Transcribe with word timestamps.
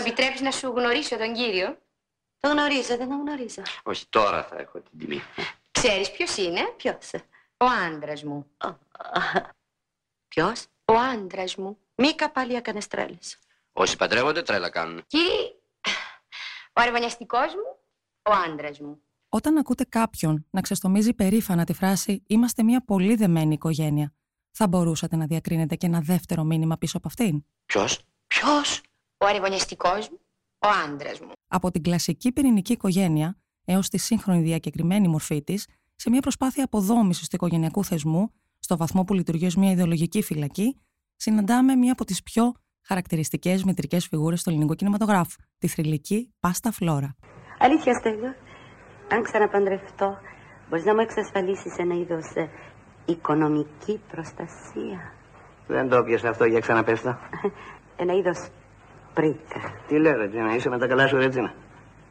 επιτρέπει 0.00 0.42
να 0.42 0.50
σου 0.50 0.68
γνωρίσω 0.68 1.16
τον 1.16 1.34
κύριο; 1.34 1.78
Το 2.40 2.48
γνωρίζω, 2.48 2.96
δεν 2.96 3.08
το 3.08 3.14
γνωρίζω. 3.14 3.62
Όχι, 3.82 4.06
τώρα 4.08 4.44
θα 4.44 4.56
έχω 4.58 4.80
την 4.80 4.98
τιμή. 4.98 5.22
Ξέρεις 5.70 6.10
ποιος 6.10 6.36
είναι; 6.36 6.60
Ποιος; 6.76 7.10
Ο 7.56 7.64
άντρας 7.86 8.22
μου. 8.22 8.46
Ποιος; 10.28 10.66
Ο 10.84 10.92
άντρας 10.94 11.56
μου. 11.56 11.78
Μήκα 11.94 12.30
πάλι 12.30 12.54
έκανε 12.54 12.80
τρέλες. 12.88 13.38
Όσοι 13.72 13.96
παντρεύονται, 13.96 14.42
τρέλα 14.42 14.70
κάνουν. 14.70 15.02
Κύριε, 15.06 15.54
ο 16.72 16.80
αρβανιαστικό 16.80 17.38
μου, 17.38 17.78
ο 18.22 18.32
άντρας 18.46 18.78
μου. 18.80 19.02
Όταν 19.28 19.56
ακούτε 19.58 19.84
κάποιον 19.84 20.46
να 20.50 20.60
ξεστομίζει 20.60 21.14
περήφανα 21.14 21.64
τη 21.64 21.72
φράση 21.72 22.22
Είμαστε 22.26 22.62
μια 22.62 22.84
πολύ 22.84 23.14
δεμένη 23.14 23.54
οικογένεια, 23.54 24.12
θα 24.50 24.68
μπορούσατε 24.68 25.16
να 25.16 25.26
διακρίνετε 25.26 25.76
και 25.76 25.86
ένα 25.86 26.00
δεύτερο 26.00 26.44
μήνυμα 26.44 26.76
πίσω 26.78 26.96
από 26.96 27.08
αυτήν. 27.08 27.44
Ποιος; 27.66 28.00
Ποιος; 28.26 28.80
Ο 29.22 29.26
αρβανιαστικό 29.26 29.88
μου, 29.88 30.20
ο 30.58 30.68
άντρας 30.84 31.20
μου. 31.20 31.32
Από 31.48 31.70
την 31.70 31.82
κλασική 31.82 32.32
πυρηνική 32.32 32.72
οικογένεια 32.72 33.36
έως 33.64 33.88
τη 33.88 33.98
σύγχρονη 33.98 34.42
διακεκριμένη 34.42 35.08
μορφή 35.08 35.42
της, 35.42 35.66
σε 35.96 36.10
μια 36.10 36.20
προσπάθεια 36.20 36.64
αποδόμησης 36.64 37.28
του 37.28 37.36
οικογενειακού 37.36 37.84
θεσμού, 37.84 38.32
στο 38.58 38.76
βαθμό 38.76 39.04
που 39.04 39.14
λειτουργεί 39.14 39.46
ως 39.46 39.56
μια 39.56 39.70
ιδεολογική 39.70 40.22
φυλακή, 40.22 40.76
συναντάμε 41.16 41.74
μία 41.74 41.92
από 41.92 42.04
τις 42.04 42.22
πιο 42.22 42.52
χαρακτηριστικές 42.82 43.64
μητρικές 43.64 44.06
φιγούρες 44.06 44.42
του 44.42 44.50
ελληνικού 44.50 44.74
κινηματογράφου, 44.74 45.36
τη 45.58 45.68
θρηλυκή 45.68 46.34
Πάστα 46.40 46.72
Φλόρα. 46.72 47.16
Αλήθεια, 47.58 47.94
Στέλιο. 47.94 48.34
Αν 49.08 49.22
ξαναπαντρευτώ, 49.22 50.18
μπορείς 50.68 50.84
να 50.84 50.94
μου 50.94 51.00
εξασφαλίσεις 51.00 51.76
ένα 51.76 51.94
είδος 51.94 52.26
οικονομική 53.04 54.00
προστασία; 54.10 55.12
Δεν 55.66 55.88
το 55.88 56.02
'πες 56.02 56.24
αυτό 56.24 56.44
για 56.44 56.60
ξαναπές 56.60 57.01
τα. 57.01 57.18
Ένα 57.96 58.14
είδος 58.14 58.48
προίκα. 59.14 59.60
Τι 59.88 59.98
λέω, 59.98 60.16
Ρετζίνα, 60.16 60.54
είσαι 60.54 60.68
με 60.68 60.78
τα 60.78 60.86
καλά 60.86 61.06
σου, 61.06 61.16
Ρετζίνα. 61.16 61.54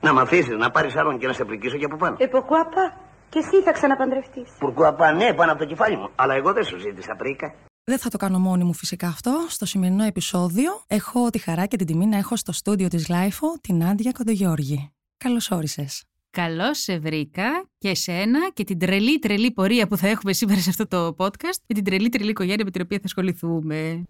Να 0.01 0.13
μ' 0.13 0.19
αφήσεις, 0.19 0.57
να 0.57 0.71
πάρεις 0.71 0.95
άλλον 0.95 1.19
και 1.19 1.27
να 1.27 1.33
σε 1.33 1.45
προικίσω 1.45 1.77
και 1.77 1.85
από 1.85 1.97
πάνω. 1.97 2.15
Ε, 2.19 2.25
pourquoi 2.25 2.73
pas. 2.73 2.97
Και 3.29 3.39
εσύ 3.39 3.61
θα 3.63 3.71
ξαναπαντρευτείς. 3.71 4.49
Pourquoi 4.59 4.94
pas, 4.94 5.11
ναι, 5.11 5.33
πάνω 5.33 5.51
από 5.51 5.59
το 5.59 5.65
κεφάλι 5.65 5.97
μου. 5.97 6.09
Αλλά 6.15 6.33
εγώ 6.33 6.53
δεν 6.53 6.63
σου 6.63 6.77
ζήτησα 6.79 7.15
προίκα. 7.15 7.53
Δεν 7.83 7.97
θα 7.97 8.09
το 8.09 8.17
κάνω 8.17 8.39
μόνη 8.39 8.63
μου 8.63 8.73
φυσικά 8.73 9.07
αυτό. 9.07 9.45
Στο 9.47 9.65
σημερινό 9.65 10.03
επεισόδιο 10.03 10.71
έχω 10.87 11.29
τη 11.29 11.37
χαρά 11.37 11.65
και 11.65 11.77
την 11.77 11.85
τιμή 11.85 12.05
να 12.05 12.17
έχω 12.17 12.35
στο 12.35 12.51
στούντιο 12.51 12.87
της 12.87 13.09
LiFO 13.09 13.57
τη 13.61 13.83
Νάντια 13.83 14.11
Κοντογεώργη. 14.11 14.91
Καλώς 15.17 15.51
όρισες. 15.51 16.03
Καλώς 16.31 16.79
σε 16.79 16.99
βρήκα 16.99 17.65
και 17.77 17.89
εσένα 17.89 18.39
και 18.53 18.63
την 18.63 18.79
τρελή 18.79 19.19
τρελή 19.19 19.51
πορεία 19.51 19.87
που 19.87 19.97
θα 19.97 20.07
έχουμε 20.07 20.33
σήμερα 20.33 20.61
σε 20.61 20.69
αυτό 20.69 20.87
το 20.87 21.15
podcast 21.17 21.59
και 21.65 21.73
την 21.73 21.83
τρελή 21.83 22.09
τρελή 22.09 22.29
οικογένεια 22.29 22.65
με 22.65 22.71
την 22.71 22.81
οποία 22.81 22.97
θα 22.97 23.05
ασχοληθούμε. 23.05 24.03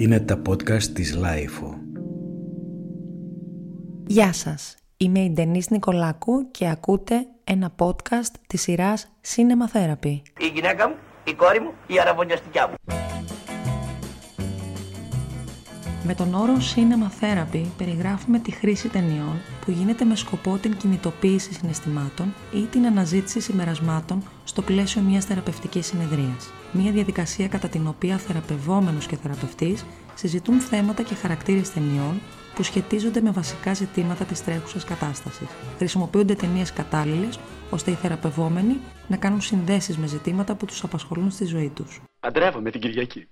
Είναι 0.00 0.20
τα 0.20 0.42
podcast 0.48 0.82
της 0.82 1.14
LiFO. 1.14 1.78
Γεια 4.06 4.32
σας. 4.32 4.76
Είμαι 4.96 5.18
η 5.18 5.30
Ντενής 5.30 5.70
Νικολάκου 5.70 6.50
και 6.50 6.68
ακούτε 6.68 7.26
ένα 7.44 7.74
podcast 7.78 8.34
της 8.46 8.62
σειράς 8.62 9.12
Cinema 9.34 9.76
Therapy. 9.76 10.20
Η 10.38 10.46
γυναίκα 10.54 10.88
μου, 10.88 10.94
η 11.24 11.32
κόρη 11.32 11.60
μου, 11.60 11.72
η 11.86 12.00
αρραβωνιαστικιά 12.00 12.68
μου. 12.68 12.74
Με 16.10 16.16
τον 16.16 16.34
όρο 16.34 16.56
Cinema 16.74 17.22
Therapy 17.22 17.64
περιγράφουμε 17.78 18.38
τη 18.38 18.50
χρήση 18.50 18.88
ταινιών 18.88 19.40
που 19.64 19.70
γίνεται 19.70 20.04
με 20.04 20.16
σκοπό 20.16 20.58
την 20.58 20.76
κινητοποίηση 20.76 21.52
συναισθημάτων 21.52 22.34
ή 22.54 22.60
την 22.62 22.86
αναζήτηση 22.86 23.40
συμπερασμάτων 23.40 24.22
στο 24.44 24.62
πλαίσιο 24.62 25.02
μιας 25.02 25.24
θεραπευτικής 25.24 25.86
συνεδρίας. 25.86 26.52
Μια 26.72 26.92
διαδικασία 26.92 27.48
κατά 27.48 27.68
την 27.68 27.86
οποία 27.86 28.16
θεραπευόμενος 28.16 29.06
και 29.06 29.16
θεραπευτής 29.16 29.84
συζητούν 30.14 30.60
θέματα 30.60 31.02
και 31.02 31.14
χαρακτήρες 31.14 31.72
ταινιών 31.72 32.20
που 32.54 32.62
σχετίζονται 32.62 33.20
με 33.20 33.30
βασικά 33.30 33.74
ζητήματα 33.74 34.24
της 34.24 34.44
τρέχουσας 34.44 34.84
κατάστασης. 34.84 35.48
Χρησιμοποιούνται 35.78 36.34
ταινίες 36.34 36.72
κατάλληλες 36.72 37.38
ώστε 37.70 37.90
οι 37.90 37.94
θεραπευόμενοι 37.94 38.80
να 39.08 39.16
κάνουν 39.16 39.40
συνδέσεις 39.40 39.96
με 39.98 40.06
ζητήματα 40.06 40.54
που 40.54 40.66
τους 40.66 40.84
απασχολούν 40.84 41.30
στη 41.30 41.44
ζωή 41.44 41.68
τους. 41.68 42.00
Παντρεύομαι 42.20 42.70
την 42.70 42.80
Κυριακή. 42.80 43.28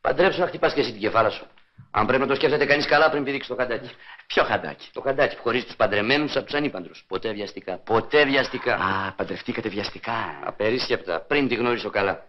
Παντρέψου 0.00 0.40
να 0.40 0.46
χτυπάς 0.46 0.74
και 0.74 0.80
εσύ 0.80 0.92
την 0.92 1.00
κεφάλα 1.00 1.30
σου. 1.30 1.46
Αν 1.90 2.06
πρέπει 2.06 2.22
να 2.22 2.28
το 2.28 2.34
σκέφτεται 2.34 2.64
κανείς 2.64 2.86
καλά 2.86 3.10
πριν 3.10 3.24
πηδήξει 3.24 3.48
το 3.48 3.54
χαντάκι. 3.54 3.90
Ποιο 4.26 4.44
χαντάκι; 4.44 4.88
Το 4.92 5.00
χαντάκι 5.00 5.36
που 5.36 5.42
χωρίζει 5.42 5.64
τους 5.64 5.76
παντρεμένους 5.76 6.36
από 6.36 6.44
τους 6.44 6.54
ανήπαντρους. 6.54 7.04
Ποτέ 7.08 7.32
βιαστικά. 7.32 7.76
Ποτέ 7.78 8.24
βιαστικά. 8.24 8.74
Α, 8.74 9.12
παντρευτήκατε 9.16 9.68
βιαστικά. 9.68 10.38
Απερίσκεπτα. 10.44 11.20
Πριν 11.20 11.48
τη 11.48 11.54
γνωρίσω 11.54 11.90
καλά. 11.90 12.24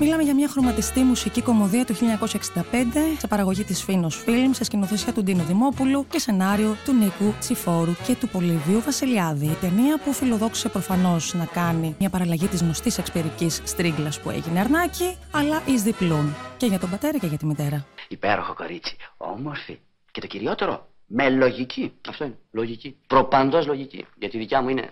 Μιλάμε 0.00 0.22
για 0.22 0.34
μια 0.34 0.48
χρωματιστή 0.48 1.00
μουσική 1.00 1.42
κομμωδία 1.42 1.84
του 1.84 1.94
1965 1.94 1.96
σε 3.18 3.26
παραγωγή 3.26 3.64
της 3.64 3.84
Φίνος 3.84 4.16
Φιλμ, 4.16 4.52
σε 4.52 4.64
σκηνοθεσία 4.64 5.12
του 5.12 5.22
Ντίνο 5.22 5.44
Δημόπουλου 5.44 6.06
και 6.10 6.18
σενάριο 6.18 6.76
του 6.84 6.92
Νίκου 6.92 7.34
Τσιφόρου 7.38 7.94
και 8.06 8.14
του 8.14 8.28
Πολυβίου 8.28 8.80
Βασιλιάδη. 8.80 9.46
Η 9.46 9.56
ταινία 9.60 9.98
που 9.98 10.12
φιλοδόξησε 10.12 10.68
προφανώς 10.68 11.34
να 11.34 11.44
κάνει 11.44 11.96
μια 11.98 12.10
παραλλαγή 12.10 12.46
της 12.46 12.60
γνωστής 12.60 12.98
εξπερικής 12.98 13.62
στρίγκλας 13.64 14.20
που 14.20 14.30
έγινε 14.30 14.60
Αρνάκη, 14.60 15.16
αλλά 15.32 15.62
εις 15.66 15.82
διπλούν 15.82 16.34
και 16.56 16.66
για 16.66 16.78
τον 16.78 16.90
πατέρα 16.90 17.18
και 17.18 17.26
για 17.26 17.38
τη 17.38 17.46
μητέρα. 17.46 17.86
Υπέροχο 18.08 18.54
κορίτσι. 18.54 18.96
Όμορφη. 19.16 19.78
Και 20.10 20.20
το 20.20 20.26
κυριότερο, 20.26 20.88
με 21.06 21.30
λογική. 21.30 21.92
Αυτό 22.08 22.24
είναι. 22.24 22.38
Λογική. 22.50 22.96
Προπαντός 23.06 23.66
λογική. 23.66 24.06
Γιατί 24.18 24.36
η 24.36 24.40
δικιά 24.40 24.62
μου 24.62 24.68
είναι 24.68 24.90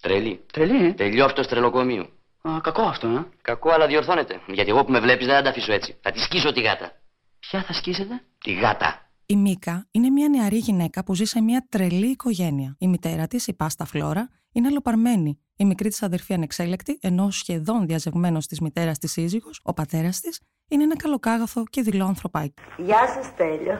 τρελή. 0.00 0.40
Τρελή, 0.52 0.84
ε; 0.86 0.92
Τελειόφτος 0.92 1.46
τρελοκομείου. 1.46 2.06
Α, 2.42 2.60
κακό 2.60 2.82
αυτό, 2.82 3.08
ε. 3.08 3.26
Κακό, 3.42 3.70
αλλά 3.70 3.86
διορθώνεται. 3.86 4.40
Γιατί 4.46 4.70
εγώ 4.70 4.84
που 4.84 4.92
με 4.92 5.00
βλέπεις 5.00 5.26
δεν 5.26 5.34
θα 5.36 5.42
τα 5.42 5.50
αφήσω 5.50 5.72
έτσι. 5.72 5.96
Θα 6.00 6.10
τη 6.10 6.18
σκίσω 6.20 6.52
τη 6.52 6.60
γάτα. 6.60 6.92
Ποια 7.38 7.62
θα 7.62 7.72
σκίσετε; 7.72 8.22
Τη 8.38 8.52
γάτα. 8.52 9.02
Η 9.26 9.36
Μίκα 9.36 9.86
είναι 9.90 10.08
μια 10.08 10.28
νεαρή 10.28 10.56
γυναίκα 10.56 11.04
που 11.04 11.14
ζει 11.14 11.24
σε 11.24 11.40
μια 11.40 11.66
τρελή 11.68 12.06
οικογένεια. 12.06 12.76
Η 12.78 12.88
μητέρα 12.88 13.26
της, 13.26 13.46
η 13.46 13.54
Πάστα 13.54 13.84
Φλόρα, 13.84 14.28
είναι 14.52 14.66
αλλοπαρμένη. 14.66 15.38
Η 15.56 15.64
μικρή 15.64 15.88
της 15.88 16.02
αδερφή 16.02 16.34
ανεξέλεκτη, 16.34 16.98
ενώ 17.02 17.30
σχεδόν 17.30 17.86
διαζευμένος 17.86 18.46
της 18.46 18.60
μητέρας 18.60 18.98
της 18.98 19.12
σύζυγος, 19.12 19.60
ο 19.62 19.72
πατέρας 19.72 20.20
της, 20.20 20.40
είναι 20.68 20.82
ένα 20.82 20.96
καλοκάγαθο 20.96 21.62
και 21.70 21.82
δειλό 21.82 22.04
ανθρωπάκι. 22.04 22.54
Γεια 22.76 23.06
σου, 23.06 23.28
Στέλιο. 23.32 23.78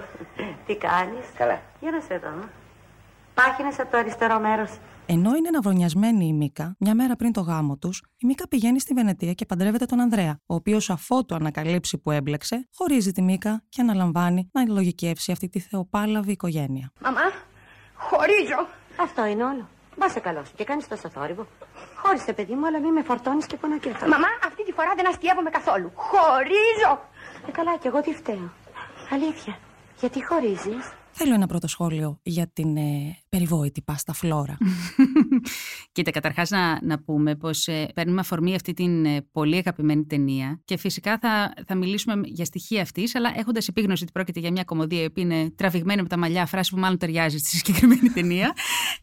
Τι 0.67 0.77
κάνεις; 0.77 1.25
Καλά. 1.35 1.63
Για 1.81 1.91
να 1.91 2.01
σε 2.01 2.19
δω. 2.19 2.49
Πάχινες 3.35 3.79
από 3.79 3.91
το 3.91 3.97
αριστερό 3.97 4.41
μέρος. 4.41 4.71
Ενώ 5.11 5.35
είναι 5.35 5.49
αναβρονιασμένη 5.49 6.27
η 6.27 6.33
Μίκα, 6.33 6.77
μια 6.79 6.95
μέρα 6.95 7.17
πριν 7.17 7.33
το 7.33 7.41
γάμο 7.41 7.77
τους, 7.77 8.03
η 8.19 8.27
Μίκα 8.27 8.49
πηγαίνει 8.49 8.81
στη 8.81 8.95
Βενετία 8.95 9.33
και 9.33 9.47
παντρεύεται 9.47 9.85
τον 9.85 10.01
Ανδρέα, 10.01 10.41
ο 10.47 10.55
οποίος 10.55 10.91
αφότου 10.91 11.35
ανακαλύψει 11.35 11.99
που 11.99 12.11
έμπλεξε, 12.11 12.69
χωρίζει 12.75 13.13
τη 13.13 13.23
Μίκα 13.23 13.63
και 13.69 13.81
αναλαμβάνει 13.81 14.51
να 14.53 14.65
λογικεύσει 14.69 15.33
αυτή 15.33 15.49
τη 15.49 15.61
θεοπάλαβη 15.61 16.33
οικογένεια. 16.33 16.93
Μαμά, 17.01 17.21
χωρίζω. 17.95 18.61
Αυτό 19.01 19.25
είναι 19.25 19.45
όλο. 19.45 19.69
Μπα 19.99 20.09
σε 20.09 20.21
καλό 20.21 20.45
σου 20.45 20.53
και 20.57 20.65
κάνεις 20.65 20.89
τόσο 20.89 21.09
θόρυβο. 21.09 21.47
Χώρισε, 22.03 22.33
παιδί 22.33 22.55
μου, 22.55 22.67
αλλά 22.67 22.81
μην 22.81 22.93
με 22.93 23.03
φορτώνεις 23.03 23.47
και 23.47 23.57
πονακέφαλο. 23.57 24.11
Μαμά, 24.13 24.29
αυτή 24.47 24.65
τη 24.65 24.73
φορά 24.73 24.93
δεν 24.97 25.09
αστείευομαι 25.09 25.51
καθόλου. 25.51 25.93
Χωρίζω. 25.95 26.93
Ε, 27.49 27.51
καλά, 27.51 27.77
και 27.77 27.89
εγώ 27.89 28.01
τι 28.01 28.13
φταίω. 28.15 28.53
Αλήθεια. 29.13 29.59
Γιατί 30.01 30.27
χωρίζεις; 30.27 30.85
Θέλω 31.21 31.35
ένα 31.35 31.47
πρώτο 31.47 31.69
σχόλιο 31.69 32.19
για 32.23 32.47
την 32.47 32.77
ε, 32.77 33.19
περιβόητη 33.29 33.83
πάστα 33.83 34.13
φλόρα. 34.13 34.57
Κοίτα, 35.93 36.11
καταρχάς 36.11 36.51
να, 36.51 36.79
να 36.83 37.03
πούμε 37.03 37.37
πως 37.37 37.67
ε, 37.67 37.89
παίρνουμε 37.95 38.21
αφορμή 38.21 38.55
αυτή 38.55 38.73
την 38.73 39.05
ε, 39.05 39.27
πολύ 39.33 39.57
αγαπημένη 39.57 40.07
ταινία 40.07 40.61
και 40.65 40.77
φυσικά 40.77 41.19
θα, 41.19 41.53
θα 41.67 41.75
μιλήσουμε 41.75 42.21
για 42.25 42.45
στοιχεία 42.45 42.83
αυτής, 42.83 43.15
αλλά 43.15 43.33
έχοντας 43.37 43.69
επίγνωση 43.69 44.03
ότι 44.03 44.13
πρόκειται 44.13 44.41
για 44.41 44.51
μια 44.51 44.65
κομμωδία 44.65 45.03
η 45.03 45.05
οποία 45.05 45.23
είναι 45.23 45.51
τραβηγμένη 45.51 46.03
με 46.03 46.09
τα 46.09 46.19
μαλλιά, 46.19 46.47
φράση 46.47 46.71
που 46.71 46.79
μάλλον 46.79 46.99
ταιριάζει 46.99 47.39
στη 47.39 47.49
συγκεκριμένη 47.49 48.09
ταινία. 48.09 48.53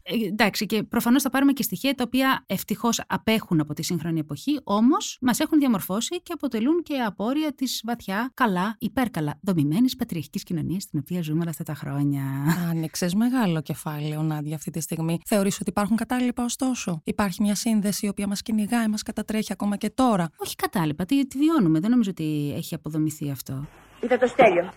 Ε, 0.02 0.26
εντάξει, 0.26 0.66
και 0.66 0.82
προφανώς 0.82 1.22
θα 1.22 1.30
πάρουμε 1.30 1.52
και 1.52 1.62
στοιχεία 1.62 1.94
τα 1.94 2.04
οποία 2.06 2.44
ευτυχώς 2.46 3.02
απέχουν 3.06 3.60
από 3.60 3.74
τη 3.74 3.82
σύγχρονη 3.82 4.18
εποχή, 4.18 4.60
όμως 4.64 5.18
μας 5.20 5.40
έχουν 5.40 5.58
διαμορφώσει 5.58 6.22
και 6.22 6.32
αποτελούν 6.32 6.82
και 6.82 6.98
απόρρια 6.98 7.54
της 7.54 7.82
βαθιά, 7.84 8.30
καλά, 8.34 8.76
υπέρκαλα 8.78 9.38
δομημένης 9.42 9.96
πατριαρχικής 9.96 10.42
κοινωνίας 10.42 10.82
στην 10.82 10.98
οποία 10.98 11.22
ζούμε 11.22 11.40
όλα 11.40 11.50
αυτά 11.50 11.64
τα 11.64 11.74
χρόνια. 11.74 12.22
Άνοιξες 12.70 13.14
μεγάλο 13.14 13.62
κεφάλαιο, 13.62 14.22
Νάντια, 14.22 14.54
αυτή 14.56 14.70
τη 14.70 14.80
στιγμή. 14.80 15.18
Θεωρείς 15.26 15.60
ότι 15.60 15.70
υπάρχουν 15.70 15.96
κατάλοιπα, 16.26 16.44
ωστόσο. 16.44 17.00
Υπάρχει 17.04 17.42
μια 17.42 17.54
σύνδεση 17.54 18.06
η 18.06 18.08
οποία 18.08 18.26
μας 18.26 18.42
κυνηγάει, 18.42 18.88
μας 18.88 19.02
κατατρέχει 19.02 19.52
ακόμα 19.52 19.76
και 19.76 19.90
τώρα. 19.90 20.30
Όχι 20.36 20.54
κατάλοιπα, 20.54 21.04
τι, 21.04 21.26
τι 21.26 21.38
βιώνουμε. 21.38 21.80
Δεν 21.80 21.90
νομίζω 21.90 22.10
ότι 22.10 22.52
έχει 22.56 22.74
αποδομηθεί 22.74 23.30
αυτό. 23.30 23.66
Είδα 24.00 24.18
το 24.18 24.26
Στέλιο. 24.26 24.72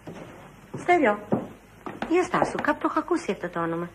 Στέλιο. 0.78 1.20
Για 2.10 2.44
σου, 2.46 2.58
κάπου 2.62 2.80
το 2.82 2.88
έχω 2.90 3.00
ακούσει 3.00 3.32
αυτό 3.32 3.50
το 3.50 3.60
όνομα. 3.60 3.90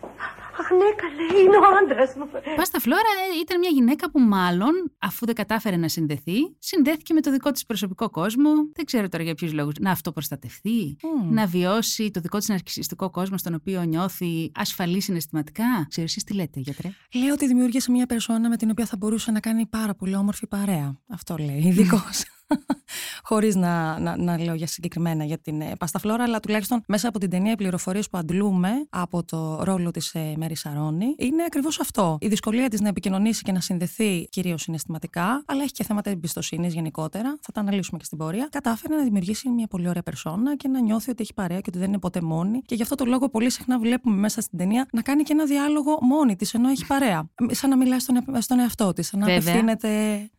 Αχ, 0.61 0.71
ναι, 0.71 0.91
καλέ, 1.03 1.41
είναι 1.43 1.57
ο 1.57 1.63
άντρας 1.83 2.15
μου. 2.15 2.29
Πάστα 2.57 2.81
Φλόρα 2.81 3.01
ε, 3.01 3.41
ήταν 3.41 3.59
μια 3.59 3.69
γυναίκα 3.73 4.11
που 4.11 4.21
μάλλον, 4.21 4.93
αφού 4.99 5.27
δεν 5.27 5.35
κατάφερε 5.35 5.77
να 5.77 5.89
συνδεθεί, 5.89 6.57
συνδέθηκε 6.59 7.15
με 7.15 7.21
το 7.21 7.31
δικό 7.31 7.51
της 7.51 7.67
προσωπικό 7.67 8.11
κόσμο. 8.11 8.51
Δεν 8.75 8.85
ξέρω 8.85 9.09
τώρα 9.09 9.25
για 9.25 9.35
ποιους 9.35 9.53
λόγους. 9.53 9.75
Να 9.81 9.91
αυτοπροστατευτεί, 9.91 10.97
να 11.31 11.47
βιώσει 11.47 12.11
το 12.11 12.21
δικό 12.21 12.39
της 12.39 12.49
ναρκιστικό 12.49 13.11
κόσμο, 13.11 13.39
στον 13.39 13.55
οποίο 13.55 13.83
νιώθει 13.83 14.51
ασφαλή 14.55 15.01
συναισθηματικά. 15.01 15.87
Ξέρω, 15.89 16.07
εσείς 16.07 16.25
τι 16.25 16.35
λέτε, 16.35 16.61
γιατρέ; 16.61 16.89
Λέω 17.15 17.33
ότι 17.33 17.47
δημιούργησε 17.47 17.91
μια 17.91 18.07
περσόνα 18.07 18.49
με 18.49 18.57
την 18.57 18.71
οποία 18.71 18.87
θα 18.87 18.97
μπορούσε 18.97 19.31
να 19.31 19.41
κάνει 19.41 19.67
πάρα 19.67 19.95
πολύ 19.95 20.17
όμορφη 20.17 20.47
παρέα. 20.47 21.01
Αυτό 21.09 21.37
λέει, 21.39 21.63
ειδικός. 21.65 22.25
Χωρίς 23.25 23.57
να, 23.57 23.99
να, 23.99 24.17
να 24.17 24.39
λέω 24.39 24.55
για 24.55 24.67
συγκεκριμένα 24.67 25.25
για 25.25 25.39
την 25.39 25.61
ε, 25.61 25.73
Πασταφλόρα, 25.79 26.23
αλλά 26.23 26.41
τουλάχιστον 26.41 26.83
μέσα 26.87 27.09
από 27.09 27.19
την 27.19 27.31
ταινία 27.31 27.53
οι 27.53 27.57
πληροφορίες 27.57 28.09
που 28.09 28.19
αντλούμε 28.19 28.71
από 28.91 29.25
το 29.25 29.63
ρόλο 29.63 29.91
της 29.91 30.15
ε, 30.15 30.35
Μέρη 30.37 30.57
Σαρώνη 30.57 31.15
είναι 31.19 31.43
ακριβώς 31.47 31.81
αυτό. 31.81 32.19
Η 32.21 32.29
δυσκολία 32.29 32.69
της 32.69 32.81
να 32.81 32.89
επικοινωνήσει 32.89 33.43
και 33.43 33.53
να 33.53 33.61
συνδεθεί 33.61 34.29
κυρίως 34.31 34.63
συναισθηματικά, 34.63 35.45
αλλά 35.47 35.63
έχει 35.63 35.73
και 35.73 35.85
θέματα 35.85 36.11
εμπιστοσύνης 36.11 36.75
γενικότερα. 36.75 37.39
Θα 37.41 37.53
τα 37.53 37.61
αναλύσουμε 37.61 37.99
και 37.99 38.05
στην 38.05 38.19
πορεία. 38.19 38.49
Κατάφερε 38.51 38.97
να 38.97 39.03
δημιουργήσει 39.03 39.49
μια 39.49 39.67
πολύ 39.67 39.89
ωραία 39.89 40.03
περσόνα 40.03 40.57
και 40.57 40.69
να 40.69 40.81
νιώθει 40.81 41.11
ότι 41.11 41.23
έχει 41.23 41.35
παρέα 41.35 41.59
και 41.61 41.67
ότι 41.69 41.79
δεν 41.79 41.89
είναι 41.89 41.99
ποτέ 41.99 42.21
μόνη. 42.21 42.63
Και 42.67 42.75
γι' 42.75 42.83
αυτό 42.83 42.95
το 42.95 43.05
λόγο 43.05 43.29
πολύ 43.29 43.51
συχνά 43.51 43.79
βλέπουμε 43.79 44.17
μέσα 44.17 44.41
στην 44.41 44.59
ταινία 44.59 44.87
να 44.93 45.03
κάνει 45.03 45.23
και 45.23 45.33
ένα 45.33 45.45
διάλογο 45.45 45.99
μόνη 46.01 46.37
της, 46.37 46.55
ενώ 46.55 46.69
έχει 46.69 46.87
παρέα. 46.87 47.31
Σαν 47.51 47.71
να 47.71 47.77
μιλάει 47.77 47.99
στον, 47.99 48.17
ε, 48.17 48.41
στον 48.41 48.59
εαυτό 48.59 48.93
της, 48.93 49.07
σαν 49.07 49.21
να 49.21 49.27
απευθύνεται 49.27 49.89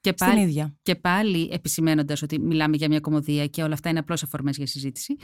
και 0.01 0.13
στην 0.15 0.27
πάλι, 0.27 0.41
ίδια. 0.41 0.75
Και 0.81 0.95
πάλι 0.95 1.49
επισημένοντας 1.51 2.21
ότι 2.21 2.39
μιλάμε 2.39 2.74
για 2.75 2.87
μια 2.87 2.99
κομμωδία 2.99 3.45
και 3.47 3.63
όλα 3.63 3.73
αυτά 3.73 3.89
είναι 3.89 3.99
απλώς 3.99 4.23
αφορμές 4.23 4.57
για 4.57 4.67
συζητηση 4.67 5.15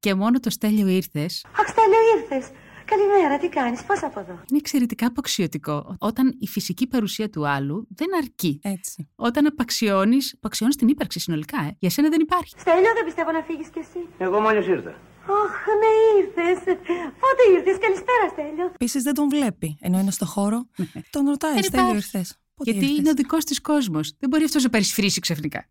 Και 0.00 0.14
μόνο 0.14 0.40
το 0.40 0.50
Στέλιο 0.50 0.86
ήρθες. 0.88 1.44
Αχ, 1.60 1.68
Στέλιο 1.68 1.98
ήρθες. 2.16 2.50
Καλημέρα, 2.84 3.38
τι 3.38 3.48
κάνεις, 3.48 3.82
πώς 3.82 4.02
από 4.02 4.20
εδώ; 4.20 4.32
Είναι 4.32 4.58
εξαιρετικά 4.58 5.06
αποξιωτικό. 5.06 5.96
Όταν 5.98 6.36
η 6.38 6.46
φυσική 6.46 6.86
παρουσία 6.86 7.30
του 7.30 7.48
άλλου 7.48 7.86
δεν 7.94 8.06
αρκεί. 8.22 8.60
Έτσι. 8.62 9.08
Όταν 9.16 9.46
απαξιώνεις, 9.46 10.34
απαξιώνεις 10.36 10.76
την 10.76 10.88
ύπαρξη 10.88 11.20
συνολικά. 11.20 11.58
Ε. 11.64 11.76
Για 11.78 11.90
σένα 11.90 12.08
δεν 12.08 12.20
υπάρχει. 12.20 12.54
Στέλιο, 12.58 12.92
δεν 12.94 13.04
πιστεύω 13.04 13.30
να 13.32 13.42
φύγεις 13.42 13.68
κι 13.68 13.78
εσύ. 13.78 14.06
Εγώ 14.18 14.40
μόλις 14.40 14.66
ήρθα. 14.66 14.90
Αχ, 14.90 15.54
ναι, 15.80 15.92
ήρθες. 16.20 16.58
Πότε 17.22 17.42
ήρθες, 17.56 17.78
καλησπέρα, 17.78 18.28
Στέλιο. 18.32 18.70
Επίσης 18.74 19.02
δεν 19.02 19.14
τον 19.14 19.28
βλέπει, 19.28 19.76
ενώ 19.80 19.98
είναι 19.98 20.10
στο 20.10 20.26
χώρο. 20.26 20.66
τον 21.10 21.26
ρωτάει, 21.26 21.52
Δεν 21.54 21.62
Στέλιο 21.62 21.86
υπάρχει. 21.86 22.06
ήρθες. 22.16 22.38
Γιατί 22.60 22.86
είναι 22.94 23.10
ο 23.10 23.12
δικός 23.14 23.44
της 23.44 23.60
κόσμος. 23.60 24.12
Δεν 24.18 24.28
μπορεί 24.28 24.44
αυτός 24.44 24.62
να 24.62 24.68
περισφρήσει 24.68 25.20
ξαφνικά. 25.20 25.68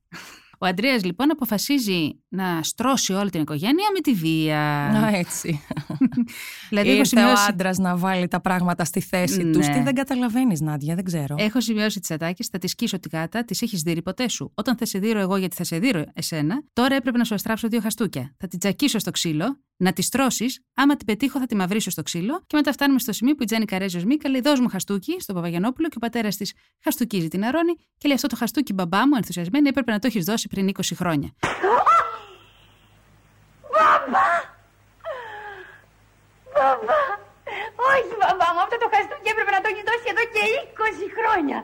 Ο 0.59 0.65
Αντρέας 0.65 1.03
λοιπόν 1.03 1.31
αποφασίζει 1.31 2.19
να 2.27 2.63
στρώσει 2.63 3.13
όλη 3.13 3.29
την 3.29 3.41
οικογένεια 3.41 3.87
με 3.93 3.99
τη 3.99 4.13
βία. 4.13 4.89
Να 5.01 5.17
έτσι. 5.17 5.61
δηλαδή 6.69 6.89
έχω 6.89 6.97
Ήρθε 6.99 7.15
ο 7.15 7.19
σημειώσει, 7.19 7.45
άντρας 7.49 7.77
να 7.77 7.97
βάλει 7.97 8.27
τα 8.27 8.41
πράγματα 8.41 8.85
στη 8.85 9.01
θέση 9.01 9.43
Ναι. 9.43 9.51
του. 9.51 9.59
Τι 9.59 9.81
δεν 9.81 9.93
καταλαβαίνεις, 9.93 10.61
Νάντια, 10.61 10.95
δεν 10.95 11.03
ξέρω. 11.03 11.35
έχω 11.37 11.61
σημειώσει 11.61 11.99
τις 11.99 12.11
ατάκες, 12.11 12.47
θα 12.47 12.57
τη 12.57 12.67
σκίσω 12.67 12.99
τη 12.99 13.09
γάτα, 13.11 13.45
τη 13.45 13.57
έχεις 13.61 13.81
δει 13.81 14.01
ποτέ 14.01 14.29
σου; 14.29 14.51
Όταν 14.55 14.77
θα 14.77 14.85
σε 14.85 14.99
δείρω 14.99 15.19
εγώ 15.19 15.35
γιατί 15.37 15.55
θα 15.55 15.63
σε 15.63 15.79
δείρω 15.79 16.03
εσένα, 16.13 16.63
τώρα 16.73 16.95
έπρεπε 16.95 17.17
να 17.17 17.23
σου 17.23 17.33
αστράψω 17.33 17.67
δύο 17.67 17.79
χαστούκια. 17.81 18.35
Θα 18.37 18.47
την 18.47 18.59
τσακίσω 18.59 18.99
στο 18.99 19.11
ξύλο, 19.11 19.59
να 19.77 19.93
τη 19.93 20.09
τρώσεις, 20.09 20.61
άμα 20.75 20.95
την 20.95 21.05
πετύχω 21.05 21.39
θα 21.39 21.45
τη 21.45 21.55
μαυρίσω 21.55 21.89
στο 21.89 22.03
ξύλο 22.03 22.43
και 22.47 22.55
μετά 22.55 22.71
φτάνουμε 22.71 22.99
στο 22.99 23.11
σημείο 23.11 23.35
που 23.35 23.43
η 23.43 23.45
Τζέννη 23.45 23.65
Καρέζος 23.65 24.03
Μίκα 24.03 24.29
λέει: 24.29 24.41
Δώσ' 24.41 24.59
μου 24.59 24.69
χαστούκι 24.69 25.15
στον 25.19 25.35
Παπαγιανόπουλο 25.35 25.87
και 25.87 25.97
ο 25.97 25.99
πατέρας 25.99 26.35
της 26.35 26.53
χαστούκίζει 26.83 27.27
την 27.27 27.45
Αρώνη 27.45 27.75
και 27.75 28.07
λέει: 28.07 28.15
Αυτό 28.15 28.27
το 28.27 28.35
χαστούκι 28.35 28.73
μπαμπά 28.73 29.07
μου, 29.07 29.15
ενθουσιασμένη, 29.15 29.67
έπρεπε 29.67 29.91
να 29.91 29.99
το 29.99 30.07
έχεις 30.07 30.25
δώσει 30.25 30.47
πριν 30.47 30.71
20 30.73 30.81
χρόνια. 30.95 31.29
Μπαμπά! 33.71 34.27
Όχι, 37.91 38.13
μπαμπά 38.19 38.47
μου, 38.53 38.61
αυτό 38.65 38.77
το 38.83 38.87
χαστούκι 38.93 39.29
έπρεπε 39.33 39.51
να 39.55 39.61
το 39.63 39.67
έχεις 39.71 39.85
δώσει 39.89 40.05
εδώ 40.13 40.23
και 40.33 40.43
20 40.83 41.07
χρόνια. 41.17 41.57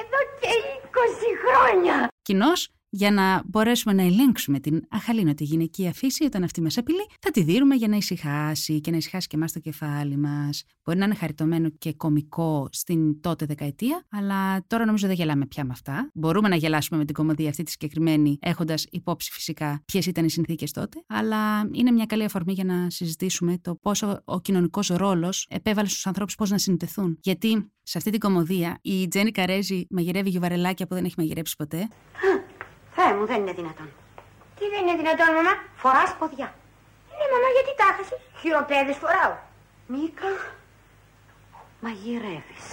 Εδώ 0.00 0.18
και 0.40 0.50
20 0.92 1.42
χρόνια. 1.42 1.96
Κοινώ, 2.22 2.52
για 2.88 3.10
να 3.10 3.42
μπορέσουμε 3.46 3.94
να 3.94 4.02
ελέγξουμε 4.02 4.60
την 4.60 4.82
αχαλήνωτη 4.88 5.44
γυναικεία 5.44 5.92
φύση 5.92 6.24
όταν 6.24 6.42
αυτή 6.42 6.60
μας 6.60 6.78
απειλεί, 6.78 7.06
θα 7.20 7.30
τη 7.30 7.42
δίνουμε 7.42 7.74
για 7.74 7.88
να 7.88 7.96
ησυχάσει 7.96 8.80
και 8.80 8.90
να 8.90 8.96
ησυχάσει 8.96 9.26
και 9.26 9.36
εμάς 9.36 9.52
το 9.52 9.58
κεφάλι 9.58 10.16
μας. 10.16 10.64
Μπορεί 10.84 10.98
να 10.98 11.04
είναι 11.04 11.14
χαριτωμένο 11.14 11.68
και 11.68 11.92
κωμικό 11.92 12.68
στην 12.72 13.20
τότε 13.20 13.46
δεκαετία, 13.46 14.06
αλλά 14.10 14.66
τώρα 14.66 14.84
νομίζω 14.84 15.06
δεν 15.06 15.16
γελάμε 15.16 15.46
πια 15.46 15.64
με 15.64 15.72
αυτά. 15.72 16.10
Μπορούμε 16.14 16.48
να 16.48 16.56
γελάσουμε 16.56 16.98
με 16.98 17.04
την 17.04 17.14
κομμωδία 17.14 17.48
αυτή 17.48 17.62
τη 17.62 17.70
συγκεκριμένη, 17.70 18.38
έχοντας 18.40 18.86
υπόψη 18.90 19.32
φυσικά 19.32 19.82
ποιες 19.84 20.06
ήταν 20.06 20.24
οι 20.24 20.30
συνθήκες 20.30 20.70
τότε, 20.72 21.04
αλλά 21.06 21.68
είναι 21.72 21.90
μια 21.90 22.06
καλή 22.06 22.24
αφορμή 22.24 22.52
για 22.52 22.64
να 22.64 22.90
συζητήσουμε 22.90 23.58
το 23.62 23.74
πόσο 23.74 24.22
ο 24.24 24.40
κοινωνικός 24.40 24.88
ρόλος 24.88 25.46
επέβαλε 25.50 25.88
στους 25.88 26.06
ανθρώπους 26.06 26.34
πώς 26.34 26.50
να 26.50 26.58
συνδεθούν. 26.58 27.18
Γιατί 27.20 27.70
σε 27.82 27.98
αυτή 27.98 28.10
την 28.10 28.20
κομμωδία 28.20 28.78
η 28.82 29.08
Τζέννη 29.08 29.30
Καρέζη 29.30 29.86
μαγειρεύει 29.90 30.30
γιουβαρελάκια 30.30 30.86
που 30.86 30.94
δεν 30.94 31.04
έχει 31.04 31.14
μαγειρέψει 31.18 31.56
ποτέ. 31.56 31.88
Θεέ 33.08 33.16
μου, 33.16 33.26
δεν 33.26 33.40
είναι 33.40 33.52
δυνατόν. 33.52 33.88
Τι 34.58 34.68
δεν 34.68 34.86
είναι 34.86 34.96
δυνατόν, 34.96 35.34
μαμά; 35.34 35.52
Φοράς 35.76 36.16
ποδιά. 36.18 36.54
Ναι, 37.18 37.26
μαμά, 37.32 37.48
γιατί 37.56 37.70
τα 37.80 37.84
έχασες; 37.92 38.18
Χειροπέδες 38.40 38.96
φοράω. 38.96 39.34
Μίκα, 39.86 40.30
μαγειρεύεις. 41.80 42.64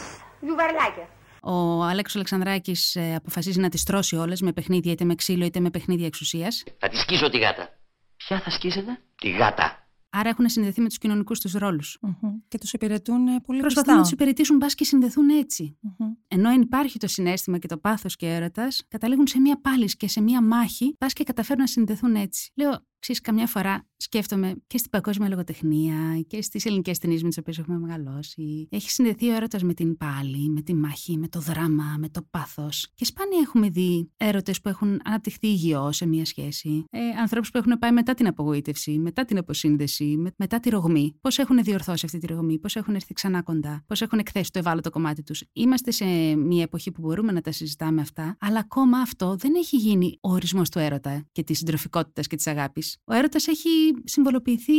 Γιουβαρλάκια. 0.42 1.08
Ο 1.42 1.84
Αλέξο 1.84 2.18
Αλεξανδράκης 2.18 2.98
αποφασίζει 3.16 3.60
να 3.60 3.70
τις 3.70 3.84
τρώσει 3.84 4.16
όλες 4.16 4.42
με 4.42 4.52
παιχνίδια 4.54 4.92
είτε 4.92 5.04
με 5.06 5.16
ξύλο 5.16 5.46
είτε 5.46 5.60
με 5.60 5.70
παιχνίδια 5.70 6.06
εξουσίας. 6.06 6.64
Θα 6.80 6.88
τη 6.90 6.98
σκίσω 6.98 7.30
τη 7.30 7.38
γάτα. 7.38 7.70
Ποια 8.18 8.40
θα 8.40 8.50
σκίσετε; 8.50 9.00
Τη 9.16 9.30
γάτα. 9.30 9.85
Άρα 10.18 10.30
έχουν 10.30 10.50
συνδεθεί 10.50 10.82
με 10.82 10.88
τους 10.88 10.98
κοινωνικούς 10.98 11.40
τους 11.40 11.54
ρόλους. 11.54 11.98
Μμμ. 12.02 12.34
Και 12.48 12.58
τους 12.58 12.74
υπηρετούν 12.74 13.28
ε, 13.28 13.40
πολύ 13.40 13.60
Προσπαθούν 13.60 13.94
να 13.94 14.00
τους 14.00 14.10
πιστά. 14.10 14.24
υπηρετήσουν, 14.24 14.58
μπας 14.58 14.76
και 14.76 14.84
συνδεθούν 14.84 15.30
έτσι. 15.30 15.78
Μμμ. 15.82 16.12
Ενώ 16.28 16.50
εν 16.50 16.62
υπάρχει 16.62 17.00
το 17.00 17.08
συνέστημα 17.08 17.58
και 17.58 17.68
το 17.68 17.78
πάθος 17.78 18.16
και 18.16 18.28
έρωτας, 18.28 18.86
καταλήγουν 18.88 19.28
σε 19.28 19.40
μία 19.40 19.62
πάλι 19.62 19.86
και 19.98 20.08
σε 20.08 20.22
μία 20.22 20.42
μάχη, 20.42 20.96
πα 20.98 21.08
και 21.08 21.24
καταφέρουν 21.24 21.62
να 21.62 21.68
συνδεθούν 21.68 22.16
έτσι. 22.16 22.52
Λέω, 22.56 22.86
ξέρεις, 23.06 23.22
καμιά 23.22 23.48
φορά 23.48 23.88
σκέφτομαι 23.98 24.54
και 24.68 24.78
στην 24.78 24.90
παγκόσμια 24.90 25.30
λογοτεχνία 25.30 26.22
και 26.28 26.42
στις 26.42 26.66
ελληνικές 26.66 26.98
ταινίες 26.98 27.22
με 27.24 27.28
τις 27.30 27.38
οποίες 27.38 27.58
έχουμε 27.58 27.78
μεγαλώσει. 27.78 28.68
Έχει 28.72 28.90
συνδεθεί 28.90 29.30
ο 29.30 29.36
έρωτας 29.36 29.64
με 29.64 29.74
την 29.74 29.98
πάλη, 29.98 30.50
με 30.50 30.62
τη 30.62 30.74
μάχη, 30.74 31.18
με 31.18 31.28
το 31.28 31.40
δράμα, 31.40 31.96
με 32.00 32.10
το 32.10 32.22
πάθος. 32.30 32.88
Και 32.94 33.06
σπάνια 33.06 33.40
έχουμε 33.42 33.70
δει 33.70 34.12
έρωτες 34.18 34.62
που 34.62 34.70
έχουν 34.70 35.00
αναπτυχθεί 35.04 35.48
υγιώς 35.48 35.96
σε 35.96 36.06
μία 36.06 36.26
σχέση. 36.26 36.86
Ε, 36.90 37.00
Ανθρώπους 37.20 37.50
που 37.52 37.58
έχουν 37.58 37.80
πάει 37.80 37.92
μετά 37.92 38.14
την 38.14 38.28
απογοήτευση, 38.28 38.98
μετά 39.00 39.26
την 39.26 39.38
αποσύνδεση, 39.38 40.04
με- 40.18 40.32
μετά 40.38 40.60
τη 40.60 40.70
ρογμή. 40.70 41.18
Πώς 41.22 41.38
έχουν 41.38 41.64
διορθώσει 41.64 42.06
αυτή 42.06 42.18
τη 42.18 42.28
ρογμή, 42.28 42.60
πώς 42.60 42.76
έχουν 42.76 42.96
έρθει 42.96 43.14
ξανά 43.14 43.42
κοντά, 43.42 43.84
πώς 43.88 44.02
έχουν 44.02 44.20
εκθέσει 44.20 44.52
το 44.52 44.60
ευάλωτο 44.60 44.90
κομμάτι 44.90 45.24
τους. 45.24 45.44
Είμαστε 45.54 45.92
σε 45.92 46.06
μια 46.36 46.64
εποχή 46.64 46.92
που 46.92 47.02
μπορούμε 47.02 47.32
να 47.32 47.42
τα 47.42 47.52
συζητάμε 47.52 48.02
αυτά, 48.02 48.38
αλλά 48.40 48.60
ακόμα 48.60 48.98
αυτό 48.98 49.36
δεν 49.36 49.56
έχει 49.56 49.78
γίνει 49.78 50.18
ο 50.22 50.32
ορισμός 50.32 50.70
του 50.70 50.80
έρωτα 50.80 51.26
και 51.32 51.44
της 51.44 51.58
συντροφικότητας 51.58 52.28
και 52.28 52.36
της 52.36 52.48
αγάπης. 52.48 52.95
Ο 53.04 53.14
έρωτας 53.14 53.48
έχει 53.48 53.70
συμβολοποιηθεί 54.04 54.74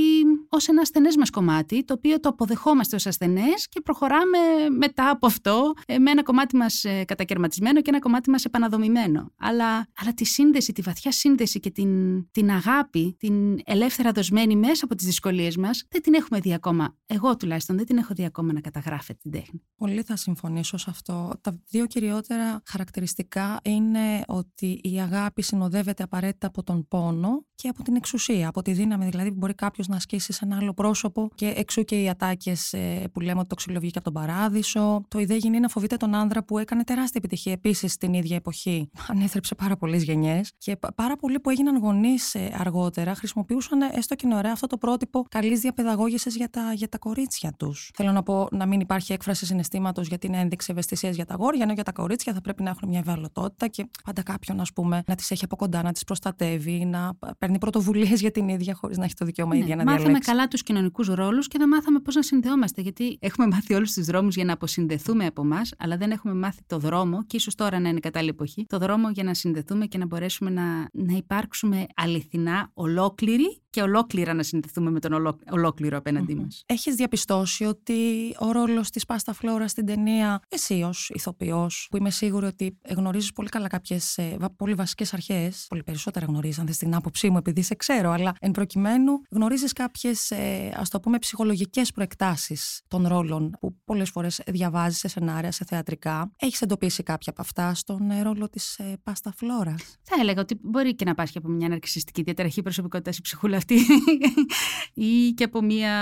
ως 0.49 0.69
ένα 0.69 0.81
ασθενές 0.81 1.17
μας 1.17 1.31
κομμάτι, 1.31 1.85
το 1.85 1.95
οποίο 1.95 2.21
το 2.21 2.29
αποδεχόμαστε 2.29 2.97
ως 2.97 3.07
ασθενές 3.07 3.69
και 3.69 3.81
προχωράμε 3.81 4.39
μετά 4.79 5.11
από 5.11 5.27
αυτό 5.27 5.73
ε, 5.87 5.99
με 5.99 6.11
ένα 6.11 6.23
κομμάτι 6.23 6.57
μας 6.57 6.85
κατακαιρματισμένο 7.05 7.81
και 7.81 7.91
ένα 7.91 7.99
κομμάτι 7.99 8.31
μας 8.31 8.45
επαναδομημένο. 8.45 9.33
Αλλά, 9.39 9.89
αλλά 9.97 10.15
τη 10.15 10.25
σύνδεση, 10.25 10.73
τη 10.73 10.83
βαθιά 10.83 11.13
σύνδεση 11.13 11.61
και 11.61 11.71
την, 11.71 11.91
την 12.31 12.50
αγάπη, 12.50 13.17
την 13.19 13.59
ελεύθερα 13.64 14.12
δοσμένη 14.12 14.57
μέσα 14.57 14.85
από 14.85 14.95
τις 14.95 15.07
δυσκολίες 15.07 15.57
μας, 15.57 15.85
δεν 15.88 16.02
την 16.02 16.14
έχουμε 16.14 16.40
δει 16.40 16.55
ακόμα. 16.55 16.97
Εγώ 17.07 17.37
τουλάχιστον 17.37 17.76
δεν 17.76 17.87
την 17.87 17.97
έχω 17.97 18.14
δει 18.14 18.25
ακόμα 18.25 18.52
να 18.52 18.61
καταγράφεται 18.61 19.19
την 19.23 19.31
τέχνη. 19.31 19.62
Πολύ 19.76 20.02
θα 20.02 20.17
συμφωνήσω 20.17 20.76
σε 20.76 20.90
αυτό. 20.90 21.33
Τα 21.40 21.61
δύο 21.69 21.87
κυριότερα 21.87 22.62
χαρακτηριστικά 22.67 23.61
είναι 23.64 24.23
ότι 24.26 24.81
η 24.83 25.00
αγάπη 25.00 25.43
συνοδεύεται 25.43 26.02
απαραίτητα 26.02 26.47
από 26.47 26.62
τον 26.62 26.88
πόνο 26.88 27.45
και 27.55 27.69
από 27.69 27.83
την 27.83 27.97
εξουσία, 28.07 28.49
από 28.49 28.63
τη 28.63 28.73
δύναμη 28.73 29.09
δηλαδή 29.09 29.31
που 29.31 29.37
μπορεί 29.37 29.55
κάποιος 29.55 29.89
να 29.89 29.97
ασκήσει 29.97 30.33
σε 30.33 30.45
ένα 30.45 30.57
άλλο 30.57 30.73
πρόσωπο 30.73 31.29
και 31.35 31.53
εξού 31.57 31.85
και 31.85 32.03
οι 32.03 32.09
ατάκες 32.09 32.75
που 33.13 33.21
λέμε 33.21 33.39
ότι 33.39 33.49
το 33.49 33.55
ξύλο 33.55 33.81
βγήκε 33.81 33.99
από 33.99 34.13
τον 34.13 34.23
παράδεισο. 34.23 35.05
Το 35.09 35.19
ιδέα 35.19 35.37
γίνει 35.37 35.61
να 35.61 35.69
φοβείται 35.69 35.97
τον 35.97 36.15
άνδρα 36.15 36.45
που 36.45 36.59
έκανε 36.59 36.85
τεράστια 36.85 37.21
επιτυχία 37.25 37.53
επίσης 37.53 37.93
στην 37.93 38.15
ίδια 38.15 38.37
εποχή. 38.37 38.91
Ανέθρεψε 39.09 39.55
πάρα 39.55 39.77
πολλές 39.77 40.03
γενιές 40.03 40.53
και 40.59 40.77
πα- 40.77 40.93
πάρα 40.95 41.17
πολλοί 41.17 41.41
που 41.41 41.51
έγιναν 41.51 41.77
γονείς 41.79 42.37
αργότερα 42.59 43.15
χρησιμοποιούσαν 43.15 43.81
ε, 43.81 43.91
έστω 43.93 44.15
και 44.15 44.27
είναι 44.27 44.37
ωραία 44.37 44.53
αυτό 44.53 44.67
το 44.67 44.77
πρότυπο 44.77 45.25
καλής 45.29 45.61
διαπαιδαγώγησης 45.61 46.37
για 46.37 46.51
τα, 46.51 46.73
για 46.73 46.89
τα 46.89 46.99
κορίτσια 46.99 47.53
τους. 47.59 47.91
Θέλω 47.95 48.13
να 48.13 48.23
πω 48.23 48.49
να 48.51 48.67
μην 48.67 48.81
υπάρχει 48.81 49.13
έκφραση 49.13 49.47
συναισθήματος 49.47 50.09
γιατί 50.09 50.27
είναι 50.27 50.39
ένδειξη 50.39 50.69
ευαισθησίας 50.73 51.15
για 51.15 51.25
τα 51.25 51.35
αγόρια, 51.35 51.63
ενώ 51.63 51.73
για 51.73 51.85
τα 51.85 51.93
κορίτσια 51.93 52.33
θα 52.33 52.41
πρέπει 52.41 52.63
να 52.63 52.71
έχουν 52.71 52.89
μια 52.89 52.99
ευαλωτότητα 52.99 53.67
και 53.69 53.87
πάντα 54.05 54.23
κάποιον, 54.23 54.61
ας 54.61 54.73
πούμε, 54.73 55.03
να 55.07 55.15
τις 55.15 55.31
έχει 55.31 55.45
από 55.45 55.57
κοντά, 55.57 55.83
να 55.83 55.93
τις 55.93 56.05
προστατεύει, 56.05 56.85
να 56.85 57.13
παίρνει 57.39 57.59
πρωτοβουλίε 57.97 58.17
για 58.21 58.31
την 58.31 58.49
ίδια 58.49 58.75
χωρίς 58.75 58.97
να 58.97 59.05
έχει 59.05 59.15
το 59.15 59.25
δικαίωμα 59.25 59.55
Ναι, 59.55 59.61
ίδια 59.61 59.76
να 59.76 59.85
μάθαμε 59.85 60.03
διαλέξει. 60.03 60.31
καλά 60.31 60.49
τους 60.49 60.62
κοινωνικούς 60.62 61.09
ρόλους 61.09 61.49
και 61.49 61.59
δεν 61.59 61.69
μάθαμε 61.69 62.00
πώς 62.00 62.15
να 62.15 62.23
συνδεόμαστε. 62.23 62.81
Γιατί 62.81 63.19
έχουμε 63.21 63.47
μάθει 63.53 63.75
όλους 63.75 63.93
τους 63.93 64.05
δρόμους 64.07 64.35
για 64.35 64.45
να 64.45 64.53
αποσυνδεθούμε 64.53 65.26
από 65.26 65.43
εμάς, 65.43 65.73
αλλά 65.79 65.97
δεν 65.97 66.11
έχουμε 66.11 66.35
μάθει 66.35 66.61
το 66.67 66.79
δρόμο, 66.79 67.25
και 67.26 67.37
ίσως 67.37 67.55
τώρα 67.55 67.81
να 67.81 67.88
είναι 67.88 67.99
η 67.99 68.00
κατάλληλη 68.00 68.31
εποχή, 68.31 68.65
το 68.69 68.79
δρόμο 68.79 69.11
για 69.11 69.25
να 69.25 69.35
συνδεθούμε 69.35 69.87
και 69.87 69.99
να 69.99 70.07
μπορέσουμε 70.07 70.50
να, 70.50 70.62
να 70.93 71.17
υπάρξουμε 71.17 71.87
αληθινά 71.95 72.71
ολόκληροι 72.75 73.61
και 73.71 73.83
ολόκληρα 73.83 74.35
να 74.35 74.43
συνδεθούμε 74.43 74.91
με 74.91 75.00
τον 75.00 75.12
ολό, 75.12 75.38
ολόκληρο 75.50 75.97
απέναντί 75.97 76.35
μας. 76.35 76.62
Έχεις 76.67 76.95
διαπιστώσει 76.95 77.65
ότι 77.65 77.95
ο 78.38 78.53
ρόλος 78.53 78.91
της 78.91 79.05
Πάστα 79.05 79.33
Φλόρα 79.33 79.69
στην 79.69 79.87
ταινία, 79.87 80.41
εσύ 80.49 80.83
ως 80.83 81.11
ηθοποιός, 81.15 81.87
που 81.91 81.97
είμαι 81.97 82.11
σίγουρη 82.11 82.47
ότι 82.47 82.79
γνωρίζεις 82.88 83.33
πολύ 83.33 83.49
καλά 83.49 83.69
κάποιες 83.69 84.19
πολύ 84.57 84.75
βασικές 84.75 85.15
αρχές, 85.15 85.67
πολύ 85.69 85.83
περισσότερα 85.83 86.26
γνωρίζεις, 86.26 86.59
αν 86.59 86.67
θες 86.67 86.76
την 86.76 86.95
άποψή 86.95 87.31
μου, 87.31 87.37
επειδή 87.37 87.62
σε 87.83 87.92
ξέρω, 87.92 88.11
αλλά 88.11 88.35
εν 88.40 88.50
προκειμένου 88.50 89.12
γνωρίζεις 89.30 89.73
κάποιες, 89.73 90.33
ας 90.75 90.90
το 90.90 91.00
πούμε, 91.00 91.18
ψυχολογικές 91.18 91.92
προεκτάσεις 91.92 92.83
των 92.88 93.06
ρόλων 93.06 93.56
που 93.61 93.76
πολλές 93.85 94.11
φορές 94.11 94.40
διαβάζεις 94.47 94.99
σε 94.99 95.09
σενάρια, 95.09 95.52
σε 95.52 95.64
θεατρικά. 95.64 96.30
Έχεις 96.38 96.61
εντοπίσει 96.61 97.02
κάποια 97.02 97.33
από 97.33 97.40
αυτά 97.40 97.75
στον 97.75 98.11
ε, 98.11 98.23
ρόλο 98.23 98.49
της 98.49 98.78
ε, 98.78 98.97
Πάστα 99.02 99.33
Φλόρα. 99.37 99.75
Θα 100.02 100.16
έλεγα 100.21 100.40
ότι 100.40 100.59
μπορεί 100.62 100.95
και 100.95 101.04
να 101.04 101.14
πάσχει 101.14 101.38
από 101.38 101.49
μια 101.49 101.68
ναρκιστική 101.68 102.23
διαταραχή 102.23 102.62
προσωπικότητας 102.62 103.18
η 103.18 103.21
ψυχούλα 103.21 103.56
αυτή 103.56 103.75
ή 104.95 105.30
και 105.30 105.45
από 105.45 105.62
μια 105.62 105.95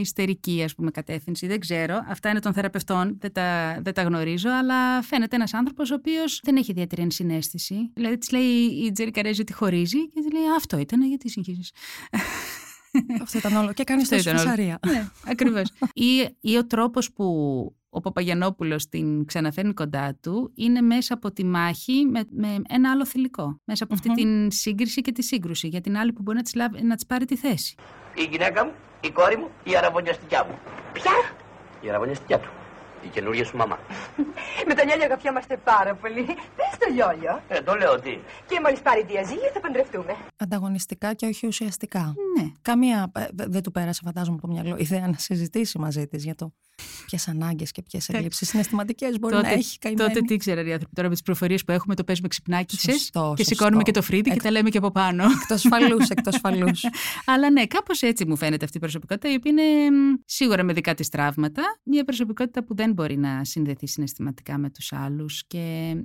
ιστερική 0.00 0.62
ας 0.62 0.74
πούμε 0.74 0.90
κατεύθυνση. 0.90 1.46
Δεν 1.46 1.60
ξέρω. 1.60 2.00
Αυτά 2.08 2.30
είναι 2.30 2.40
των 2.40 2.52
θεραπευτών. 2.52 3.16
Δεν 3.20 3.32
τα, 3.32 3.78
δεν 3.82 3.94
τα 3.94 4.02
γνωρίζω. 4.02 4.50
Αλλά 4.50 5.02
φαίνεται 5.02 5.36
ένας 5.36 5.54
άνθρωπος 5.54 5.90
ο 5.90 5.94
οποίος 5.94 6.40
δεν 6.42 6.56
έχει 6.56 6.70
ιδιαίτερη 6.70 7.02
ενσυναίσθηση. 7.02 7.90
Δηλαδή 7.94 8.18
της 8.18 8.30
λέει 8.30 8.42
η 8.84 8.92
Τζέρι 8.92 9.10
Καρέζη 9.10 9.40
ότι 9.40 9.52
χωρίζει 9.52 10.08
και 10.08 10.20
της 10.20 10.32
λέει 10.32 10.42
Αυτό 10.56 10.78
ήταν, 10.78 11.11
γιατί 11.12 11.30
συγχύζει. 11.30 11.70
Αυτό 13.22 13.38
ήταν 13.38 13.56
όλο. 13.56 13.72
Και 13.72 13.84
κάνεις 13.84 14.08
το 14.08 14.16
φυσαρία. 14.16 14.78
ναι, 14.86 15.08
ακριβώς. 15.26 15.72
ή, 15.92 16.36
ή 16.40 16.56
ο 16.56 16.66
τρόπος 16.66 17.12
που 17.12 17.26
ο 17.90 18.00
Παπαγιανόπουλος 18.00 18.88
την 18.88 19.24
ξαναφέρνει 19.24 19.72
κοντά 19.72 20.18
του 20.22 20.52
είναι 20.54 20.80
μέσα 20.80 21.14
από 21.14 21.32
τη 21.32 21.44
μάχη 21.44 22.06
με, 22.10 22.24
με 22.30 22.62
ένα 22.68 22.90
άλλο 22.90 23.06
θηλυκό. 23.06 23.60
Μέσα 23.64 23.84
από 23.84 23.94
αυτή 23.94 24.12
την 24.12 24.50
σύγκριση 24.50 25.00
και 25.00 25.12
τη 25.12 25.22
σύγκρουση 25.22 25.68
για 25.68 25.80
την 25.80 25.96
άλλη 25.96 26.12
που 26.12 26.22
μπορεί 26.22 26.36
να 26.36 26.42
της, 26.42 26.54
λάβει, 26.54 26.82
να 26.82 26.94
της 26.94 27.06
πάρει 27.06 27.24
τη 27.24 27.36
θέση. 27.36 27.74
Η 28.14 28.28
γυναίκα 28.30 28.64
μου, 28.64 28.72
η 29.00 29.10
κόρη 29.10 29.36
μου, 29.36 29.48
η 29.64 29.76
αραβωνιαστικιά 29.76 30.44
μου. 30.44 30.58
Ποια; 30.92 31.12
Η 31.80 31.88
αραβωνιαστικιά 31.88 32.38
του. 32.38 32.48
Η 33.04 33.08
καινούργια 33.08 33.44
σου 33.44 33.56
μαμά. 33.56 33.78
Με 34.68 34.74
τον 34.74 34.86
Λιόλιο 34.86 35.04
αγαπιόμαστε 35.04 35.56
πάρα 35.56 35.94
πολύ. 35.94 36.24
Πες 36.24 36.72
το 36.78 36.86
Λιόλιο. 36.94 37.42
Ε, 37.48 37.60
το 37.60 37.74
λέω 37.74 38.00
τι; 38.00 38.18
Και 38.48 38.60
μόλις 38.64 38.80
πάρει 38.80 39.04
διαζύγιο 39.04 39.50
θα 39.54 39.60
παντρευτούμε. 39.60 40.16
Ανταγωνιστικά 40.36 41.14
και 41.14 41.26
όχι 41.26 41.46
ουσιαστικά. 41.46 42.14
Ναι. 42.38 42.46
Καμία 42.62 43.10
ε, 43.16 43.26
δεν 43.32 43.62
του 43.62 43.70
πέρασε, 43.70 44.00
φαντάζομαι, 44.04 44.36
από 44.42 44.46
το 44.46 44.52
μυαλό 44.52 44.76
ιδέα 44.78 45.06
να 45.06 45.18
συζητήσει 45.18 45.78
μαζί 45.78 46.06
της 46.06 46.24
για 46.24 46.34
το 46.34 46.52
ποιες 47.06 47.28
ανάγκες 47.28 47.70
και 47.72 47.82
ποιες 47.82 48.08
ελλείψεις 48.08 48.48
συναισθηματικές 48.48 49.18
μπορεί 49.18 49.34
τότε, 49.34 49.46
να 49.46 49.52
έχει 49.52 49.78
καημένη. 49.78 50.08
Τότε 50.08 50.20
τι 50.26 50.36
ξέρανε 50.36 50.68
οι 50.68 50.72
άνθρωποι. 50.72 50.94
Τώρα 50.94 51.08
με 51.08 51.14
τις 51.14 51.22
προφορίες 51.22 51.64
που 51.64 51.72
έχουμε 51.72 51.94
το 51.94 52.04
παίζουμε 52.04 52.28
ξυπνάκισε 52.28 52.90
Σωστό, 52.92 53.20
και 53.36 53.42
σωστό. 53.42 53.54
σηκώνουμε 53.54 53.82
και 53.82 53.90
το 53.90 54.02
φρύδι 54.02 54.30
Εκ- 54.30 54.36
και 54.36 54.42
τα 54.42 54.50
λέμε 54.50 54.68
και 54.70 54.78
από 54.78 54.90
πάνω. 54.90 55.24
Εκτός 55.42 55.62
φαλούς, 55.68 56.08
εκτός 56.08 56.38
φαλούς. 56.40 56.84
Αλλά 57.32 57.50
ναι, 57.50 57.66
κάπως 57.66 58.02
έτσι 58.02 58.26
μου 58.26 58.36
φαίνεται 58.36 58.64
αυτή 58.64 58.76
η 58.76 58.80
προσωπικότητα, 58.80 59.32
η 59.32 59.34
οποία 59.34 59.50
είναι 59.50 59.90
μ, 59.96 60.14
σίγουρα 60.24 60.62
με 60.62 60.72
δικά 60.72 60.94
της 60.94 61.08
τραύματα. 61.08 61.62
Μια 61.82 62.04
προσωπικότητα 62.04 62.64
που 62.64 62.74
δεν 62.74 62.91
μπορεί 62.92 63.16
να 63.16 63.44
συνδεθεί 63.44 63.86
συναισθηματικά 63.86 64.58
με 64.58 64.70
τους 64.70 64.92
άλλους. 64.92 65.44
Και 65.46 65.58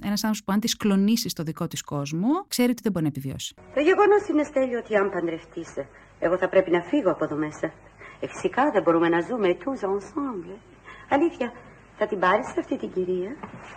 ένας 0.09 0.23
άνθρωπος 0.23 0.43
που 0.43 0.51
αν 0.51 0.59
τη 0.59 0.77
κλονίσει 0.77 1.29
στο 1.29 1.43
δικό 1.43 1.67
της 1.67 1.81
κόσμο, 1.83 2.29
ξέρει 2.47 2.71
ότι 2.71 2.81
δεν 2.81 2.91
μπορεί 2.91 3.05
να 3.05 3.11
επιβιώσει. 3.15 3.53
Το 3.73 3.81
γεγονός 3.81 4.27
είναι, 4.29 4.43
Στέλιο, 4.43 4.77
ότι 4.79 4.95
αν 4.95 5.09
παντρευτείς, 5.09 5.69
εγώ 6.19 6.37
θα 6.37 6.49
πρέπει 6.49 6.71
να 6.71 6.81
φύγω 6.81 7.11
από 7.11 7.23
εδώ 7.23 7.35
μέσα. 7.35 7.67
Ε, 8.19 8.27
φυσικά 8.27 8.71
δεν 8.73 8.81
μπορούμε 8.83 9.09
να 9.09 9.19
ζούμε 9.21 9.57
tous 9.63 9.81
ensemble. 9.91 10.57
Αλήθεια, 11.09 11.51
θα 11.97 12.07
την 12.07 12.19
πάρεις 12.19 12.47
αυτή 12.57 12.77
την 12.77 12.91
κυρία, 12.93 13.31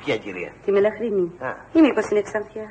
Ποια 0.05 0.17
κυρία; 0.17 0.52
τη 0.64 0.71
μελαχρινή. 0.73 1.26
Α. 1.38 1.50
Ή 1.76 1.81
μήπως 1.81 2.09
είναι 2.11 2.23
ξανθιά. 2.23 2.67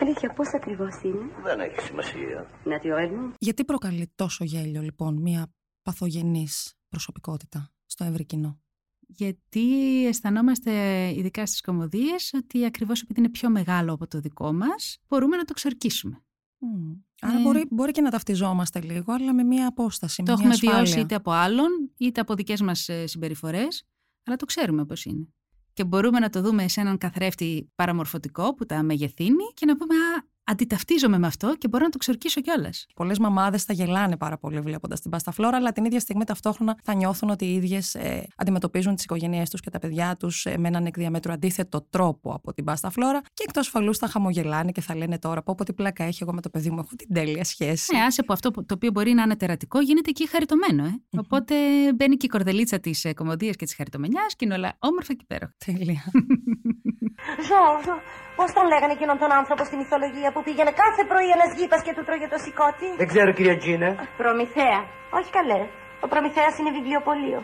Αλήθεια, 0.00 0.32
πώς 0.36 0.48
ακριβώς 0.54 1.02
είναι; 1.02 1.24
Δεν 1.42 1.60
έχει 1.60 1.80
σημασία. 1.80 2.46
Naturellement. 2.64 3.32
Γιατί 3.38 3.64
προκαλεί 3.64 4.12
τόσο 4.14 4.44
γέλιο, 4.44 4.82
λοιπόν, 4.82 5.22
μια 5.22 5.52
παθογενής 5.82 6.74
προσωπικότητα 6.88 7.70
στο 7.86 8.04
ευρύ 8.04 8.24
κοινό; 8.24 8.58
Γιατί 9.06 10.06
αισθανόμαστε, 10.06 10.72
ειδικά 11.16 11.46
στις 11.46 11.60
κομμωδίες, 11.60 12.32
ότι 12.34 12.64
ακριβώς 12.64 13.00
επειδή 13.02 13.20
είναι 13.20 13.28
πιο 13.28 13.50
μεγάλο 13.50 13.92
από 13.92 14.06
το 14.06 14.20
δικό 14.20 14.52
μας, 14.52 14.98
μπορούμε 15.08 15.36
να 15.36 15.44
το 15.44 15.52
ξορκίσουμε. 15.52 16.22
Μμ. 16.58 16.92
Άρα 17.20 17.38
Ε. 17.38 17.42
μπορεί, 17.42 17.66
μπορεί 17.70 17.92
και 17.92 18.00
να 18.00 18.10
ταυτιζόμαστε 18.10 18.80
λίγο, 18.80 19.12
αλλά 19.12 19.34
με 19.34 19.42
μια 19.42 19.66
απόσταση. 19.66 20.22
Το 20.22 20.32
με 20.32 20.38
μια 20.38 20.38
έχουμε 20.38 20.54
ασφάλεια. 20.54 20.76
βιώσει 20.84 21.00
είτε 21.00 21.14
από 21.14 21.30
άλλον, 21.30 21.68
είτε 21.96 22.20
από 22.20 22.34
δικές 22.34 22.60
μας 22.60 22.88
ε, 22.88 23.06
συμπεριφορές, 23.06 23.84
αλλά 24.24 24.36
το 24.36 24.44
ξέρουμε 24.44 24.84
πώς 24.84 25.04
είναι. 25.04 25.28
Και 25.72 25.84
μπορούμε 25.84 26.18
να 26.18 26.30
το 26.30 26.42
δούμε 26.42 26.68
σε 26.68 26.80
έναν 26.80 26.98
καθρέφτη 26.98 27.70
παραμορφωτικό 27.74 28.54
που 28.54 28.66
τα 28.66 28.82
μεγεθύνει 28.82 29.44
και 29.54 29.66
να 29.66 29.76
πούμε 29.76 29.94
«Α, 29.94 30.22
αντιταυτίζομαι 30.44 31.18
με 31.18 31.26
αυτό 31.26 31.54
και 31.58 31.68
μπορώ 31.68 31.84
να 31.84 31.90
το 31.90 31.98
ξορκίσω 31.98 32.40
κιόλας. 32.40 32.86
Πολλές 32.94 33.18
μαμάδες 33.18 33.62
θα 33.62 33.72
γελάνε 33.72 34.16
πάρα 34.16 34.38
πολύ 34.38 34.60
βλέποντας 34.60 35.00
την 35.00 35.10
Πάστα 35.10 35.30
Φλόρα, 35.30 35.56
αλλά 35.56 35.72
την 35.72 35.84
ίδια 35.84 36.00
στιγμή 36.00 36.24
ταυτόχρονα 36.24 36.78
θα 36.82 36.94
νιώθουν 36.94 37.30
ότι 37.30 37.44
οι 37.44 37.54
ίδιες 37.54 37.94
ε, 37.94 38.26
αντιμετωπίζουν 38.36 38.94
τις 38.94 39.04
οικογένειές 39.04 39.50
τους 39.50 39.60
και 39.60 39.70
τα 39.70 39.78
παιδιά 39.78 40.16
τους 40.16 40.46
ε, 40.46 40.58
με 40.58 40.68
έναν 40.68 40.86
εκ 40.86 40.96
διαμέτρου 40.96 41.32
αντίθετο 41.32 41.86
τρόπο 41.90 42.34
από 42.34 42.52
την 42.52 42.64
Πάστα 42.64 42.90
Φλόρα 42.90 43.20
και 43.20 43.44
εκτός 43.46 43.68
φαλού 43.68 43.94
θα 43.94 44.08
χαμογελάνε 44.08 44.70
και 44.72 44.80
θα 44.80 44.96
λένε 44.96 45.18
τώρα: 45.18 45.42
Πω, 45.42 45.54
πω 45.54 45.64
τι 45.64 45.72
πλάκα 45.72 46.04
έχει, 46.04 46.18
εγώ 46.22 46.32
με 46.32 46.40
το 46.40 46.50
παιδί 46.50 46.70
μου 46.70 46.78
έχω 46.78 46.88
την 46.96 47.14
τέλεια 47.14 47.44
σχέση. 47.44 47.96
Ναι, 47.96 48.02
άσε 48.02 48.22
που 48.22 48.32
αυτό 48.32 48.50
που- 48.50 48.64
το 48.66 48.74
οποίο 48.74 48.90
μπορεί 48.90 49.12
να 49.12 49.22
είναι 49.22 49.36
τερατικό 49.36 49.80
γίνεται 49.80 50.10
εκεί 50.10 50.28
χαριτωμένο. 50.28 50.84
Ε. 50.84 51.18
Οπότε 51.18 51.54
μπαίνει 51.94 52.16
και 52.16 52.26
η 52.26 52.28
κορδελίτσα 52.28 52.80
της 52.80 53.04
ε, 53.04 53.12
κομμωδίας 53.12 53.56
και 53.56 53.64
της 53.64 53.74
χαριτομενιά 53.74 54.22
και 54.28 54.44
είναι 54.44 54.54
όλα 54.54 54.76
όμορφα 54.78 55.12
και 55.14 55.20
υπέροχα. 55.22 55.54
Τέλεια. 55.64 56.02
Ζόρζο, 58.34 58.40
πώς 58.40 58.52
τον 58.56 58.64
λέγανε 58.72 58.92
εκείνον 58.96 59.18
τον 59.18 59.32
άνθρωπο 59.40 59.62
στη 59.68 59.76
μυθολογία 59.80 60.32
που 60.34 60.42
πήγαινε 60.46 60.72
κάθε 60.82 61.02
πρωί 61.10 61.28
ένας 61.36 61.50
γήπας 61.58 61.80
και 61.86 61.92
του 61.96 62.04
τρώγε 62.06 62.28
το 62.34 62.38
σηκώτη; 62.44 62.88
Δεν 63.02 63.08
ξέρω, 63.12 63.30
κυρία 63.36 63.56
Τζίνα. 63.60 63.90
Προμηθέα. 64.20 64.80
Όχι 65.18 65.30
καλέ. 65.38 65.60
Ο 66.04 66.06
Προμηθέας 66.12 66.52
είναι 66.58 66.70
βιβλιοπωλείο. 66.78 67.40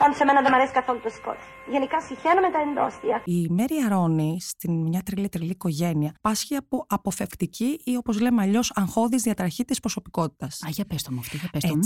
Πάντως 0.00 0.16
σε 0.16 0.24
μένα 0.24 0.40
δεν 0.42 0.50
μ' 0.52 0.54
αρέσει 0.54 0.72
καθόλου 0.72 1.00
το 1.06 1.10
σηκώτη. 1.16 1.46
Γενικά 1.74 2.00
συχαίνω 2.06 2.40
με 2.46 2.50
τα 2.54 2.60
εντόστια. 2.66 3.16
Η 3.24 3.40
Μέρη 3.56 3.76
Αρώνη 3.86 4.30
στην 4.40 4.72
μια 4.90 5.02
τρελή 5.06 5.28
τρελή 5.28 5.50
οικογένεια 5.50 6.10
πάσχει 6.20 6.54
από 6.62 6.76
αποφευτική 6.88 7.80
ή 7.84 7.96
όπως 7.96 8.20
λέμε 8.20 8.42
αλλιώς 8.42 8.72
αγχώδης 8.74 9.22
διαταραχή 9.22 9.64
της 9.64 9.80
προσωπικότητας. 9.80 10.52
Α, 10.66 10.68
για 10.70 10.84
πες 10.84 11.02
το 11.02 11.12
μου 11.12 11.20
αυτή, 11.20 11.36
για 11.36 11.48
πες 11.52 11.62
το 11.62 11.74
μου. 11.76 11.82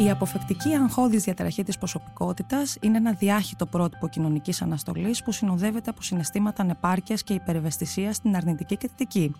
Η 0.00 0.10
αποφεκτική 0.10 0.74
αγχώδης 0.74 1.24
διαταραχή 1.24 1.62
της 1.62 1.78
προσωπικότητας 1.78 2.76
είναι 2.80 2.96
ένα 2.96 3.12
διάχυτο 3.12 3.66
πρότυπο 3.66 4.08
κοινωνικής 4.08 4.62
αναστολής 4.62 5.22
που 5.22 5.32
συνοδεύεται 5.32 5.90
από 5.90 6.02
συναισθήματα 6.02 6.62
ανεπάρκειας 6.62 7.22
και 7.22 7.34
υπερευαισθησίας 7.34 8.16
στην 8.16 8.36
αρνητική 8.36 8.76
και 8.76 8.88
θετική, 8.88 9.32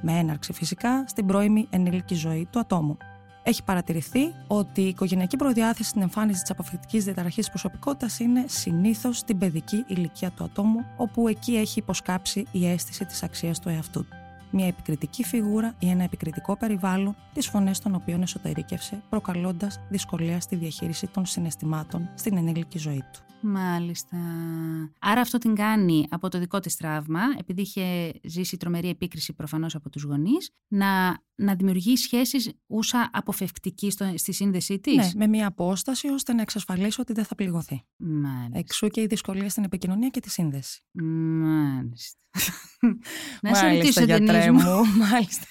με 0.00 0.12
έναρξη 0.12 0.52
φυσικά 0.52 1.04
στην 1.06 1.26
πρώιμη 1.26 1.66
ενήλικη 1.70 2.14
ζωή 2.14 2.48
του 2.50 2.58
ατόμου. 2.58 2.96
Έχει 3.42 3.62
παρατηρηθεί 3.62 4.34
ότι 4.46 4.80
η 4.80 4.88
οικογενειακή 4.88 5.36
προδιάθεση 5.36 5.88
στην 5.88 6.02
εμφάνιση 6.02 6.40
της 6.40 6.50
αποφεκτικής 6.50 7.04
διαταραχής 7.04 7.44
τη 7.44 7.50
προσωπικότητας 7.50 8.18
είναι 8.18 8.44
συνήθως 8.48 9.18
στην 9.18 9.38
παιδική 9.38 9.84
ηλικία 9.86 10.30
του 10.30 10.44
ατόμου, 10.44 10.84
όπου 10.96 11.28
εκεί 11.28 11.56
έχει 11.56 11.78
υποσκάψει 11.78 12.46
η 12.50 12.68
αίσθηση 12.68 13.04
της 13.04 13.22
αξίας 13.22 13.58
του 13.58 13.68
εαυτού 13.68 14.04
του 14.04 14.25
μια 14.50 14.66
επικριτική 14.66 15.24
φιγούρα 15.24 15.74
ή 15.78 15.88
ένα 15.88 16.02
επικριτικό 16.02 16.56
περιβάλλον, 16.56 17.16
τις 17.34 17.48
φωνές 17.48 17.78
των 17.78 17.94
οποίων 17.94 18.22
εσωτερήκευσε, 18.22 19.02
προκαλώντας 19.08 19.80
δυσκολία 19.88 20.40
στη 20.40 20.56
διαχείριση 20.56 21.06
των 21.06 21.26
συναισθημάτων 21.26 22.08
στην 22.14 22.36
ενήλικη 22.36 22.78
ζωή 22.78 23.04
του. 23.12 23.26
Μάλιστα. 23.40 24.16
Άρα 24.98 25.20
αυτό 25.20 25.38
την 25.38 25.54
κάνει 25.54 26.06
από 26.10 26.28
το 26.28 26.38
δικό 26.38 26.60
της 26.60 26.76
τραύμα, 26.76 27.20
επειδή 27.38 27.62
είχε 27.62 28.12
ζήσει 28.24 28.56
τρομερή 28.56 28.88
επίκριση 28.88 29.32
προφανώς 29.32 29.74
από 29.74 29.90
τους 29.90 30.02
γονείς, 30.02 30.50
να, 30.68 31.18
να 31.34 31.54
δημιουργεί 31.54 31.96
σχέσεις 31.96 32.52
ούσα 32.66 33.10
αποφευκτική 33.12 33.90
στο, 33.90 34.12
στη 34.16 34.32
σύνδεσή 34.32 34.78
της; 34.78 34.96
Ναι, 34.96 35.10
με 35.14 35.26
μια 35.26 35.46
απόσταση 35.46 36.08
ώστε 36.08 36.32
να 36.32 36.42
εξασφαλίσει 36.42 37.00
ότι 37.00 37.12
δεν 37.12 37.24
θα 37.24 37.34
πληγωθεί. 37.34 37.84
Μάλιστα. 37.96 38.58
Εξού 38.58 38.88
και 38.88 39.00
η 39.00 39.06
δυσκολία 39.06 39.48
στην 39.48 39.64
επικοινωνία 39.64 40.08
και 40.08 40.20
τη 40.20 40.30
σύνδεση. 40.30 40.82
Μάλιστα. 40.92 42.18
Να 43.42 43.54
σε 43.54 43.64
Μάλιστα, 43.64 43.68
ρωτήσω, 43.68 44.04
γιατρέ 44.04 44.38
Δενίζ 44.38 44.62
μου. 44.62 44.84
Μάλιστα. 45.10 45.46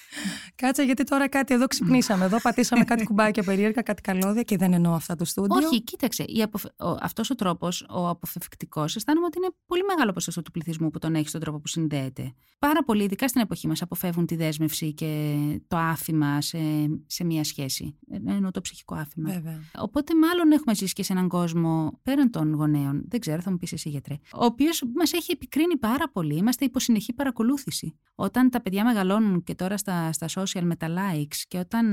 Κάτσε, 0.54 0.82
γιατί 0.82 1.04
τώρα 1.04 1.28
κάτι 1.28 1.54
εδώ 1.54 1.66
ξυπνήσαμε. 1.66 2.24
Εδώ 2.24 2.40
πατήσαμε 2.40 2.84
κάτι 2.84 3.04
κουμπάκια 3.08 3.42
περίεργα, 3.42 3.82
κάτι 3.82 4.02
καλώδια 4.02 4.42
και 4.42 4.56
δεν 4.56 4.72
εννοώ 4.72 4.92
αυτά 4.92 5.16
του 5.16 5.24
στούντιο. 5.24 5.56
Όχι, 5.56 5.82
κοίταξε. 5.82 6.24
Αποφε... 6.42 6.68
Αυτός 7.00 7.30
ο 7.30 7.34
τρόπος, 7.34 7.86
ο 7.88 8.08
αποφευκτικό, 8.08 8.82
αισθάνομαι 8.82 9.26
ότι 9.26 9.38
είναι 9.38 9.48
πολύ 9.66 9.82
μεγάλο 9.88 10.12
ποσοστό 10.12 10.42
του 10.42 10.50
πληθυσμού 10.50 10.90
που 10.90 10.98
τον 10.98 11.14
έχει 11.14 11.28
στον 11.28 11.40
τρόπο 11.40 11.60
που 11.60 11.68
συνδέεται. 11.68 12.32
Πάρα 12.58 12.84
πολύ, 12.84 13.02
ειδικά 13.04 13.28
στην 13.28 13.40
εποχή 13.40 13.66
μας, 13.66 13.82
αποφεύγουν 13.82 14.26
τη 14.26 14.36
δέσμευση 14.36 14.92
και 14.92 15.34
το 15.68 15.76
άφημα 15.76 16.40
σε, 16.40 16.58
σε 17.06 17.24
μία 17.24 17.44
σχέση. 17.44 17.98
Ε, 18.10 18.32
εννοώ 18.32 18.50
το 18.50 18.60
ψυχικό 18.60 18.94
άφημα. 18.94 19.32
Βέβαια. 19.32 19.60
Οπότε, 19.78 20.14
μάλλον 20.14 20.52
έχουμε 20.52 20.74
ζήσει 20.74 20.92
και 20.92 21.02
σε 21.02 21.12
έναν 21.12 21.28
κόσμο 21.28 22.00
πέραν 22.02 22.30
των 22.30 22.54
γονέων. 22.54 23.04
Δεν 23.08 23.20
ξέρω, 23.20 23.40
θα 23.40 23.50
μου 23.50 23.56
πεις 23.56 23.72
εσύ 23.72 23.88
γιατρέ. 23.88 24.14
Ο 24.32 24.44
οποίος 24.44 24.82
μας 24.94 25.12
έχει 25.12 25.32
επικρίνει 25.32 25.76
πάρα 25.76 26.08
πολύ. 26.08 26.36
Είμαστε 26.36 26.64
υπό 26.64 26.78
συνεχή 26.78 27.12
παρακολούθηση. 27.26 27.98
Όταν 28.14 28.50
τα 28.50 28.62
παιδιά 28.62 28.84
μεγαλώνουν 28.84 29.42
και 29.42 29.54
τώρα 29.54 29.76
στα, 29.76 30.12
στα 30.12 30.26
social 30.28 30.62
με 30.62 30.76
τα 30.76 30.88
likes 30.88 31.36
και 31.48 31.58
όταν 31.58 31.84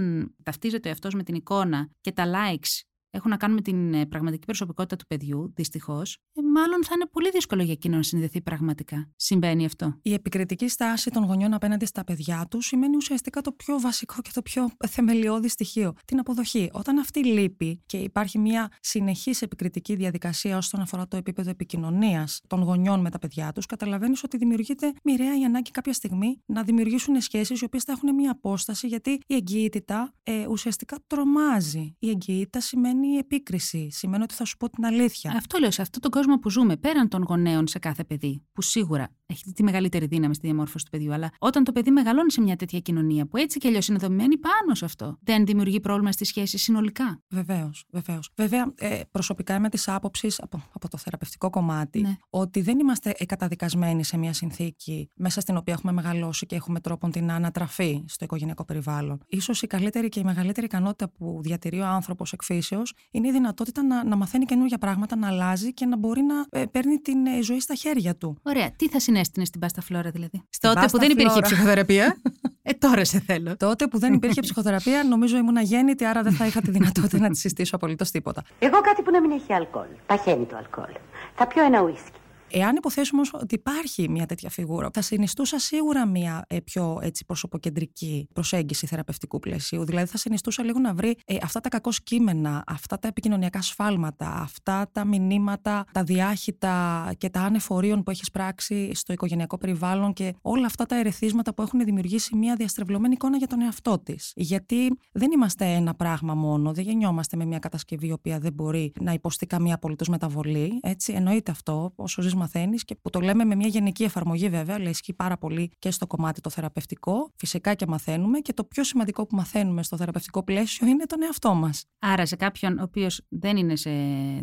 ταυτίζεται 0.44 0.88
ο 0.88 0.92
εαυτός 0.92 1.14
με 1.14 1.24
την 1.24 1.36
εικόνα 1.36 1.90
και 2.02 2.12
τα 2.12 2.26
likes 2.26 2.82
έχουν 3.10 3.30
να 3.30 3.38
κάνουν 3.38 3.56
με 3.56 3.62
την 3.62 3.94
ε, 3.94 4.06
πραγματική 4.06 4.46
προσωπικότητα 4.46 4.96
του 4.96 5.06
παιδιού, 5.08 5.54
δυστυχώς, 5.56 6.18
ε, 6.34 6.42
μάλλον 6.54 6.84
θα 6.84 6.92
είναι 6.96 7.06
πολύ 7.12 7.30
δύσκολο 7.30 7.64
για 7.64 7.72
εκείνον 7.72 7.98
να 7.98 8.04
συνδεθεί 8.04 8.42
πραγματικά. 8.42 9.10
Συμβαίνει 9.16 9.66
αυτό. 9.66 10.00
Η 10.02 10.14
επικριτική 10.14 10.68
στάση 10.68 11.10
των 11.10 11.24
γονιών 11.24 11.54
απέναντι 11.54 11.86
στα 11.86 12.04
παιδιά 12.04 12.46
τους 12.50 12.66
σημαίνει 12.66 12.96
ουσιαστικά 12.96 13.42
το 13.42 13.52
πιο 13.52 13.80
βασικό 13.80 14.16
και 14.22 14.30
το 14.34 14.42
πιο 14.42 14.70
θεμελιώδη 14.88 15.48
στοιχείο. 15.48 15.94
Την 16.06 16.20
αποδοχή. 16.20 16.70
Όταν 16.74 16.98
αυτή 16.98 17.26
λείπει 17.26 17.82
και 17.86 17.98
υπάρχει 17.98 18.40
μια 18.40 18.72
συνεχής 18.80 19.42
επικριτική 19.42 19.96
διαδικασία 19.96 20.58
όσον 20.58 20.82
αφορά 20.82 21.08
το 21.08 21.18
επίπεδο 21.18 21.50
επικοινωνίας 21.50 22.42
των 22.48 22.62
γονιών 22.62 23.00
με 23.00 23.10
τα 23.10 23.20
παιδιά 23.20 23.52
τους, 23.52 23.66
καταλαβαίνεις 23.66 24.24
ότι 24.24 24.38
δημιουργείται 24.38 24.94
μοιραία 25.04 25.40
η 25.40 25.44
ανάγκη 25.44 25.72
κάποια 25.72 25.94
στιγμή 25.94 26.42
να 26.46 26.64
δημιουργήσουν 26.64 27.22
σχέσεις 27.22 27.62
οι 27.62 27.66
οποίες 27.66 27.84
θα 27.84 27.92
έχουν 27.92 28.16
μια 28.16 28.32
απόσταση, 28.32 28.88
γιατί 28.88 29.20
η 29.28 29.36
εγκύτητα 29.36 30.14
ε, 30.24 30.48
ουσιαστικά 30.48 30.98
τρομάζει. 31.08 31.96
Η 32.00 32.10
εγκύτητα 32.10 32.60
σημαίνει 32.60 32.94
σημαίνει 32.94 33.18
επίκριση. 33.18 33.88
Σημαίνει 33.92 34.24
ότι 34.24 34.34
θα 34.34 34.46
σου 34.46 34.58
πω 34.58 34.70
την 34.70 34.86
αλήθεια. 34.86 35.34
Αυτό 35.36 35.60
λέω. 35.60 35.72
Σε 35.72 35.82
αυτόν 35.82 36.02
τον 36.02 36.12
κόσμο 36.12 36.38
που 36.44 36.50
ζούμε, 36.50 36.78
πέραν 36.78 37.08
των 37.08 37.24
γονέων 37.24 37.68
σε 37.68 37.80
κάθε 37.80 38.04
παιδί, 38.04 38.44
που 38.52 38.62
σίγουρα 38.62 39.10
έχει 39.26 39.52
τη 39.52 39.64
μεγαλύτερη 39.64 40.06
δύναμη 40.06 40.36
στη 40.36 40.48
διαμόρφωση 40.48 40.86
του 40.86 40.92
παιδιού, 40.92 41.14
αλλά 41.14 41.32
όταν 41.40 41.64
το 41.64 41.72
παιδί 41.72 41.92
μεγαλώνει 41.92 42.32
σε 42.32 42.42
μια 42.42 42.56
τέτοια 42.56 42.80
κοινωνία 42.80 43.26
που 43.26 43.38
έτσι 43.38 43.60
κι 43.60 43.68
αλλιώς 43.68 43.88
είναι 43.88 43.98
δομημένη 43.98 44.38
πάνω 44.38 44.76
σε 44.76 44.86
αυτό, 44.86 45.18
δεν 45.22 45.46
δημιουργεί 45.46 45.80
πρόβλημα 45.80 46.12
στη 46.12 46.26
σχέση 46.26 46.58
συνολικά. 46.58 47.22
Βεβαίως, 47.30 47.86
βεβαίως. 47.92 48.30
Βέβαια, 48.36 48.74
ε, 48.76 49.00
προσωπικά 49.12 49.56
είμαι 49.56 49.70
της 49.70 49.88
άποψης 49.88 50.42
από, 50.42 50.64
από 50.74 50.90
το 50.90 50.98
θεραπευτικό 50.98 51.50
κομμάτι 51.50 52.02
ναι. 52.02 52.16
ότι 52.30 52.62
δεν 52.62 52.80
είμαστε 52.80 53.16
καταδικασμένοι 53.26 54.04
σε 54.04 54.18
μια 54.18 54.34
συνθήκη 54.34 55.10
μέσα 55.16 55.42
στην 55.42 55.58
οποία 55.58 55.74
έχουμε 55.74 55.92
μεγαλώσει 55.92 56.46
και 56.46 56.56
έχουμε 56.56 56.80
τρόπον 56.80 57.12
την 57.12 57.32
ανατραφή 57.32 58.04
στο 58.08 58.26
οικογενειακό 58.26 58.66
περιβάλλον. 58.66 59.20
σω 59.42 59.54
η 59.62 59.68
καλύτερη 59.68 60.10
και 60.10 60.20
η 60.20 60.24
μεγαλύτερη 60.24 60.66
ικανότητα 60.66 61.10
που 61.10 61.40
διατηρεί 61.44 61.80
ο 61.80 61.86
άνθρωπος 61.86 62.34
εκφύσεως 62.34 62.94
είναι 63.12 63.28
η 63.28 63.32
δυνατότητα 63.32 63.84
να, 63.84 64.04
να 64.04 64.16
μαθαίνει 64.16 64.46
καινούργια 64.46 64.78
πράγματα, 64.78 65.16
να 65.16 65.28
αλλάζει 65.28 65.74
και 65.74 65.86
να 65.86 65.98
μπορεί 65.98 66.22
να 66.22 66.33
ε, 66.50 66.66
παίρνει 66.72 66.98
την 66.98 67.26
ε, 67.26 67.42
ζωή 67.42 67.60
στα 67.60 67.74
χέρια 67.74 68.16
του. 68.16 68.38
Ωραία. 68.44 68.72
Τι 68.76 68.90
θα 68.90 69.00
συνέστηνες 69.00 69.48
στην 69.48 69.60
Πάστα 69.60 69.82
Φλόρα, 69.82 70.10
δηλαδή; 70.10 70.44
Τότε 70.60 70.86
που 70.92 70.98
δεν 70.98 71.10
υπήρχε 71.12 71.40
ψυχοθεραπεία. 71.42 72.18
ε, 72.62 72.74
τώρα 72.74 73.06
σε 73.06 73.20
θέλω. 73.20 73.58
Τότε 73.58 73.88
που 73.88 74.00
δεν 74.00 74.14
υπήρχε 74.14 74.42
ψυχοθεραπεία, 74.42 75.04
νομίζω 75.04 75.38
ήμουν 75.38 75.58
αγέννητη, 75.58 76.06
άρα 76.06 76.22
δεν 76.22 76.34
θα 76.34 76.46
είχα 76.46 76.62
τη 76.62 76.72
δυνατότητα 76.72 77.18
να 77.18 77.30
της 77.30 77.40
συστήσω 77.40 77.76
απολύτως 77.76 78.12
τίποτα. 78.12 78.44
Εγώ 78.60 78.82
κάτι 78.82 79.02
που 79.02 79.12
να 79.12 79.22
μην 79.22 79.32
έχει 79.32 79.54
αλκοόλ. 79.54 79.88
Παχαίνει 80.06 80.46
το 80.46 80.58
αλκοόλ. 80.58 80.94
Θα 81.36 81.48
πιω 81.48 81.64
ένα 81.64 81.82
ουίσκι. 81.82 82.18
Εάν 82.56 82.76
υποθέσουμε 82.76 83.22
ότι 83.34 83.56
υπάρχει 83.56 84.10
μια 84.10 84.26
τέτοια 84.26 84.50
φιγούρα, 84.50 84.90
θα 84.94 85.02
συνιστούσα 85.02 85.60
σίγουρα 85.60 86.06
μια 86.06 86.46
ε, 86.48 86.60
πιο 86.60 87.00
έτσι, 87.02 87.26
προσωποκεντρική 87.26 88.28
προσέγγιση 88.34 88.88
θεραπευτικού 88.88 89.40
πλαισίου. 89.40 89.86
Δηλαδή, 89.86 90.08
θα 90.08 90.18
συνιστούσα 90.18 90.64
λίγο 90.64 90.80
να 90.80 90.94
βρει 90.94 91.18
ε, 91.26 91.38
αυτά 91.42 91.60
τα 91.60 91.70
κακό 91.70 91.90
κείμενα, 92.04 92.64
αυτά 92.68 93.00
τα 93.00 93.08
επικοινωνιακά 93.08 93.62
σφάλματα, 93.62 94.34
αυτά 94.42 94.90
τα 94.92 95.06
μηνύματα, 95.06 95.86
τα 95.92 96.04
διάχυτα 96.04 97.12
και 97.18 97.30
τα 97.30 97.42
ανεφορίων 97.42 98.04
που 98.04 98.12
έχεις 98.12 98.32
πράξει 98.32 98.92
στο 98.94 99.14
οικογενειακό 99.14 99.58
περιβάλλον 99.58 100.14
και 100.14 100.34
όλα 100.42 100.66
αυτά 100.66 100.86
τα 100.86 100.96
ερεθίσματα 101.00 101.54
που 101.54 101.62
έχουν 101.62 101.84
δημιουργήσει 101.84 102.36
μια 102.36 102.56
διαστρεβλωμένη 102.56 103.14
εικόνα 103.14 103.38
για 103.38 103.48
τον 103.48 103.62
εαυτό 103.62 104.00
της. 104.00 104.32
Γιατί 104.36 104.98
δεν 105.12 105.32
είμαστε 105.32 105.66
ένα 105.66 105.94
πράγμα 105.94 106.34
μόνο, 106.34 106.74
δεν 106.74 106.84
γεννιόμαστε 106.84 107.38
με 107.38 107.46
μια 107.46 107.60
κατασκευή 107.60 108.08
η 108.08 108.12
οποία 108.12 108.40
δεν 108.40 108.54
μπορεί 108.54 108.94
να 109.00 109.14
υποστεί 109.14 109.46
καμία 109.46 109.76
απολύτως 109.76 110.08
μεταβολή. 110.08 110.80
Έτσι, 110.82 111.14
εννοείται 111.14 111.52
αυτό. 111.52 111.94
Όσο 111.96 112.22
ζει 112.22 112.42
μαθαίνεις 112.44 112.84
και 112.84 112.96
που 112.96 113.10
το 113.10 113.20
λέμε 113.20 113.46
με 113.46 113.56
μια 113.56 113.68
γενική 113.68 114.04
εφαρμογή 114.04 114.50
βέβαια, 114.50 114.76
αλλά 114.76 114.90
ισχύει 114.90 115.14
πάρα 115.14 115.38
πολύ 115.38 115.72
και 115.80 115.92
στο 115.92 116.08
κομμάτι 116.08 116.42
το 116.42 116.50
θεραπευτικό. 116.50 117.32
Φυσικά 117.36 117.74
και 117.74 117.88
μαθαίνουμε 117.88 118.40
και 118.40 118.54
το 118.54 118.64
πιο 118.64 118.84
σημαντικό 118.84 119.26
που 119.26 119.36
μαθαίνουμε 119.36 119.84
στο 119.84 119.98
θεραπευτικό 119.98 120.44
πλαίσιο 120.44 120.88
είναι 120.88 121.06
τον 121.06 121.24
εαυτό 121.24 121.54
μας. 121.54 121.86
Άρα, 122.00 122.26
σε 122.26 122.36
κάποιον 122.36 122.80
ο 122.80 122.84
οποίος 122.84 123.22
δεν 123.30 123.58
είναι 123.58 123.76
σε 123.76 123.90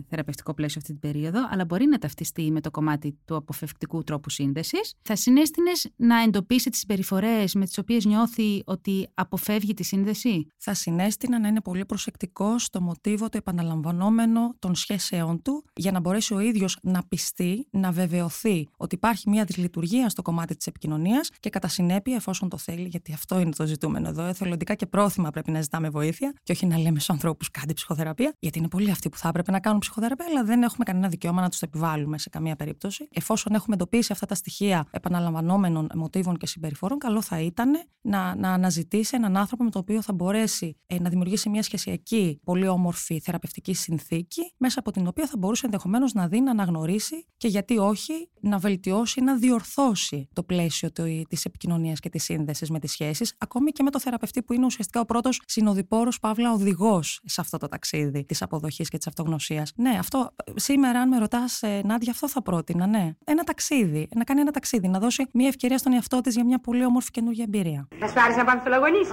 θεραπευτικό 0.08 0.54
πλαίσιο 0.54 0.80
αυτή 0.80 0.98
την 0.98 1.10
περίοδο, 1.10 1.48
αλλά 1.50 1.64
μπορεί 1.64 1.86
να 1.86 1.98
ταυτιστεί 1.98 2.50
με 2.50 2.60
το 2.60 2.70
κομμάτι 2.70 3.18
του 3.24 3.36
αποφευκτικού 3.36 4.02
τρόπου 4.02 4.30
σύνδεσης, 4.30 4.94
θα 5.02 5.16
συνέστηνες 5.16 5.90
να 5.96 6.22
εντοπίσει 6.22 6.70
τις 6.70 6.78
συμπεριφορές 6.78 7.54
με 7.54 7.64
τις 7.64 7.78
οποίες 7.78 8.04
νιώθει 8.04 8.62
ότι 8.64 9.08
αποφεύγει 9.14 9.74
τη 9.74 9.82
σύνδεση; 9.82 10.46
Θα 10.56 10.74
συνέστηνα 10.74 11.40
να 11.40 11.48
είναι 11.48 11.60
πολύ 11.60 11.84
προσεκτικό 11.84 12.58
στο 12.58 12.80
μοτίβο 12.80 13.28
το 13.28 13.36
επαναλαμβανόμενο 13.36 14.54
των 14.58 14.74
σχέσεών 14.74 15.42
του 15.42 15.64
για 15.74 15.92
να 15.92 16.00
μπορέσει 16.00 16.34
ο 16.34 16.40
ίδιος 16.40 16.78
να 16.82 17.02
πιστεί, 17.08 17.66
να 17.70 17.89
βεβαιωθεί 17.90 18.68
ότι 18.76 18.94
υπάρχει 18.94 19.28
μια 19.28 19.44
δυσλειτουργία 19.44 20.08
στο 20.08 20.22
κομμάτι 20.22 20.56
της 20.56 20.66
επικοινωνίας 20.66 21.30
και 21.40 21.50
κατά 21.50 21.68
συνέπεια, 21.68 22.16
εφόσον 22.16 22.48
το 22.48 22.56
θέλει, 22.56 22.88
γιατί 22.88 23.12
αυτό 23.12 23.40
είναι 23.40 23.50
το 23.50 23.66
ζητούμενο 23.66 24.08
εδώ, 24.08 24.22
εθελοντικά 24.22 24.74
και 24.74 24.86
πρόθυμα 24.86 25.30
πρέπει 25.30 25.50
να 25.50 25.60
ζητάμε 25.60 25.88
βοήθεια 25.88 26.34
και 26.42 26.52
όχι 26.52 26.66
να 26.66 26.78
λέμε 26.78 26.98
στους 26.98 27.10
ανθρώπους 27.10 27.50
κάντε 27.50 27.72
ψυχοθεραπεία, 27.72 28.34
γιατί 28.38 28.58
είναι 28.58 28.68
πολλοί 28.68 28.90
αυτοί 28.90 29.08
που 29.08 29.16
θα 29.16 29.28
έπρεπε 29.28 29.50
να 29.50 29.60
κάνουν 29.60 29.78
ψυχοθεραπεία, 29.78 30.26
αλλά 30.28 30.44
δεν 30.44 30.62
έχουμε 30.62 30.84
κανένα 30.84 31.08
δικαίωμα 31.08 31.40
να 31.40 31.48
τους 31.48 31.58
το 31.58 31.66
επιβάλλουμε 31.68 32.18
σε 32.18 32.28
καμία 32.28 32.56
περίπτωση. 32.56 33.08
Εφόσον 33.12 33.54
έχουμε 33.54 33.74
εντοπίσει 33.74 34.12
αυτά 34.12 34.26
τα 34.26 34.34
στοιχεία 34.34 34.86
επαναλαμβανόμενων 34.90 35.88
μοτίβων 35.94 36.36
και 36.36 36.46
συμπεριφορών, 36.46 36.98
καλό 36.98 37.22
θα 37.22 37.40
ήταν 37.40 37.70
να, 38.00 38.34
να 38.34 38.52
αναζητήσει 38.52 39.16
έναν 39.16 39.36
άνθρωπο 39.36 39.64
με 39.64 39.70
τον 39.70 39.80
οποίο 39.80 40.02
θα 40.02 40.12
μπορέσει 40.12 40.76
ε, 40.86 40.98
να 40.98 41.08
δημιουργήσει 41.08 41.48
μια 41.48 41.62
σχεσιακή, 41.62 42.40
πολύ 42.44 42.68
όμορφη 42.68 43.20
θεραπευτική 43.20 43.74
συνθήκη, 43.74 44.52
μέσα 44.56 44.80
από 44.80 44.90
την 44.90 45.06
οποία 45.06 45.26
θα 45.26 45.36
μπορούσε 45.38 45.66
ενδεχομένως 45.66 46.12
να 46.12 46.28
δει, 46.28 46.40
να 46.40 46.50
αναγνωρίσει 46.50 47.26
και 47.36 47.48
γιατί 47.48 47.78
όχι 47.80 48.28
να 48.40 48.58
βελτιώσει, 48.58 49.20
να 49.20 49.36
διορθώσει 49.36 50.28
το 50.32 50.42
πλαίσιο 50.42 50.92
της 51.28 51.44
επικοινωνίας 51.44 52.00
και 52.00 52.08
της 52.08 52.24
σύνδεσης 52.24 52.70
με 52.70 52.78
τις 52.78 52.90
σχέσεις, 52.90 53.34
ακόμη 53.38 53.70
και 53.70 53.82
με 53.82 53.90
το 53.90 54.00
θεραπευτή 54.00 54.42
που 54.42 54.52
είναι 54.52 54.64
ουσιαστικά 54.64 55.00
ο 55.00 55.04
πρώτος 55.04 55.40
συνοδοιπόρος, 55.46 56.18
παύλα 56.18 56.52
οδηγός 56.52 57.20
σε 57.24 57.40
αυτό 57.40 57.58
το 57.58 57.68
ταξίδι 57.68 58.24
της 58.24 58.42
αποδοχής 58.42 58.88
και 58.88 58.96
της 58.96 59.06
αυτογνωσίας. 59.06 59.72
Ναι, 59.76 59.96
αυτό 59.98 60.34
σήμερα, 60.54 61.00
αν 61.00 61.08
με 61.08 61.18
ρωτάς, 61.18 61.62
ε, 61.62 61.80
Νάντια, 61.84 62.12
αυτό 62.12 62.28
θα 62.28 62.42
πρότεινα, 62.42 62.86
ναι. 62.86 63.14
Ένα 63.24 63.42
ταξίδι, 63.44 64.08
να 64.14 64.24
κάνει 64.24 64.40
ένα 64.40 64.50
ταξίδι, 64.50 64.88
να 64.88 64.98
δώσει 64.98 65.26
μια 65.32 65.48
ευκαιρία 65.48 65.78
στον 65.78 65.92
εαυτό 65.92 66.20
της 66.20 66.34
για 66.34 66.44
μια 66.44 66.60
πολύ 66.60 66.84
όμορφη 66.84 67.10
καινούργια 67.10 67.44
εμπειρία. 67.44 67.88
Μα 68.00 68.06
σου 68.06 68.20
άρεσε 68.20 68.38
να 68.38 68.44
πάμε 68.44 68.60
στο 68.60 68.70
λαγωνίσι. 68.70 69.12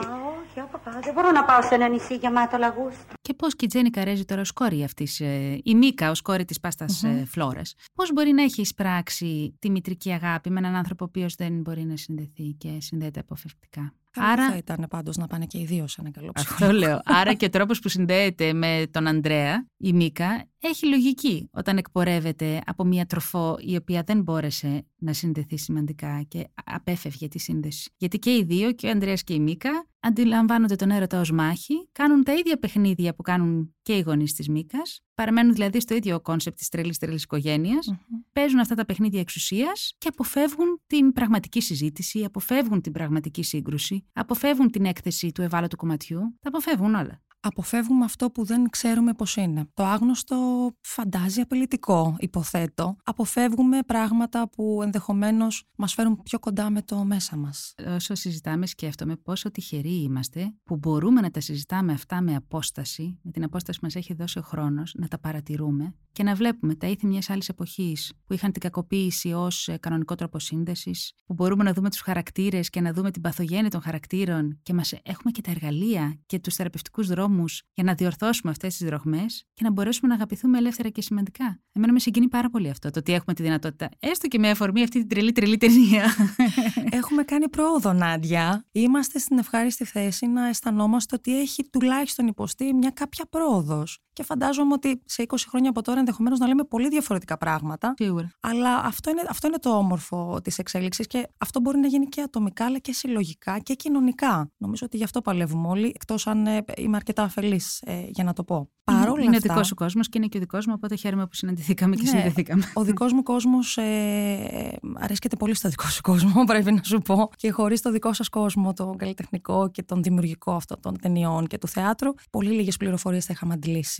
Όχι, 0.61 0.89
όχι, 0.89 0.99
δεν 1.03 1.13
μπορώ 1.13 1.31
να 1.31 1.43
πάω 1.43 1.61
σε 1.61 1.75
ένα 1.75 1.87
νησί 1.87 2.15
γεμάτο 2.15 2.57
λαγούς. 2.57 2.95
Και 3.21 3.33
πώς 3.33 3.55
και 3.55 3.65
η 3.65 3.67
Τζέννη 3.67 3.89
Καρέζη 3.89 4.25
τώρα 4.25 4.41
ως 4.41 4.51
κόρη 4.51 4.83
αυτής, 4.83 5.19
ε, 5.19 5.59
η 5.63 5.75
Μίκα 5.75 6.09
ως 6.09 6.21
κόρη 6.21 6.45
της 6.45 6.59
πάστας 6.59 7.03
mm-hmm. 7.05 7.23
Φλώρα, 7.25 7.61
πώς 7.93 8.13
μπορεί 8.13 8.31
να 8.31 8.43
έχει 8.43 8.61
εισπράξει 8.61 9.55
τη 9.59 9.69
μητρική 9.69 10.11
αγάπη 10.11 10.49
με 10.49 10.59
έναν 10.59 10.75
άνθρωπο 10.75 11.03
ο 11.05 11.07
οποίος 11.09 11.35
δεν 11.35 11.61
μπορεί 11.61 11.83
να 11.83 11.97
συνδεθεί 11.97 12.55
και 12.57 12.77
συνδέεται 12.79 13.19
αποφευκτικά; 13.19 13.93
Άρα 14.19 14.49
θα 14.49 14.57
ήταν 14.57 14.85
πάντως 14.89 15.17
να 15.17 15.27
πάνε 15.27 15.45
και 15.45 15.59
οι 15.59 15.65
δύο 15.65 15.87
σε 15.87 16.01
ένα 16.01 16.11
καλό 16.11 16.31
ψυχολόγο. 16.33 16.75
Αυτό 16.75 16.87
λέω. 16.87 17.01
Άρα 17.05 17.33
και 17.33 17.45
ο 17.45 17.49
τρόπος 17.49 17.79
που 17.79 17.89
συνδέεται 17.89 18.53
με 18.53 18.83
τον 18.91 19.07
Ανδρέα, 19.07 19.67
η 19.77 19.93
Μίκα, 19.93 20.47
έχει 20.59 20.87
λογική 20.87 21.49
όταν 21.51 21.77
εκπορεύεται 21.77 22.61
από 22.65 22.83
μια 22.83 23.05
τροφό 23.05 23.57
η 23.59 23.75
οποία 23.75 24.03
δεν 24.05 24.21
μπόρεσε 24.21 24.85
να 24.97 25.13
συνδεθεί 25.13 25.57
σημαντικά 25.57 26.21
και 26.27 26.47
απέφευγε 26.65 27.27
τη 27.27 27.39
σύνδεση. 27.39 27.91
Γιατί 27.97 28.19
και 28.19 28.35
οι 28.35 28.43
δύο, 28.43 28.71
και 28.71 28.87
ο 28.87 28.89
Ανδρέας 28.89 29.23
και 29.23 29.33
η 29.33 29.39
Μίκα, 29.39 29.87
αντιλαμβάνονται 29.99 30.75
τον 30.75 30.91
έρωτα 30.91 31.19
ως 31.19 31.31
μάχη, 31.31 31.89
κάνουν 31.91 32.23
τα 32.23 32.33
ίδια 32.33 32.57
παιχνίδια 32.57 33.15
που 33.15 33.21
κάνουν 33.21 33.75
και 33.81 33.93
οι 33.93 33.99
γονείς 33.99 34.33
της 34.33 34.49
Μίκας, 34.49 35.01
παραμένουν 35.15 35.53
δηλαδή 35.53 35.79
στο 35.79 35.95
ίδιο 35.95 36.19
concept 36.19 36.57
της 36.57 36.69
τρελής 36.69 36.97
τρελής 36.97 37.23
οικογένειας, 37.23 37.93
παίζουν 38.33 38.59
αυτά 38.59 38.75
τα 38.75 38.85
παιχνίδια 38.85 39.19
εξουσίας 39.19 39.93
και 39.97 40.07
αποφεύγουν 40.07 40.81
την 40.87 41.11
πραγματική 41.11 41.61
συζήτηση, 41.61 42.23
αποφεύγουν 42.23 42.81
την 42.81 42.91
πραγματική 42.91 43.43
σύγκρουση, 43.43 44.06
αποφεύγουν 44.13 44.71
την 44.71 44.85
έκθεση 44.85 45.31
του 45.31 45.41
ευάλωτου 45.41 45.75
κομματιού, 45.75 46.19
τα 46.41 46.49
αποφεύγουν 46.49 46.95
όλα. 46.95 47.21
Αποφεύγουμε 47.39 48.05
αυτό 48.05 48.31
που 48.31 48.43
δεν 48.43 48.69
ξέρουμε 48.69 49.13
πώς 49.13 49.35
είναι. 49.35 49.65
Το 49.73 49.83
άγνωστο 49.83 50.69
φαντάζει 50.81 51.41
απειλητικό, 51.41 52.15
υποθέτω. 52.19 52.95
Αποφεύγουμε 53.03 53.79
πράγματα 53.85 54.49
που 54.49 54.79
ενδεχομένως 54.83 55.63
μας 55.77 55.93
φέρουν 55.93 56.23
πιο 56.23 56.39
κοντά 56.39 56.69
με 56.69 56.81
το 56.81 57.03
μέσα 57.03 57.35
μας. 57.37 57.73
Όσο 57.95 58.15
συζητάμε, 58.15 58.65
σκέφτομαι 58.65 59.15
πόσο 59.15 59.51
τυχεροί 59.51 60.01
είμαστε 60.01 60.53
που 60.63 60.77
μπορούμε 60.77 61.21
να 61.21 61.31
τα 61.31 61.39
συζητάμε 61.39 61.93
αυτά 61.93 62.21
με 62.21 62.35
απόσταση, 62.35 63.19
με 63.21 63.31
την 63.31 63.43
απόσταση 63.43 63.79
που 63.79 63.85
μας 63.85 63.95
έχει 63.95 64.13
δώσει 64.13 64.39
ο 64.39 64.41
χρόνος, 64.41 64.93
να 64.97 65.07
τα 65.07 65.19
παρατηρούμε 65.19 65.95
και 66.11 66.23
να 66.23 66.35
βλέπουμε 66.35 66.75
τα 66.75 66.87
ήθη 66.87 67.07
μιας 67.07 67.29
άλλης 67.29 67.49
εποχής 67.49 68.13
που 68.25 68.33
είχαν 68.33 68.51
την 68.51 68.61
κακοποίηση 68.61 69.33
ως 69.33 69.69
κανονικό 69.79 70.15
τρόπο 70.15 70.39
σύνδεσης, 70.39 71.13
που 71.25 71.33
μπορούμε 71.33 71.63
να 71.63 71.73
δούμε 71.73 71.89
τους 71.89 72.01
χαρακτήρες 72.01 72.69
και 72.69 72.81
να 72.81 72.93
δούμε 72.93 73.11
την 73.11 73.21
παθογένεια 73.21 73.69
των 73.69 73.81
χαρακτήρων 73.81 74.59
και 74.63 74.73
μας 74.73 74.91
έχουμε 74.91 75.31
και 75.31 75.41
τα 75.41 75.51
εργαλεία 75.51 76.19
και 76.25 76.39
τους 76.39 76.55
θεραπευτικούς 76.55 77.07
δρόμους 77.27 77.63
για 77.73 77.83
να 77.83 77.93
διορθώσουμε 77.93 78.51
αυτές 78.51 78.77
τις 78.77 78.87
δροχμές 78.87 79.45
και 79.53 79.63
να 79.63 79.71
μπορέσουμε 79.71 80.07
να 80.07 80.13
αγαπηθούμε 80.13 80.57
ελεύθερα 80.57 80.89
και 80.89 81.01
σημαντικά. 81.01 81.59
Εμένα 81.71 81.93
με 81.93 81.99
συγκινεί 81.99 82.27
πάρα 82.27 82.49
πολύ 82.49 82.69
αυτό, 82.69 82.89
το 82.89 82.99
ότι 82.99 83.13
έχουμε 83.13 83.33
τη 83.33 83.43
δυνατότητα, 83.43 83.89
έστω 83.99 84.27
και 84.27 84.39
με 84.39 84.49
αφορμή 84.49 84.83
αυτή 84.83 84.99
την 84.99 85.07
τρελή 85.07 85.31
τρελή 85.31 85.57
ταινία. 85.57 86.05
Έχουμε 86.99 87.23
κάνει 87.23 87.49
πρόοδο, 87.49 87.93
Νάντια. 87.93 88.65
Είμαστε 88.71 89.19
στην 89.19 89.37
ευχάριστη 89.37 89.85
θέση 89.85 90.27
να 90.27 90.47
αισθανόμαστε 90.47 91.15
ότι 91.15 91.39
έχει 91.39 91.69
τουλάχιστον 91.69 92.27
υποστεί 92.27 92.73
μια 92.73 92.89
κάποια 92.89 93.25
πρόοδος. 93.25 93.99
Και 94.17 94.23
φαντάζομαι 94.23 94.73
ότι 94.73 95.01
σε 95.05 95.23
20 95.27 95.35
χρόνια 95.49 95.69
από 95.69 95.81
τώρα 95.81 95.99
ενδεχομένως 95.99 96.39
να 96.39 96.47
λέμε 96.47 96.63
πολύ 96.63 96.87
διαφορετικά 96.87 97.37
πράγματα. 97.37 97.93
Σίγουρα. 97.97 98.31
Αλλά 98.39 98.77
αυτό 98.77 99.09
είναι, 99.09 99.21
αυτό 99.29 99.47
είναι 99.47 99.57
το 99.57 99.69
όμορφο 99.69 100.39
της 100.43 100.57
εξέλιξης 100.57 101.07
και 101.07 101.27
αυτό 101.37 101.59
μπορεί 101.59 101.77
να 101.77 101.87
γίνει 101.87 102.05
και 102.05 102.21
ατομικά 102.21 102.65
αλλά 102.65 102.77
και 102.77 102.93
συλλογικά 102.93 103.59
και 103.59 103.73
κοινωνικά. 103.73 104.51
Νομίζω 104.57 104.85
ότι 104.85 104.97
γι' 104.97 105.03
αυτό 105.03 105.21
παλεύουμε 105.21 105.67
όλοι, 105.67 105.91
εκτός 105.95 106.27
αν 106.27 106.47
ε, 106.47 106.63
είμαι 106.77 106.95
αρκετά 106.95 107.23
αφελής 107.23 107.81
ε, 107.85 108.05
για 108.07 108.23
να 108.23 108.33
το 108.33 108.43
πω. 108.43 108.69
Παρόλα 108.83 109.23
είναι 109.23 109.35
αυτά, 109.35 109.47
ο 109.49 109.53
δικός 109.53 109.67
σου 109.67 109.75
κόσμος 109.75 110.09
και 110.09 110.17
είναι 110.17 110.27
και 110.27 110.37
ο 110.37 110.39
δικός 110.39 110.65
μου, 110.65 110.73
οπότε 110.75 110.95
χαίρομαι 110.95 111.27
που 111.27 111.35
συναντηθήκαμε 111.35 111.95
και 111.95 112.01
Ναι, 112.01 112.09
συνδεθήκαμε. 112.09 112.71
Ο 112.73 112.83
δικός 112.83 113.13
μου 113.13 113.23
κόσμος 113.23 113.77
ε, 113.77 114.77
αρέσκεται 114.93 115.35
πολύ 115.35 115.55
στο 115.55 115.69
δικό 115.69 115.87
σου 115.87 116.01
κόσμο, 116.01 116.43
πρέπει 116.51 116.71
να 116.71 116.83
σου 116.83 116.99
πω. 116.99 117.29
Και 117.35 117.51
χωρίς 117.51 117.81
το 117.81 117.91
δικό 117.91 118.13
σας 118.13 118.29
κόσμο, 118.29 118.73
τον 118.73 118.97
καλλιτεχνικό 118.97 119.69
και 119.71 119.83
τον 119.83 120.03
δημιουργικό 120.03 120.51
αυτών 120.51 120.81
των 120.81 120.99
ταινιών 121.01 121.47
και 121.47 121.57
του 121.57 121.67
θεάτρου, 121.67 122.13
πολύ 122.29 122.49
λίγες 122.49 122.77
πληροφορίες 122.77 123.25
θα 123.25 123.33
είχαμε 123.33 123.53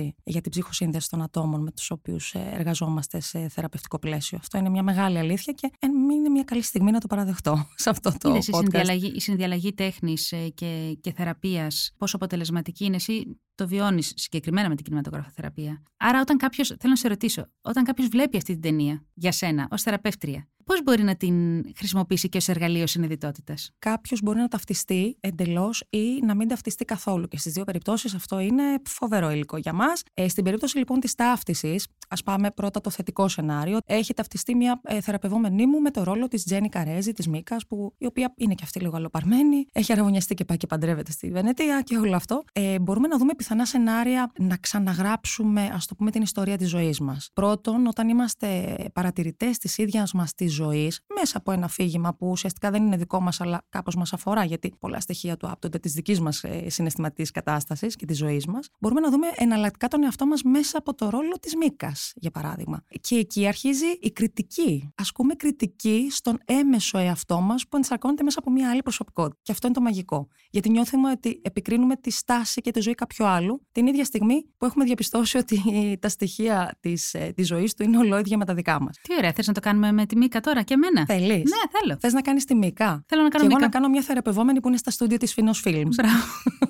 αντλήσει 0.08 0.16
για 0.24 0.42
την 0.42 0.52
ψυχοσύνδεση 0.52 1.10
των 1.10 1.22
ατόμων 1.22 1.62
με 1.62 1.72
τους 1.72 1.92
οποίους 1.92 2.34
εργαζόμαστε 2.34 3.20
σε 3.20 3.48
θεραπευτικό 3.48 4.00
πλαίσιο. 4.00 4.38
Αυτό 4.42 4.58
είναι 4.58 4.70
μια 4.70 4.84
μεγάλη 4.84 5.18
αλήθεια 5.18 5.54
και 5.54 5.72
ε, 5.80 5.88
είναι 6.14 6.30
μια 6.30 6.44
καλή 6.44 6.62
στιγμή 6.62 6.92
να 6.92 7.00
το 7.00 7.08
παραδεχτώ 7.08 7.68
σε 7.76 7.90
αυτό 7.90 8.12
το 8.18 8.30
Είδες, 8.30 8.48
η 8.48 8.52
podcast. 8.54 8.60
συνδιαλλαγή, 8.60 9.12
η 9.16 9.20
συνδιαλλαγή 9.20 9.74
τέχνης 9.74 10.32
ε, 10.32 10.50
και, 10.50 10.98
και 11.02 11.14
θεραπείας, 11.14 11.92
πόσο 11.98 12.16
αποτελεσματική 12.16 12.86
είναι 12.86 12.96
εσύ, 12.96 13.40
το 13.56 13.68
βιώνεις 13.68 14.14
συγκεκριμένα 14.16 14.70
με 14.70 14.76
την 14.76 14.84
κινηματογραφοθεραπεία. 14.84 15.84
Άρα, 15.98 16.22
όταν 16.22 16.38
κάποιος. 16.38 16.68
Θέλω 16.68 16.80
να 16.94 16.96
σε 16.96 17.08
ρωτήσω, 17.08 17.48
όταν 17.62 17.84
κάποιος 17.84 18.08
βλέπει 18.08 18.38
αυτή 18.38 18.54
την 18.54 18.62
ταινία 18.62 19.06
για 19.14 19.32
σένα 19.32 19.68
ως 19.72 19.82
θεραπεύτρια, 19.82 20.48
πώς 20.68 20.84
μπορεί 20.84 21.04
να 21.04 21.16
την 21.16 21.66
χρησιμοποιήσει 21.76 22.30
και 22.30 22.38
ως 22.38 22.48
εργαλείο 22.48 22.88
συνειδητότητας; 22.88 23.72
Κάποιος 23.80 24.22
μπορεί 24.22 24.40
να 24.40 24.48
ταυτιστεί 24.48 25.18
εντελώς 25.20 25.84
ή 25.90 26.20
να 26.26 26.36
μην 26.36 26.48
ταυτιστεί 26.48 26.86
καθόλου. 26.86 27.28
Και 27.28 27.38
στις 27.38 27.54
δύο 27.54 27.64
περιπτώσεις 27.64 28.14
αυτό 28.14 28.40
είναι 28.40 28.64
φοβερό 28.86 29.32
υλικό 29.32 29.58
για 29.58 29.74
μας. 29.74 30.04
Ε, 30.14 30.28
στην 30.28 30.44
περίπτωση 30.44 30.78
λοιπόν 30.78 31.00
της 31.00 31.16
ταύτισης, 31.16 31.88
ας 32.08 32.24
πάμε 32.24 32.52
πρώτα 32.52 32.82
το 32.82 32.90
θετικό 32.90 33.28
σενάριο, 33.28 33.78
έχει 33.86 34.14
ταυτιστεί 34.14 34.56
μια 34.56 34.82
ε, 34.84 35.02
θεραπευόμενη 35.02 35.66
μου 35.66 35.80
με 35.80 35.92
το 35.92 36.04
ρόλο 36.04 36.28
της 36.28 36.44
Τζέννη 36.44 36.70
Καρέζη, 36.70 37.12
της 37.12 37.28
Μίκας, 37.28 37.64
η 37.98 38.06
οποία 38.06 38.34
είναι 38.38 38.54
και 38.54 38.64
αυτή 38.64 38.80
λίγο 38.80 38.96
αλλοπαρμένη, 38.96 39.66
έχει 39.72 39.92
αραβωνιαστεί 39.92 40.34
και 40.34 40.46
πάει 40.46 40.58
και 40.58 40.68
παντρεύεται 40.68 41.12
στη 41.12 41.32
Βενετία 41.32 41.82
και 41.82 41.98
όλο 41.98 42.16
αυτό. 42.16 42.44
Ε, 42.54 42.80
μπορούμε 42.80 43.08
να 43.08 43.18
δούμε 43.18 43.36
πιθανά 43.36 43.66
σενάρια 43.66 44.32
να 44.40 44.58
ξαναγράψουμε, 44.58 45.70
ας 45.74 45.86
το 45.86 45.96
πούμε, 45.96 46.12
την 46.12 46.22
ιστορία 46.22 46.58
της 46.58 46.70
ζωής 46.70 47.00
μας. 47.00 47.30
Πρώτον, 47.34 47.88
όταν 47.88 48.10
είμαστε 48.10 48.76
παρατηρητές 48.94 49.58
της 49.58 49.78
ίδιας 49.78 50.14
μας 50.14 50.34
της 50.34 50.57
ζωής, 50.58 51.02
μέσα 51.20 51.38
από 51.38 51.52
ένα 51.52 51.66
αφήγημα 51.66 52.14
που 52.14 52.30
ουσιαστικά 52.30 52.72
δεν 52.72 52.86
είναι 52.86 52.98
δικό 52.98 53.20
μας, 53.22 53.42
αλλά 53.42 53.66
κάπως 53.70 53.96
μας 53.96 54.14
αφορά, 54.14 54.44
γιατί 54.44 54.74
πολλά 54.80 55.00
στοιχεία 55.00 55.38
του 55.38 55.50
άπτονται 55.50 55.80
της 55.80 55.94
δικής 55.94 56.20
μας 56.20 56.44
ε, 56.44 56.70
συναισθηματικής 56.70 57.32
κατάστασης 57.32 57.96
και 57.96 58.06
της 58.06 58.18
ζωής 58.18 58.46
μας, 58.46 58.70
μπορούμε 58.80 59.00
να 59.00 59.10
δούμε 59.10 59.28
εναλλακτικά 59.36 59.88
τον 59.88 60.04
εαυτό 60.04 60.26
μας 60.26 60.42
μέσα 60.44 60.78
από 60.78 60.94
το 60.94 61.10
ρόλο 61.10 61.40
της 61.40 61.56
Μίκα, 61.56 61.96
για 62.16 62.32
παράδειγμα. 62.32 62.84
Και 63.02 63.16
εκεί 63.16 63.48
αρχίζει 63.48 63.98
η 64.00 64.12
κριτική. 64.12 64.92
Ασκούμε 64.96 65.34
κριτική 65.34 66.08
στον 66.12 66.38
έμεσο 66.46 66.98
εαυτό 66.98 67.40
μας 67.42 67.68
που 67.68 67.78
ενσαρκώνεται 67.78 68.24
μέσα 68.24 68.40
από 68.40 68.52
μια 68.52 68.70
άλλη 68.70 68.82
προσωπικότητα. 68.82 69.40
Και 69.42 69.52
αυτό 69.52 69.68
είναι 69.68 69.76
το 69.76 69.82
μαγικό. 69.82 70.28
Γιατί 70.50 70.70
νιώθουμε 70.70 71.12
ότι 71.12 71.42
επικρίνουμε 71.44 71.96
τη 71.96 72.12
στάση 72.12 72.62
και 72.62 72.72
τη 72.72 72.80
ζωή 72.80 72.94
κάποιου 72.94 73.26
άλλου 73.26 73.62
την 73.72 73.88
ίδια 73.88 74.04
στιγμή 74.04 74.46
που 74.58 74.66
έχουμε 74.66 74.86
διαπιστώσει 74.86 75.38
ότι 75.38 75.62
τα 76.02 76.10
στοιχεία 76.10 76.78
της 76.80 77.16
της 77.36 77.48
ζωής 77.48 77.74
του 77.74 77.84
είναι 77.84 77.98
ολόιδια 77.98 78.38
με 78.38 78.46
τα 78.46 78.54
δικά 78.54 78.82
μας. 78.82 78.98
Τι 79.02 79.16
ωραία, 79.18 79.34
θες 79.34 79.48
να 79.48 79.54
το 79.54 79.60
κάνουμε 79.60 79.92
με 79.92 80.06
τη 80.06 80.18
Μίκα 80.18 80.40
τώρα 80.48 80.62
και 80.62 80.74
εμένα. 80.74 81.06
Θέλεις. 81.06 81.30
Ναι, 81.30 81.80
θέλω. 81.80 81.98
Θες 82.00 82.14
να 82.14 82.22
κάνεις 82.22 82.46
τη 82.46 82.56
Μίκα. 82.56 83.04
Θέλω 83.08 83.22
να 83.22 83.30
κάνω 83.30 83.30
και 83.30 83.38
εγώ 83.38 83.48
Μίκα. 83.48 83.60
να 83.60 83.70
κάνω 83.70 83.90
μια 83.90 84.02
θεραπευόμενη 84.02 84.60
που 84.62 84.68
είναι 84.68 84.78
στα 84.78 84.92
στούντιο 84.92 85.18
της 85.18 85.34
Φινό 85.34 85.52
Films. 85.64 85.94
Μπράβο. 85.96 86.24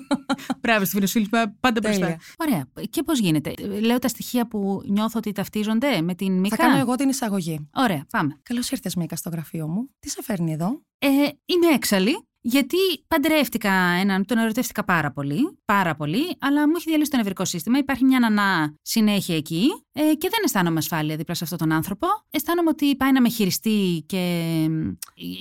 Μπράβο, 0.62 0.84
στη 0.84 0.94
Φιλοσφίλη, 0.94 1.28
πάντα 1.60 1.80
Τέλεια. 1.80 1.98
μπροστά. 1.98 2.16
Ωραία. 2.36 2.68
Και 2.90 3.02
πώς 3.02 3.18
γίνεται; 3.18 3.52
Λέω 3.80 3.98
τα 3.98 4.08
στοιχεία 4.08 4.46
που 4.48 4.82
νιώθω 4.86 5.18
ότι 5.18 5.32
ταυτίζονται 5.32 6.00
με 6.00 6.14
την 6.14 6.32
Μίκα. 6.32 6.56
Θα 6.56 6.62
κάνω 6.62 6.78
εγώ 6.78 6.94
την 6.94 7.08
εισαγωγή. 7.08 7.68
Ωραία, 7.74 8.06
πάμε. 8.10 8.38
Καλώς 8.42 8.70
ήρθες, 8.70 8.94
Μίκα, 8.94 9.16
στο 9.16 9.30
γραφείο 9.30 9.68
μου. 9.68 9.90
Τι 9.98 10.10
σε 10.10 10.22
φέρνει 10.22 10.52
εδώ; 10.52 10.82
Ε, 10.98 11.08
είμαι 11.44 11.66
έξαλλη. 11.74 12.26
Γιατί 12.40 12.76
παντρεύτηκα 13.08 13.72
έναν, 13.72 14.24
τον 14.24 14.38
ερωτεύτηκα 14.38 14.84
πάρα 14.84 15.12
πολύ, 15.12 15.58
πάρα 15.64 15.94
πολύ, 15.94 16.36
αλλά 16.38 16.68
μου 16.68 16.72
έχει 16.76 16.88
διαλύσει 16.88 17.10
το 17.10 17.16
νευρικό 17.16 17.44
σύστημα. 17.44 17.78
Υπάρχει 17.78 18.04
μια 18.04 18.18
νανά 18.18 18.74
συνέχεια 18.82 19.36
εκεί 19.36 19.68
ε, 19.92 20.14
και 20.14 20.28
δεν 20.30 20.40
αισθάνομαι 20.44 20.78
ασφάλεια 20.78 21.16
δίπλα 21.16 21.34
σε 21.34 21.44
αυτόν 21.44 21.58
τον 21.58 21.72
άνθρωπο. 21.72 22.06
Αισθάνομαι 22.30 22.68
ότι 22.68 22.96
πάει 22.96 23.12
να 23.12 23.20
με 23.20 23.28
χειριστεί 23.28 24.04
και, 24.06 24.66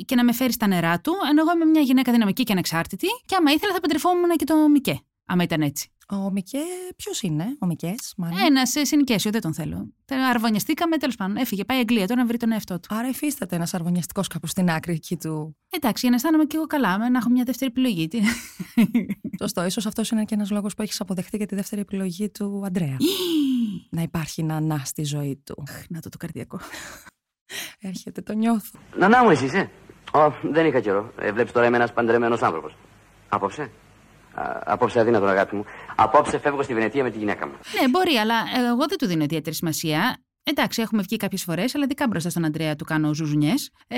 και 0.06 0.16
να 0.16 0.24
με 0.24 0.32
φέρει 0.34 0.52
στα 0.52 0.68
νερά 0.68 1.02
του, 1.02 1.14
ενώ 1.30 1.42
εγώ 1.42 1.52
είμαι 1.52 1.66
μια 1.66 1.82
γυναίκα 1.82 2.12
δυναμική 2.12 2.44
και 2.44 2.52
ανεξάρτητη. 2.52 3.08
Και 3.26 3.36
άμα 3.36 3.52
ήθελα 3.52 3.74
θα 3.74 3.80
παντρευόμουν 3.80 4.30
και 4.36 4.46
το 4.46 4.70
Μικέ, 4.70 5.02
άμα 5.28 5.44
ήταν 5.44 5.62
έτσι. 5.62 5.90
Ο 6.10 6.32
Μικέ, 6.32 6.60
ποιος 6.96 7.22
είναι, 7.22 7.46
ο 7.60 7.66
Μικές, 7.66 8.14
μάλλον; 8.18 8.38
Ένα 8.46 8.62
ε, 8.76 8.84
συνοικέσιο, 8.86 9.32
δεν 9.32 9.42
τον 9.42 9.54
θέλω. 9.54 9.94
Τε- 10.06 10.18
Αρβωνιαστήκαμε, 10.20 10.98
τέλος 10.98 11.16
πάντων. 11.16 11.36
Έφυγε, 11.38 11.64
πάει 11.66 11.80
Αγγλία 11.80 12.08
τώρα 12.08 12.22
να 12.22 12.28
βρει 12.28 12.38
τον 12.38 12.52
εαυτό 12.52 12.80
του. 12.80 12.96
Άρα 12.96 13.08
υφίσταται 13.08 13.56
ένας 13.56 13.74
αρβωνιαστικός 13.74 14.28
κάπου 14.28 14.48
στην 14.48 14.70
άκρη 14.70 14.94
εκεί 14.94 15.18
του. 15.18 15.58
Εντάξει, 15.70 16.00
για 16.02 16.10
να 16.10 16.16
αισθάνομαι 16.16 16.46
και 16.46 16.56
εγώ 16.58 16.66
καλά, 16.66 17.00
με 17.00 17.10
να 17.10 17.18
έχω 17.18 17.30
μια 17.30 17.44
δεύτερη 17.44 17.72
επιλογή. 17.72 18.08
Τι- 18.08 18.20
Σωστό, 19.42 19.66
ίσως 19.66 19.86
αυτός 19.86 20.10
είναι 20.12 20.24
και 20.24 20.34
ένας 20.36 20.50
λόγος 20.52 20.74
που 20.74 20.82
έχεις 20.82 21.02
αποδεχτεί 21.02 21.38
και 21.38 21.46
τη 21.46 21.56
δεύτερη 21.56 21.82
επιλογή 21.82 22.30
του 22.30 22.64
Αντρέα. 22.66 22.98
να 23.90 24.02
υπάρχει 24.02 24.44
νανά 24.44 24.82
στη 24.86 25.04
ζωή 25.04 25.42
του. 25.46 25.64
να 25.90 26.00
το 26.02 26.10
το 26.10 26.18
καρδιακό. 26.18 26.60
Έρχεται, 27.80 28.22
το 28.22 28.34
νιώθω. 28.34 28.80
Νανά 28.98 29.24
μου, 29.24 29.30
εσύ 29.30 29.46
είσαι. 29.46 29.70
Ω, 30.14 30.32
δεν 30.52 30.66
είχα 30.66 30.80
καιρό. 30.80 31.14
Ε, 31.20 31.32
Βλέπεις 31.32 31.52
τώρα 31.52 31.66
είμαι 31.68 31.78
ένας 31.78 31.94
παντρεμένος 31.94 32.42
άνθρωπος. 32.42 32.76
Απόψε. 33.30 33.72
Α, 34.42 34.62
απόψε 34.66 35.00
αδύνατον, 35.00 35.30
αγάπη 35.30 35.56
μου. 35.56 35.66
Απόψε 35.96 36.40
φεύγω 36.40 36.64
στη 36.64 36.74
Βενετία 36.74 37.04
με 37.04 37.10
τη 37.10 37.18
γυναίκα 37.18 37.48
μου. 37.48 37.54
ναι, 37.82 37.88
μπορεί, 37.90 38.16
αλλά 38.16 38.36
εγώ 38.72 38.86
δεν 38.88 38.98
του 38.98 39.06
δίνω 39.08 39.24
ιδιαίτερη 39.24 39.56
σημασία. 39.56 40.18
Εντάξει, 40.50 40.82
έχουμε 40.82 41.02
βγει 41.02 41.18
κάποιες 41.18 41.44
φορές, 41.44 41.76
αλλά 41.76 41.84
ειδικά 41.84 42.08
μπροστά 42.08 42.30
στον 42.30 42.46
Αντρέα 42.46 42.76
του 42.76 42.86
κάνω 42.86 43.14
ζουζουνιές. 43.14 43.70
Ε, 43.88 43.98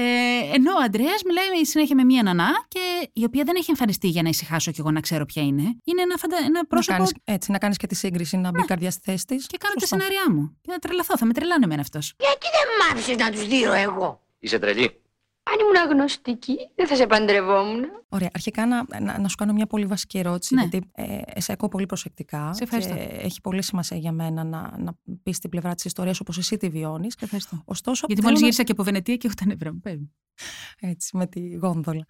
ενώ 0.53 0.71
ο 0.71 0.83
Αντρέας 0.85 1.21
μιλάει 1.25 1.65
συνέχεια 1.65 1.95
με 1.95 2.03
μία 2.03 2.23
νανά, 2.23 2.49
και 2.67 3.09
η 3.13 3.23
οποία 3.23 3.43
δεν 3.43 3.55
έχει 3.55 3.69
εμφανιστεί 3.69 4.07
για 4.07 4.21
να 4.21 4.29
ησυχάσω 4.29 4.71
κι 4.71 4.79
εγώ 4.79 4.91
να 4.91 4.99
ξέρω 4.99 5.25
ποια 5.25 5.41
είναι. 5.43 5.61
Είναι 5.83 6.01
ένα, 6.01 6.17
φαντα... 6.17 6.37
ένα 6.37 6.49
Να 6.49 6.65
πρόσωπο. 6.65 6.97
κάνεις, 6.97 7.11
έτσι, 7.23 7.51
να 7.51 7.57
κάνεις 7.57 7.77
και 7.77 7.87
τη 7.87 7.95
σύγκριση, 7.95 8.37
να 8.37 8.49
μπει 8.51 8.61
η 8.61 8.65
καρδιά 8.65 8.91
στη 8.91 9.01
θέση 9.11 9.25
της. 9.25 9.47
Και 9.47 9.57
κάνω 9.57 9.73
τα 9.79 9.85
σενάριά 9.85 10.31
μου. 10.31 10.57
Και 10.61 10.71
να 10.71 10.77
τρελαθώ, 10.79 11.17
θα 11.17 11.25
με 11.25 11.33
τρελάνε 11.33 11.65
εμένα 11.65 11.81
αυτός. 11.81 12.13
Γιατί 12.19 12.45
δεν 12.55 12.67
μ' 12.77 12.93
άφησες 12.93 13.15
να 13.17 13.31
τους 13.31 13.47
δίνω 13.47 13.73
εγώ; 13.73 14.21
Είσαι 14.39 14.59
τρελή. 14.59 15.01
Αν 15.51 15.55
ήμουν 15.59 15.75
αγνωστική, 15.89 16.55
δεν 16.75 16.87
θα 16.87 16.95
σε 16.95 17.05
παντρευόμουν. 17.07 17.85
Ωραία, 18.11 18.29
αρχικά 18.33 18.65
να, 18.65 18.83
να, 19.01 19.19
να 19.19 19.27
σου 19.27 19.35
κάνω 19.35 19.53
μια 19.53 19.65
πολύ 19.67 19.85
βασική 19.85 20.17
ερώτηση, 20.17 20.53
Ναι. 20.55 20.61
γιατί 20.61 20.89
ε, 21.35 21.39
σε 21.41 21.51
ακούω 21.51 21.69
πολύ 21.69 21.85
προσεκτικά. 21.85 22.53
Σε 22.53 22.63
ευχαριστώ. 22.63 22.93
Και 22.93 22.99
έχει 23.01 23.41
πολύ 23.41 23.63
σημασία 23.63 23.97
για 23.97 24.11
μένα 24.11 24.43
να, 24.43 24.77
να 24.77 24.93
πεις 25.23 25.39
την 25.39 25.49
πλευρά 25.49 25.75
της 25.75 25.85
ιστορίας 25.85 26.19
όπως 26.19 26.37
εσύ 26.37 26.57
τη 26.57 26.69
βιώνεις. 26.69 27.15
Ευχαριστώ. 27.21 27.61
Ωστόσο, 27.65 28.05
Γιατί 28.07 28.21
θέλω 28.21 28.25
μόλις 28.25 28.39
να- 28.39 28.45
γύρισα 28.45 28.63
και 28.63 28.71
από 28.71 28.83
Βενετία 28.83 29.15
και 29.15 29.27
έχω 29.27 29.35
τα 29.39 29.45
νεύρα 29.45 29.73
μου. 29.73 29.79
Πες 29.79 29.95
μου. 29.97 30.11
Έτσι, 30.79 31.17
με 31.17 31.27
τη 31.27 31.49
γόνδολα. 31.53 32.05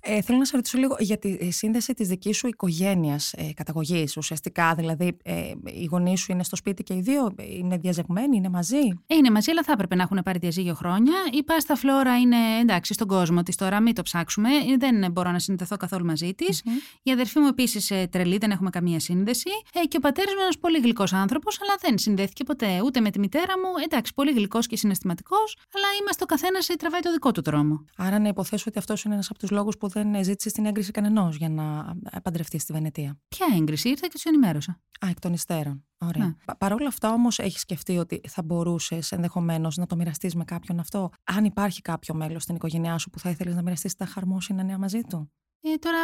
Ε, 0.00 0.22
θέλω 0.22 0.38
να 0.38 0.44
σε 0.44 0.56
ρωτήσω 0.56 0.78
λίγο 0.78 0.96
για 0.98 1.18
τη 1.18 1.50
σύνδεση 1.50 1.94
της 1.94 2.08
δικής 2.08 2.36
σου 2.36 2.46
οικογένειας 2.46 3.32
ε, 3.32 3.52
καταγωγής. 3.54 4.16
Ουσιαστικά, 4.16 4.74
δηλαδή, 4.74 5.16
ε, 5.24 5.52
οι 5.64 5.84
γονείς 5.84 6.20
σου 6.20 6.32
είναι 6.32 6.44
στο 6.44 6.56
σπίτι 6.56 6.82
και 6.82 6.94
οι 6.94 7.00
δύο, 7.00 7.34
είναι 7.38 7.76
διαζευμένοι, 7.76 8.36
είναι 8.36 8.48
μαζί; 8.48 8.76
Ε, 9.06 9.14
Είναι 9.14 9.30
μαζί, 9.30 9.50
αλλά 9.50 9.62
θα 9.62 9.72
έπρεπε 9.72 9.94
να 9.94 10.02
έχουν 10.02 10.20
πάρει 10.24 10.38
διαζύγιο 10.38 10.74
χρόνια. 10.74 11.14
Η 11.32 11.42
Πάστα 11.44 11.74
Φλόρα 11.76 12.18
είναι 12.18 12.36
εντάξει 12.60 12.92
στον 12.94 13.06
κόσμο 13.08 13.42
της 13.42 13.56
τώρα, 13.56 13.80
μην 13.80 13.94
το 13.94 14.02
ψάξουμε. 14.02 14.48
Ε, 14.48 14.76
Δεν 14.78 15.12
μπορώ 15.12 15.30
να 15.30 15.37
συνδεθώ 15.38 15.76
καθόλου 15.76 16.04
μαζί 16.04 16.34
της. 16.34 16.62
Η 17.02 17.10
αδερφή 17.10 17.38
μου 17.38 17.46
επίσης 17.46 17.92
τρελή, 18.10 18.38
δεν 18.38 18.50
έχουμε 18.50 18.70
καμία 18.70 19.00
σύνδεση. 19.00 19.50
Ε, 19.74 19.84
και 19.84 19.96
ο 19.96 20.00
πατέρας 20.00 20.34
μου 20.34 20.40
ένας 20.40 20.58
πολύ 20.58 20.78
γλυκός 20.78 21.12
άνθρωπος, 21.12 21.58
αλλά 21.62 21.74
δεν 21.80 21.98
συνδέθηκε 21.98 22.44
ποτέ 22.44 22.80
ούτε 22.84 23.00
με 23.00 23.10
τη 23.10 23.18
μητέρα 23.18 23.58
μου. 23.58 23.84
Εντάξει, 23.84 24.14
πολύ 24.14 24.32
γλυκός 24.32 24.66
και 24.66 24.76
συναισθηματικός, 24.76 25.56
αλλά 25.74 25.86
είμαστε 26.00 26.22
ο 26.22 26.26
καθένας 26.26 26.66
τραβάει 26.66 27.00
το 27.00 27.12
δικό 27.12 27.32
του 27.32 27.42
δρόμο. 27.42 27.84
Άρα 27.96 28.18
Άρα 28.18 28.18
να 28.18 28.28
υποθέσω 28.28 28.64
ότι 28.68 28.78
αυτός 28.78 29.04
είναι 29.04 29.14
ένας 29.14 29.30
από 29.30 29.38
τους 29.38 29.50
λόγους 29.50 29.76
που 29.76 29.88
δεν 29.88 30.24
ζήτησε 30.24 30.50
την 30.50 30.66
έγκριση 30.66 30.90
κανενός 30.90 31.36
για 31.36 31.48
να 31.48 31.96
παντρευτεί 32.22 32.58
στη 32.58 32.72
Βενετία. 32.72 33.18
Ποια 33.28 33.46
έγκριση, 33.56 33.88
ήρθα 33.88 34.06
και 34.06 34.12
τους 34.12 34.24
ενημέρωσα. 34.24 34.80
Α, 35.06 35.08
εκ 35.08 35.18
των 35.18 35.32
υστέρων. 35.32 35.84
Ωραία. 36.00 36.24
Ναι. 36.26 36.54
Παρ' 36.58 36.72
όλα 36.72 36.88
αυτά 36.88 37.12
όμως 37.12 37.38
έχεις 37.38 37.60
σκεφτεί 37.60 37.98
ότι 37.98 38.20
θα 38.28 38.42
μπορούσες 38.42 39.12
ενδεχομένως 39.12 39.76
να 39.76 39.86
το 39.86 39.96
μοιραστείς 39.96 40.34
με 40.34 40.44
κάποιον 40.44 40.78
αυτό. 40.78 41.10
Αν 41.24 41.44
υπάρχει 41.44 41.80
κάποιο 41.80 42.14
μέλος 42.14 42.42
στην 42.42 42.54
οικογένειά 42.54 42.98
σου 42.98 43.10
που 43.10 43.18
θα 43.18 43.30
ήθελες 43.30 43.54
να 43.54 43.62
μοιραστείς 43.62 43.94
τα 43.94 44.06
χαρμόσυνα 44.06 44.62
νέα 44.62 44.78
μαζί 44.78 45.00
του; 45.00 45.32
Ε, 45.60 45.74
τώρα 45.76 45.98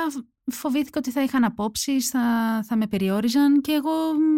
φοβήθηκα 0.45 0.99
ότι 0.99 1.11
θα 1.11 1.23
είχαν 1.23 1.45
απόψεις, 1.45 2.09
θα, 2.09 2.21
θα 2.67 2.77
με 2.77 2.87
περιόριζαν 2.87 3.61
και 3.61 3.73
εγώ 3.73 3.91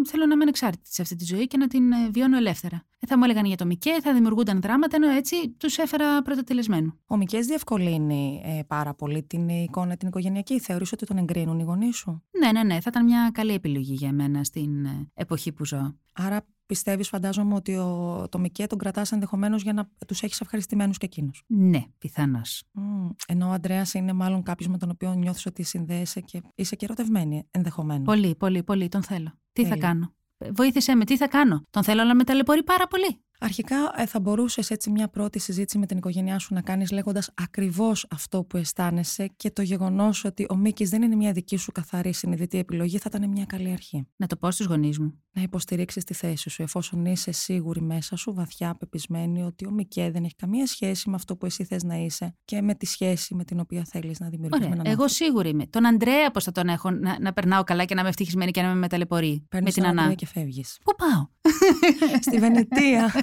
θέλω 0.05 0.27
να 0.27 0.35
είμαι 0.35 0.43
ανεξάρτητη 0.43 0.93
σε 0.93 1.03
αυτή 1.03 1.15
τη 1.17 1.25
ζωή 1.25 1.47
και 1.47 1.57
να 1.57 1.67
την 1.67 1.93
ε, 1.93 2.09
βιώνω 2.11 2.37
ελεύθερα. 2.37 2.83
Ε, 2.99 3.07
θα 3.07 3.19
μου 3.19 3.25
έλεγαν 3.25 3.45
για 3.45 3.57
το 3.57 3.67
Μικέ, 3.67 4.01
θα 4.03 4.13
δημιουργούνταν 4.13 4.61
δράματα, 4.61 4.97
ενώ 4.97 5.09
έτσι 5.09 5.51
τους 5.59 5.79
έφερα 5.79 6.23
πρωτοτελεσμένου. 6.23 6.99
Ο 7.07 7.17
Μικέ 7.17 7.39
διευκολύνει 7.39 8.43
ε, 8.45 8.63
πάρα 8.67 8.95
πολύ 8.95 9.23
την 9.23 9.49
εικόνα 9.49 9.97
την 9.97 10.09
οικογενειακή. 10.09 10.61
Θεωρείς 10.61 10.93
ότι 10.93 11.07
τον 11.07 11.17
εγκρίνουν 11.17 11.59
οι 11.59 11.63
γονείς 11.63 11.97
σου; 11.97 12.23
Ναι, 12.39 12.53
ναι, 12.53 12.63
ναι. 12.63 12.81
Θα 12.81 12.87
ήταν 12.89 13.05
μια 13.05 13.31
καλή 13.33 13.53
επιλογή 13.53 13.95
για 13.95 14.13
μένα 14.13 14.45
στην 14.45 14.85
ε, 14.85 15.11
εποχή 15.15 15.53
που 15.53 15.65
ζω. 15.65 15.99
Άρα 16.13 16.47
πιστεύεις, 16.67 17.09
φαντάζομαι, 17.09 17.55
ότι 17.55 17.77
ο, 17.77 18.27
το 18.31 18.39
Μικέ 18.39 18.67
τον 18.67 18.79
κρατάς 18.79 19.13
ενδεχομένως 19.13 19.63
για 19.63 19.73
να 19.73 19.89
τους 20.07 20.23
έχεις 20.23 20.41
ευχαριστημένους 20.41 20.99
και 20.99 21.07
εκείνους; 21.07 21.43
Ναι, 21.47 21.83
πιθανώς. 21.99 22.63
Mm, 22.79 23.15
ενώ 23.27 23.49
ο 23.49 23.51
Αντρέα 23.51 23.87
είναι 23.93 24.13
μάλλον 24.13 24.43
κάποιος 24.43 24.69
με 24.69 24.79
τον 24.79 24.91
οποίο 24.91 25.15
νιώθεις 25.15 25.47
ότι 25.47 25.63
συνδέεσαι 25.63 26.21
και 26.21 26.43
είσαι 26.55 26.77
και 26.77 26.85
ερωτευμένη 26.85 27.47
ενδεχομένως. 27.51 28.05
Πολύ, 28.05 28.35
πολύ, 28.35 28.63
πολύ. 28.63 28.89
Τον 28.89 29.03
θέλω. 29.03 29.33
Τι 29.53 29.67
θα 29.67 29.77
κάνω; 29.77 30.15
Βοήθησέ 30.53 30.95
με, 30.95 31.05
τι 31.05 31.17
θα 31.17 31.29
κάνω; 31.29 31.63
Τον 31.71 31.83
θέλω, 31.83 32.01
αλλά 32.01 32.15
με 32.15 32.25
ταλαιπωρεί 32.25 32.63
πάρα 32.63 32.87
πολύ. 32.87 33.21
Αρχικά 33.41 33.77
ε, 33.97 34.07
θα 34.07 34.21
μπορούσες 34.21 34.71
έτσι 34.71 34.91
μια 34.91 35.09
πρώτη 35.09 35.39
συζήτηση 35.39 35.79
με 35.79 35.87
την 35.87 35.97
οικογένειά 35.97 36.39
σου 36.39 36.55
να 36.55 36.61
κάνεις 36.61 36.91
λέγοντας 36.91 37.31
ακριβώς 37.35 38.07
αυτό 38.11 38.45
που 38.45 38.57
αισθάνεσαι 38.57 39.27
και 39.37 39.51
το 39.51 39.63
γεγονός 39.63 40.25
ότι 40.25 40.47
ο 40.51 40.57
Μίκης 40.57 40.91
δεν 40.91 41.03
είναι 41.03 41.17
μια 41.17 41.33
δική 41.33 41.57
σου 41.57 41.73
καθαρή 41.73 42.13
συνειδητή 42.13 42.59
επιλογή 42.59 42.99
θα 42.99 43.11
ήταν 43.15 43.31
μια 43.31 43.45
καλή 43.45 43.73
αρχή. 43.73 44.07
Να 44.17 44.27
το 44.27 44.37
πω 44.37 44.51
στους 44.51 44.67
γονείς 44.67 44.99
μου. 44.99 45.21
Να 45.33 45.43
υποστηρίξεις 45.43 46.05
τη 46.05 46.15
θέση 46.15 46.51
σου, 46.51 46.63
εφόσον 46.63 47.05
είσαι 47.05 47.33
σίγουρη 47.33 47.81
μέσα 47.81 48.17
σου, 48.17 48.35
βαθιά 48.35 48.75
πεπισμένη 48.79 49.43
ότι 49.43 49.67
ο 49.67 49.71
Μικέ 49.71 50.11
δεν 50.11 50.25
έχει 50.25 50.35
καμία 50.35 50.67
σχέση 50.67 51.11
με 51.11 51.15
αυτό 51.15 51.37
που 51.37 51.47
εσύ 51.47 51.65
θες 51.65 51.83
να 51.83 51.97
είσαι 51.97 52.37
και 52.45 52.63
με 52.63 52.75
τη 52.75 52.87
σχέση 52.87 53.35
με 53.35 53.45
την 53.45 53.61
οποία 53.61 53.85
θέλεις 53.91 54.21
να 54.21 54.29
δημιουργήσει. 54.29 54.71
Ωραία. 54.71 54.93
Εγώ 54.93 55.09
σίγουρη 55.09 55.49
είμαι. 55.49 55.67
Τον 55.67 55.87
Αντρέα, 55.87 56.31
πώς 56.31 56.45
θα 56.45 56.53
τον 56.53 56.69
έχω 56.69 56.91
να, 56.91 57.17
να 57.21 57.33
περνάω 57.33 57.65
καλά 57.65 57.85
και 57.85 57.95
να 57.95 58.01
είμαι 58.01 58.09
ευτυχισμένη 58.09 58.51
και 58.51 58.63
να 58.63 58.69
με 58.69 58.75
μεταλλεπορεί. 58.75 59.47
με 59.53 59.71
την 59.71 59.87
Ανά. 59.87 60.15
και 60.15 60.27
φεύγεις. 60.27 60.79
Πού 60.85 60.95
πάω; 60.95 61.27
Στη 62.27 62.39
Βενετία. 62.39 63.15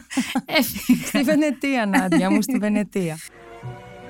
Στη 1.06 1.24
Βενετία, 1.24 1.86
Νάντια 1.86 2.32
μου, 2.32 2.42
στη 2.42 2.58
Βενετία. 2.58 3.18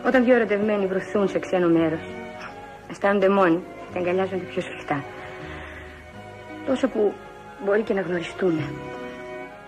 Όταν 0.06 0.24
δύο 0.24 0.36
ερωτευμένοι 0.36 0.86
βρεθούν 0.86 1.28
σε 1.28 1.40
ξένο 1.40 1.68
μέρος, 1.68 2.00
αισθάνονται 2.90 3.30
μόνοι 3.30 3.60
και 3.94 4.00
αγκαλιάζονται 4.00 4.44
πιο 4.44 4.62
σφιχτά. 4.62 5.04
Τόσο 6.66 6.88
που 6.88 7.14
μπορεί 7.66 7.82
και 7.82 7.94
να 7.94 8.02
γνωριστούν. 8.02 8.60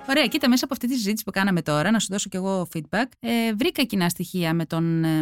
Ωραία, 0.09 0.27
κοίτα, 0.27 0.49
μέσα 0.49 0.65
από 0.65 0.73
αυτή 0.73 0.87
τη 0.87 0.93
συζήτηση 0.93 1.23
που 1.23 1.31
κάναμε 1.31 1.61
τώρα, 1.61 1.91
να 1.91 1.99
σου 1.99 2.07
δώσω 2.09 2.29
κι 2.29 2.35
εγώ 2.35 2.67
feedback, 2.73 3.05
ε, 3.19 3.53
βρήκα 3.53 3.83
κοινά 3.83 4.09
στοιχεία 4.09 4.53
με 4.53 4.65
τον. 4.65 5.03
Ε, 5.03 5.21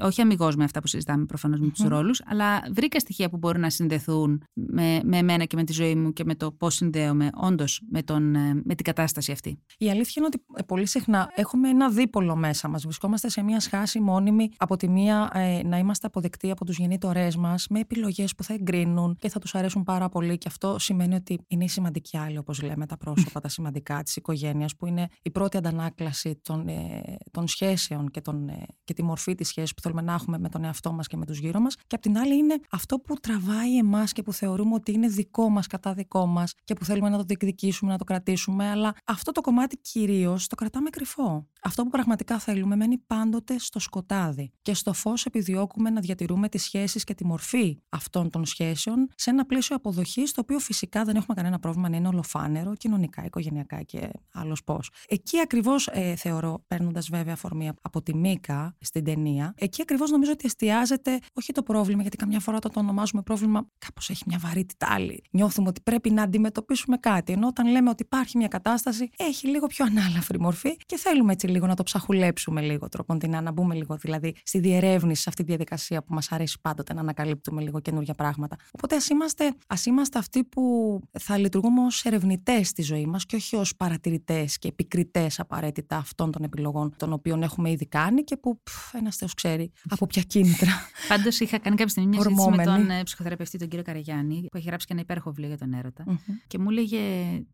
όχι 0.00 0.20
αμυγός 0.20 0.56
με 0.56 0.64
αυτά 0.64 0.80
που 0.80 0.86
συζητάμε 0.86 1.24
προφανώς 1.24 1.60
με 1.60 1.68
τους 1.68 1.84
ρόλους, 1.84 2.22
αλλά 2.26 2.62
βρήκα 2.72 2.98
στοιχεία 2.98 3.28
που 3.28 3.36
μπορούν 3.36 3.60
να 3.60 3.70
συνδεθούν 3.70 4.44
με, 4.52 5.00
με 5.04 5.16
εμένα 5.16 5.44
και 5.44 5.56
με 5.56 5.64
τη 5.64 5.72
ζωή 5.72 5.94
μου 5.94 6.12
και 6.12 6.24
με 6.24 6.34
το 6.34 6.52
πώς 6.52 6.74
συνδέομαι 6.74 7.30
όντως 7.34 7.80
με, 7.90 7.98
ε, 7.98 8.20
με 8.64 8.74
την 8.74 8.84
κατάσταση 8.84 9.32
αυτή. 9.32 9.58
Η 9.78 9.90
αλήθεια 9.90 10.12
είναι 10.16 10.26
ότι 10.26 10.44
ε, 10.54 10.62
πολύ 10.62 10.86
συχνά 10.86 11.32
έχουμε 11.34 11.68
ένα 11.68 11.90
δίπολο 11.90 12.36
μέσα 12.36 12.68
μας. 12.68 12.82
Βρισκόμαστε 12.82 13.28
σε 13.28 13.42
μια 13.42 13.60
σχάση 13.60 14.00
μόνιμη 14.00 14.48
από 14.56 14.76
τη 14.76 14.88
μία 14.88 15.30
ε, 15.34 15.60
να 15.64 15.78
είμαστε 15.78 16.06
αποδεκτοί 16.06 16.50
από 16.50 16.64
τους 16.64 16.78
γεννήτωρέ 16.78 17.28
μας 17.38 17.66
με 17.70 17.80
επιλογές 17.80 18.34
που 18.34 18.44
θα 18.44 18.54
εγκρίνουν 18.54 19.16
και 19.20 19.28
θα 19.28 19.38
τους 19.38 19.54
αρέσουν 19.54 19.82
πάρα 19.82 20.08
πολύ. 20.08 20.38
Και 20.38 20.48
αυτό 20.48 20.78
σημαίνει 20.78 21.14
ότι 21.14 21.38
είναι 21.46 21.64
η 21.64 21.68
σημαντική 21.68 22.16
άλλη, 22.16 22.38
όπως 22.38 22.62
λέμε, 22.62 22.86
τα 22.86 22.96
πρόσωπα, 22.96 23.40
τα 23.40 23.48
σημαντικά 23.48 24.02
της 24.02 24.11
οικογένειας, 24.16 24.76
που 24.76 24.86
είναι 24.86 25.08
η 25.22 25.30
πρώτη 25.30 25.56
αντανάκλαση 25.56 26.40
των, 26.42 26.68
ε, 26.68 27.16
των 27.30 27.48
σχέσεων 27.48 28.10
και, 28.10 28.20
των, 28.20 28.48
ε, 28.48 28.66
και 28.84 28.94
τη 28.94 29.02
μορφή 29.02 29.34
της 29.34 29.48
σχέσης 29.48 29.74
που 29.74 29.80
θέλουμε 29.80 30.02
να 30.02 30.12
έχουμε 30.12 30.38
με 30.38 30.48
τον 30.48 30.64
εαυτό 30.64 30.92
μας 30.92 31.06
και 31.06 31.16
με 31.16 31.26
τους 31.26 31.38
γύρω 31.38 31.60
μας. 31.60 31.74
Και 31.86 31.94
απ' 31.94 32.02
την 32.02 32.18
άλλη 32.18 32.36
είναι 32.36 32.60
αυτό 32.70 32.98
που 32.98 33.14
τραβάει 33.14 33.76
εμάς 33.76 34.12
και 34.12 34.22
που 34.22 34.32
θεωρούμε 34.32 34.74
ότι 34.74 34.92
είναι 34.92 35.08
δικό 35.08 35.48
μας 35.48 35.66
κατά 35.66 35.94
δικό 35.94 36.26
μας 36.26 36.54
και 36.64 36.74
που 36.74 36.84
θέλουμε 36.84 37.08
να 37.08 37.16
το 37.16 37.24
διεκδικήσουμε, 37.26 37.92
να 37.92 37.98
το 37.98 38.04
κρατήσουμε. 38.04 38.70
Αλλά 38.70 38.94
αυτό 39.04 39.32
το 39.32 39.40
κομμάτι 39.40 39.76
κυρίως 39.76 40.46
το 40.46 40.54
κρατάμε 40.54 40.90
κρυφό. 40.90 41.46
Αυτό 41.62 41.82
που 41.82 41.88
πραγματικά 41.88 42.38
θέλουμε 42.38 42.76
μένει 42.76 42.98
πάντοτε 42.98 43.58
στο 43.58 43.78
σκοτάδι. 43.78 44.52
Και 44.62 44.74
στο 44.74 44.92
φως 44.92 45.24
επιδιώκουμε 45.24 45.90
να 45.90 46.00
διατηρούμε 46.00 46.48
τις 46.48 46.62
σχέσεις 46.62 47.04
και 47.04 47.14
τη 47.14 47.24
μορφή 47.24 47.78
αυτών 47.88 48.30
των 48.30 48.44
σχέσεων 48.44 49.08
σε 49.14 49.30
ένα 49.30 49.46
πλαίσιο 49.46 49.76
αποδοχής, 49.76 50.32
το 50.32 50.40
οποίο 50.40 50.58
φυσικά 50.58 51.04
δεν 51.04 51.16
έχουμε 51.16 51.34
κανένα 51.34 51.58
πρόβλημα 51.58 51.88
να 51.88 51.96
είναι 51.96 52.08
ολοφάνερο, 52.08 52.74
κοινωνικά, 52.74 53.24
οικογενειακά 53.24 53.82
και 53.82 54.01
άλλος 54.32 54.64
πώς. 54.64 54.90
Εκεί 55.08 55.40
ακριβώς 55.40 55.86
ε, 55.86 56.14
θεωρώ, 56.16 56.64
παίρνοντας 56.66 57.08
βέβαια 57.08 57.32
αφορμή 57.32 57.70
από 57.82 58.02
τη 58.02 58.14
Μίκα 58.14 58.76
στην 58.80 59.04
ταινία, 59.04 59.54
εκεί 59.56 59.82
ακριβώς 59.82 60.10
νομίζω 60.10 60.32
ότι 60.32 60.46
εστιάζεται 60.46 61.18
όχι 61.32 61.52
το 61.52 61.62
πρόβλημα, 61.62 62.02
γιατί 62.02 62.16
καμιά 62.16 62.40
φορά 62.40 62.58
το, 62.58 62.68
το 62.68 62.80
ονομάζουμε 62.80 63.22
πρόβλημα, 63.22 63.66
κάπως 63.78 64.10
έχει 64.10 64.22
μια 64.26 64.38
βαρύτητα 64.38 64.86
άλλη. 64.90 65.22
Νιώθουμε 65.30 65.68
ότι 65.68 65.80
πρέπει 65.80 66.10
να 66.10 66.22
αντιμετωπίσουμε 66.22 66.96
κάτι. 66.96 67.32
Ενώ 67.32 67.46
όταν 67.46 67.66
λέμε 67.70 67.90
ότι 67.90 68.02
υπάρχει 68.02 68.36
μια 68.36 68.48
κατάσταση, 68.48 69.10
έχει 69.16 69.48
λίγο 69.48 69.66
πιο 69.66 69.84
ανάλαφρη 69.84 70.40
μορφή 70.40 70.76
και 70.76 70.96
θέλουμε 70.96 71.32
έτσι 71.32 71.46
λίγο 71.46 71.66
να 71.66 71.74
το 71.74 71.82
ψαχουλέψουμε 71.82 72.60
λίγο 72.60 72.88
τρόπον 72.88 73.18
την 73.18 73.30
να 73.42 73.52
μπούμε 73.52 73.74
λίγο 73.74 73.96
δηλαδή 73.96 74.34
στη 74.42 74.58
διερεύνηση, 74.58 75.22
σε 75.22 75.28
αυτή 75.28 75.42
τη 75.42 75.48
διαδικασία 75.48 76.02
που 76.02 76.14
μας 76.14 76.32
αρέσει 76.32 76.58
πάντοτε 76.60 76.94
να 76.94 77.00
ανακαλύπτουμε 77.00 77.62
λίγο 77.62 77.80
καινούργια 77.80 78.14
πράγματα. 78.14 78.56
Οπότε 78.70 78.96
ας 78.96 79.08
είμαστε, 79.08 79.54
ας 79.66 79.86
είμαστε 79.86 80.18
αυτοί 80.18 80.44
που 80.44 81.00
θα 81.18 81.38
λειτουργούμε 81.38 81.84
ως 81.84 82.04
ερευνητές 82.04 82.68
στη 82.68 82.82
ζωή 82.82 83.06
μας 83.06 83.26
και 83.26 83.36
όχι 83.36 83.56
ως 83.56 83.76
παρατηρητές 83.92 84.58
και 84.58 84.68
επικριτές 84.68 85.40
απαραίτητα 85.40 85.96
αυτών 85.96 86.30
των 86.30 86.42
επιλογών 86.42 86.94
των 86.96 87.12
οποίων 87.12 87.42
έχουμε 87.42 87.70
ήδη 87.70 87.86
κάνει 87.86 88.24
και 88.24 88.36
που 88.36 88.60
ένας 88.92 89.16
Θεός 89.16 89.34
ξέρει 89.34 89.72
από 89.88 90.06
ποια 90.06 90.22
κίνητρα. 90.22 90.70
Πάντως 91.08 91.40
είχα 91.40 91.58
κάνει 91.58 91.76
κάποια 91.76 91.90
στιγμή 91.90 92.08
μια 92.08 92.22
συζήτηση 92.22 92.50
με 92.50 92.64
τον 92.64 92.90
ε, 92.90 93.02
ψυχοθεραπευτή, 93.02 93.58
τον 93.58 93.68
κύριο 93.68 93.84
Καραγιάννη, 93.84 94.46
που 94.50 94.56
έχει 94.56 94.66
γράψει 94.66 94.86
και 94.86 94.92
ένα 94.92 95.02
υπέροχο 95.02 95.30
βιβλίο 95.30 95.48
για 95.48 95.58
τον 95.58 95.72
έρωτα. 95.72 96.04
Mm-hmm. 96.08 96.32
Και 96.46 96.58
μου 96.58 96.70
έλεγε, 96.70 96.98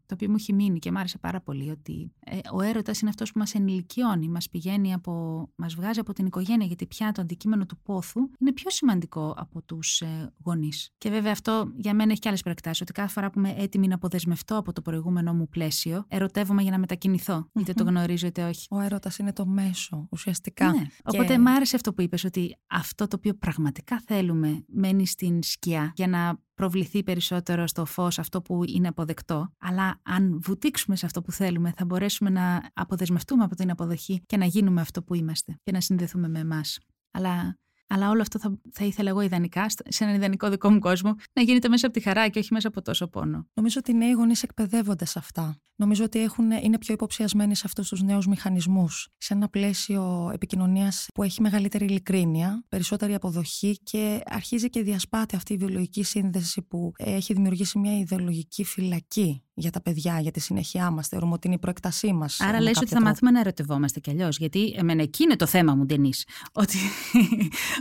το 0.06 0.14
οποίο 0.14 0.28
μου 0.28 0.34
έχει 0.38 0.52
μείνει 0.52 0.78
και 0.78 0.92
μου 0.92 0.98
άρεσε 0.98 1.18
πάρα 1.18 1.40
πολύ, 1.40 1.70
ότι 1.70 2.12
ε, 2.24 2.38
ο 2.52 2.62
έρωτας 2.62 3.00
είναι 3.00 3.10
αυτός 3.10 3.32
που 3.32 3.38
μας 3.38 3.54
ενηλικιώνει, 3.54 4.28
μας 4.28 4.48
πηγαίνει 4.48 4.92
από. 4.92 5.12
μας 5.54 5.74
βγάζει 5.74 6.00
από 6.00 6.12
την 6.12 6.26
οικογένεια, 6.26 6.66
γιατί 6.66 6.86
πια 6.86 7.12
το 7.12 7.20
αντικείμενο 7.20 7.66
του 7.66 7.78
πόθου 7.82 8.20
είναι 8.38 8.52
πιο 8.52 8.70
σημαντικό 8.70 9.34
από 9.36 9.62
τους 9.62 10.00
ε, 10.00 10.32
γονείς. 10.44 10.90
Και 10.98 11.10
βέβαια 11.10 11.32
αυτό 11.32 11.72
για 11.76 11.94
μένα 11.94 12.10
έχει 12.10 12.20
και 12.20 12.28
άλλες 12.28 12.42
προεκτάσεις, 12.42 12.80
ότι 12.80 12.92
κάθε 12.92 13.12
φορά 13.12 13.30
που 13.30 13.38
είμαι 13.38 13.54
έτοιμη 13.58 13.86
να 13.88 13.94
αποδεσμευτώ 13.94 14.56
από 14.56 14.72
το 14.72 14.82
προηγούμενο 14.82 15.34
μου 15.34 15.48
πλαίσιο, 15.48 16.04
ερωτεύομαι 16.28 16.62
για 16.62 16.70
να 16.70 16.78
μετακινηθώ. 16.78 17.46
Mm-hmm. 17.46 17.60
Είτε 17.60 17.72
το 17.72 17.84
γνωρίζω 17.84 18.26
είτε 18.26 18.44
όχι. 18.44 18.66
Ο 18.70 18.80
έρωτας 18.80 19.18
είναι 19.18 19.32
το 19.32 19.46
μέσο, 19.46 20.08
ουσιαστικά. 20.10 20.72
Ναι. 20.72 20.82
Και... 20.82 21.02
Οπότε 21.04 21.38
μ' 21.38 21.46
άρεσε 21.46 21.76
αυτό 21.76 21.92
που 21.92 22.02
είπες, 22.02 22.24
ότι 22.24 22.56
αυτό 22.66 23.06
το 23.06 23.16
οποίο 23.16 23.34
πραγματικά 23.34 24.02
θέλουμε 24.06 24.64
μένει 24.66 25.06
στην 25.06 25.42
σκιά 25.42 25.92
για 25.94 26.06
να 26.06 26.38
προβληθεί 26.54 27.02
περισσότερο 27.02 27.66
στο 27.66 27.84
φως 27.84 28.18
αυτό 28.18 28.42
που 28.42 28.64
είναι 28.66 28.88
αποδεκτό. 28.88 29.52
Αλλά 29.58 30.00
αν 30.02 30.40
βουτήξουμε 30.42 30.96
σε 30.96 31.06
αυτό 31.06 31.22
που 31.22 31.32
θέλουμε, 31.32 31.72
θα 31.76 31.84
μπορέσουμε 31.84 32.30
να 32.30 32.70
αποδεσμευτούμε 32.74 33.44
από 33.44 33.54
την 33.54 33.70
αποδοχή 33.70 34.22
και 34.26 34.36
να 34.36 34.44
γίνουμε 34.44 34.80
αυτό 34.80 35.02
που 35.02 35.14
είμαστε 35.14 35.58
και 35.62 35.72
να 35.72 35.80
συνδεθούμε 35.80 36.28
με 36.28 36.38
εμάς. 36.38 36.78
Αλλά 37.10 37.58
αλλά 37.88 38.08
όλο 38.10 38.20
αυτό 38.20 38.38
θα, 38.38 38.58
θα 38.72 38.84
ήθελα 38.84 39.08
εγώ 39.08 39.20
ιδανικά, 39.20 39.66
σε 39.68 40.04
έναν 40.04 40.16
ιδανικό 40.16 40.48
δικό 40.48 40.70
μου 40.70 40.78
κόσμο, 40.78 41.14
να 41.32 41.42
γίνεται 41.42 41.68
μέσα 41.68 41.86
από 41.86 41.94
τη 41.94 42.02
χαρά 42.02 42.28
και 42.28 42.38
όχι 42.38 42.52
μέσα 42.52 42.68
από 42.68 42.82
τόσο 42.82 43.08
πόνο. 43.08 43.46
Νομίζω 43.54 43.76
ότι 43.78 43.90
οι 43.90 43.94
νέοι 43.94 44.12
γονείς 44.12 44.42
εκπαιδεύονται 44.42 45.04
σε 45.04 45.18
αυτά. 45.18 45.60
Νομίζω 45.80 46.04
ότι 46.04 46.22
έχουν, 46.22 46.50
είναι 46.50 46.78
πιο 46.78 46.94
υποψιασμένοι 46.94 47.56
σε 47.56 47.62
αυτούς 47.66 47.88
τους 47.88 48.02
νέους 48.02 48.26
μηχανισμούς. 48.26 49.08
Σε 49.16 49.34
ένα 49.34 49.48
πλαίσιο 49.48 50.30
επικοινωνίας 50.34 51.06
που 51.14 51.22
έχει 51.22 51.40
μεγαλύτερη 51.40 51.84
ειλικρίνεια, 51.84 52.64
περισσότερη 52.68 53.14
αποδοχή 53.14 53.78
και 53.82 54.20
αρχίζει 54.24 54.68
και 54.70 54.82
διασπάται 54.82 55.36
αυτή 55.36 55.52
η 55.52 55.56
βιολογική 55.56 56.02
σύνδεση 56.02 56.62
που 56.62 56.92
έχει 56.96 57.32
δημιουργήσει 57.32 57.78
μια 57.78 57.98
ιδεολογική 57.98 58.64
φυλακή 58.64 59.42
για 59.58 59.70
τα 59.70 59.80
παιδιά, 59.80 60.20
για 60.20 60.30
τη 60.30 60.40
συνέχειά 60.40 60.90
μας. 60.90 61.08
Θεωρούμε 61.08 61.32
ότι 61.32 61.46
είναι 61.46 61.56
η 61.56 61.58
προεκτασή 61.58 62.12
μας. 62.12 62.40
Άρα 62.40 62.60
λες 62.60 62.76
ότι 62.76 62.86
θα 62.86 63.00
μάθουμε 63.00 63.30
να 63.30 63.40
ερωτευόμαστε 63.40 64.00
κι 64.00 64.10
αλλιώς. 64.10 64.38
Γιατί 64.38 64.74
εμένα 64.76 65.02
εκεί 65.02 65.22
είναι 65.22 65.36
το 65.36 65.46
θέμα 65.46 65.74
μου, 65.74 65.84
Ντενή. 65.84 66.10
Ότι, 66.52 66.78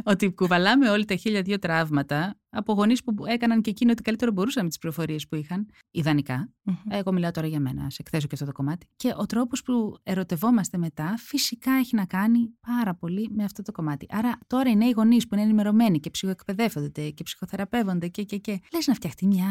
ότι 0.04 0.32
κουβαλάμε 0.32 0.90
όλοι 0.90 1.06
τα 1.06 1.16
χίλια 1.16 1.42
δύο 1.42 1.60
τραύματα 1.60 2.36
από 2.50 2.74
γονείς 2.74 3.04
που 3.04 3.26
έκαναν 3.26 3.62
και 3.62 3.70
εκείνο 3.70 3.92
ότι 3.92 4.02
καλύτερο 4.02 4.32
μπορούσαν 4.32 4.64
με 4.64 4.70
τις 4.70 4.78
πληροφορίες 4.78 5.28
που 5.28 5.36
είχαν, 5.36 5.70
ιδανικά. 5.92 6.54
Mm-hmm. 6.66 6.74
Εγώ 6.90 7.12
μιλάω 7.12 7.32
τώρα 7.32 7.48
για 7.48 7.60
μένα, 7.60 7.90
σε 7.90 7.98
εκθέσω 8.00 8.28
και 8.28 8.34
αυτό 8.34 8.46
το 8.46 8.52
κομμάτι. 8.52 8.88
Και 8.96 9.14
ο 9.18 9.26
τρόπος 9.26 9.62
που 9.62 9.98
ερωτευόμαστε 10.04 10.78
μετά 10.78 11.16
φυσικά 11.18 11.72
έχει 11.72 11.96
να 11.96 12.06
κάνει 12.06 12.50
πάρα 12.68 12.96
πολύ 12.96 13.30
με 13.32 13.44
αυτό 13.44 13.62
το 13.62 13.72
κομμάτι. 13.72 14.06
Άρα 14.10 14.38
τώρα 14.48 14.70
οι 14.70 14.76
νέοι 14.76 14.92
γονείς 14.92 15.28
που 15.28 15.36
είναι 15.36 15.44
ενημερωμένοι 15.44 16.00
και 16.00 16.10
ψυχοεκπαιδεύονται 16.10 17.10
και 17.10 17.24
ψυχοθεραπεύονται 17.24 18.08
και, 18.08 18.24
και, 18.24 18.38
και. 18.38 18.60
Λες 18.74 18.88
να 18.88 18.94
φτιαχτεί 18.94 19.28
μια 19.28 19.48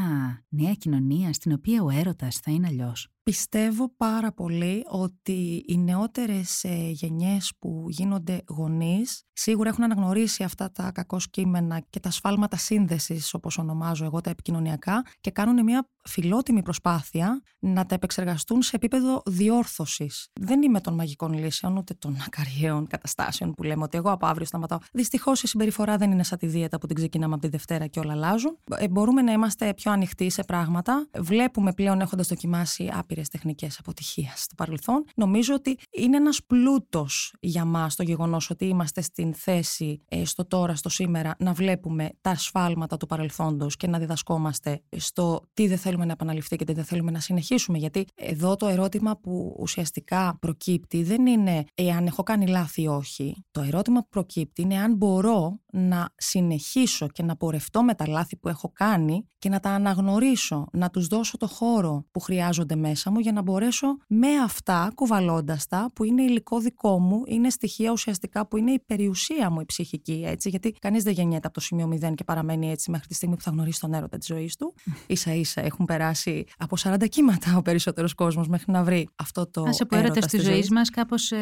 νέα 0.49 0.73
κοινωνία 0.73 1.33
στην 1.33 1.53
οποία 1.53 1.83
ο 1.83 1.91
έρωτας 1.91 2.37
θα 2.37 2.51
είναι 2.51 2.67
αλλιώς. 2.67 3.16
Πιστεύω 3.31 3.95
πάρα 3.97 4.33
πολύ 4.33 4.85
ότι 4.87 5.65
οι 5.67 5.79
νεότερες 5.79 6.65
ε, 6.65 6.91
γενιές 6.91 7.53
που 7.59 7.87
γίνονται 7.89 8.43
γονείς 8.49 9.27
σίγουρα 9.33 9.69
έχουν 9.69 9.85
αναγνωρίσει 9.85 10.43
αυτά 10.43 10.73
τα 10.73 10.91
κακό 10.93 11.19
κείμενα 11.31 11.81
και 11.91 12.01
τα 12.01 12.11
σφάλματα 12.11 12.57
σύνδεσης 12.57 13.35
όπως 13.35 13.59
ονομάζω 13.59 14.05
εγώ 14.05 14.21
τα 14.21 14.31
επικοινωνιακά 14.31 15.03
και 15.21 15.31
κάνουν 15.31 15.65
μια 15.65 15.89
φιλότιμη 16.09 16.63
προσπάθεια 16.63 17.43
να 17.59 17.87
τα 17.87 17.95
επεξεργαστούν 17.95 18.63
σε 18.63 18.77
επίπεδο 18.77 19.23
διόρθωσης. 19.27 20.29
Δεν 20.41 20.63
είμαι 20.63 20.81
των 20.81 20.95
μαγικών 20.95 21.33
λύσεων 21.33 21.77
ούτε 21.77 21.95
των 21.95 22.17
ακαριαίων 22.27 22.87
καταστάσεων 22.87 23.55
που 23.55 23.63
λέμε 23.63 23.83
ότι 23.83 23.97
εγώ 23.97 24.11
από 24.11 24.27
αύριο 24.27 24.47
σταματάω. 24.47 24.79
Δυστυχώς 24.93 25.43
η 25.43 25.47
συμπεριφορά 25.47 25.97
δεν 25.97 26.11
είναι 26.11 26.25
σαν 26.25 26.39
τη 26.39 26.47
δίαιτα 26.47 26.79
που 26.79 26.87
την 26.87 26.97
ξεκινάμε 26.97 27.33
από 27.33 27.43
τη 27.43 27.49
Δευτέρα 27.49 27.87
και 27.87 28.01
όλα 28.01 28.13
αλλάζουν. 28.13 28.59
Ε, 28.77 28.89
μπορούμε 28.89 29.23
να 29.23 29.33
είμαστε 29.33 29.75
πιο 29.75 29.93
ανοιχτοί 29.93 30.31
σε 30.31 30.45
πράγματα. 30.45 31.09
Βλέπουμε 31.19 31.73
πλέον 31.73 32.01
έχοντας 32.01 32.27
δοκιμάσει 32.27 32.91
άπειρε 33.17 33.27
τεχνικές 33.31 33.79
αποτυχία 33.79 34.33
στο 34.37 34.55
παρελθόν. 34.55 35.05
Νομίζω 35.15 35.55
ότι 35.55 35.79
είναι 35.91 36.17
ένας 36.17 36.45
πλούτος 36.47 37.35
για 37.41 37.65
μας 37.65 37.97
το 37.97 38.03
γεγονός 38.03 38.51
ότι 38.51 38.65
είμαστε 38.65 39.01
στην 39.01 39.35
θέση 39.35 40.03
ε, 40.09 40.25
στο 40.25 40.47
τώρα, 40.47 40.75
στο 40.75 40.89
σήμερα, 40.89 41.35
να 41.39 41.53
βλέπουμε 41.53 42.11
τα 42.21 42.31
ασφάλματα 42.31 42.97
του 42.97 43.07
παρελθόντος 43.07 43.77
και 43.77 43.87
να 43.87 43.99
διδασκόμαστε 43.99 44.83
στο 44.97 45.43
τι 45.55 45.67
δεν 45.67 45.79
θέλουμε 45.79 46.05
να 46.05 46.13
επαναληφθεί 46.13 46.57
και 46.57 46.65
τι 46.65 46.73
δεν 46.73 46.85
θέλουμε 46.85 47.11
να 47.11 47.21
συνεχίσουμε. 47.21 47.79
Γιατί 47.79 48.05
εδώ 48.15 48.57
το 48.57 48.67
ερώτημα 48.67 49.17
που 49.17 49.57
ουσιαστικά 49.59 50.37
προκύπτει 50.41 51.03
δεν 51.03 51.27
είναι 51.27 51.65
εάν 51.75 52.07
έχω 52.07 52.23
κάνει 52.23 52.47
λάθη 52.47 52.83
ή 52.83 52.87
όχι. 52.87 53.45
Το 53.51 53.61
ερώτημα 53.61 54.01
που 54.01 54.09
προκύπτει 54.09 54.63
είναι 54.63 54.79
αν 54.79 54.95
μπορώ 54.95 55.61
να 55.73 56.09
συνεχίσω 56.17 57.09
και 57.09 57.23
να 57.23 57.37
πορευτώ 57.37 57.83
με 57.83 57.95
τα 57.95 58.09
λάθη 58.09 58.37
που 58.37 58.49
έχω 58.49 58.71
κάνει 58.73 59.29
και 59.47 59.53
να 59.53 59.61
τα 59.61 59.71
αναγνωρίσω, 59.71 60.67
να 60.73 60.91
τους 60.91 61.07
δώσω 61.07 61.37
το 61.37 61.47
χώρο 61.47 62.05
που 62.11 62.21
χρειάζονται 62.21 62.77
μέσα 62.77 63.11
μου 63.11 63.19
για 63.19 63.33
να 63.33 63.43
μπορέσω 63.43 63.97
με 64.07 64.29
αυτά, 64.45 64.93
κουβαλώντας 64.95 65.67
τα, 65.67 65.91
που 65.95 66.05
είναι 66.05 66.23
υλικό 66.23 66.59
δικό 66.59 66.99
μου, 66.99 67.23
είναι 67.27 67.51
στοιχεία 67.51 67.91
ουσιαστικά 67.91 68.47
που 68.47 68.57
είναι 68.57 68.71
η 68.71 68.83
περιουσία 68.87 69.51
μου 69.51 69.61
η 69.61 69.65
ψυχική, 69.65 70.23
έτσι, 70.27 70.49
γιατί 70.49 70.73
κανείς 70.73 71.03
δεν 71.03 71.13
γεννιέται 71.13 71.47
από 71.47 71.55
το 71.55 71.61
σημείο 71.61 71.89
0 72.03 72.15
και 72.15 72.25
παραμένει 72.25 72.71
έτσι 72.71 72.91
μέχρι 72.91 73.07
τη 73.07 73.15
στιγμή 73.15 73.37
που 73.37 73.43
θα 73.43 73.51
γνωρίσει 73.51 73.81
τον 73.81 73.95
έρωτα 73.95 74.19
της 74.19 74.27
ζωής 74.27 74.57
του. 74.57 74.75
Ίσα 75.07 75.35
ίσα 75.35 75.65
έχουν 75.65 75.85
περάσει 75.85 76.45
από 76.59 76.77
40 76.83 77.09
κύματα 77.09 77.57
ο 77.57 77.63
περισσότερος 77.63 78.15
κόσμος 78.15 78.49
μέχρι 78.49 78.73
να 78.73 78.83
βρει 78.83 79.09
αυτό 79.17 79.51
το 79.51 79.63
Ας 79.63 79.81
από 79.81 79.97
έρωτα 79.97 80.21
στη 80.21 80.41
ζωή 80.41 80.69
μας 80.71 80.91
κάπως 80.91 81.31
ε, 81.31 81.39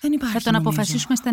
δεν 0.00 0.12
υπάρχει, 0.12 0.34
θα 0.34 0.40
τον 0.40 0.52
νομίζω. 0.52 0.70
αποφασίσουμε 0.70 1.16
στα 1.16 1.30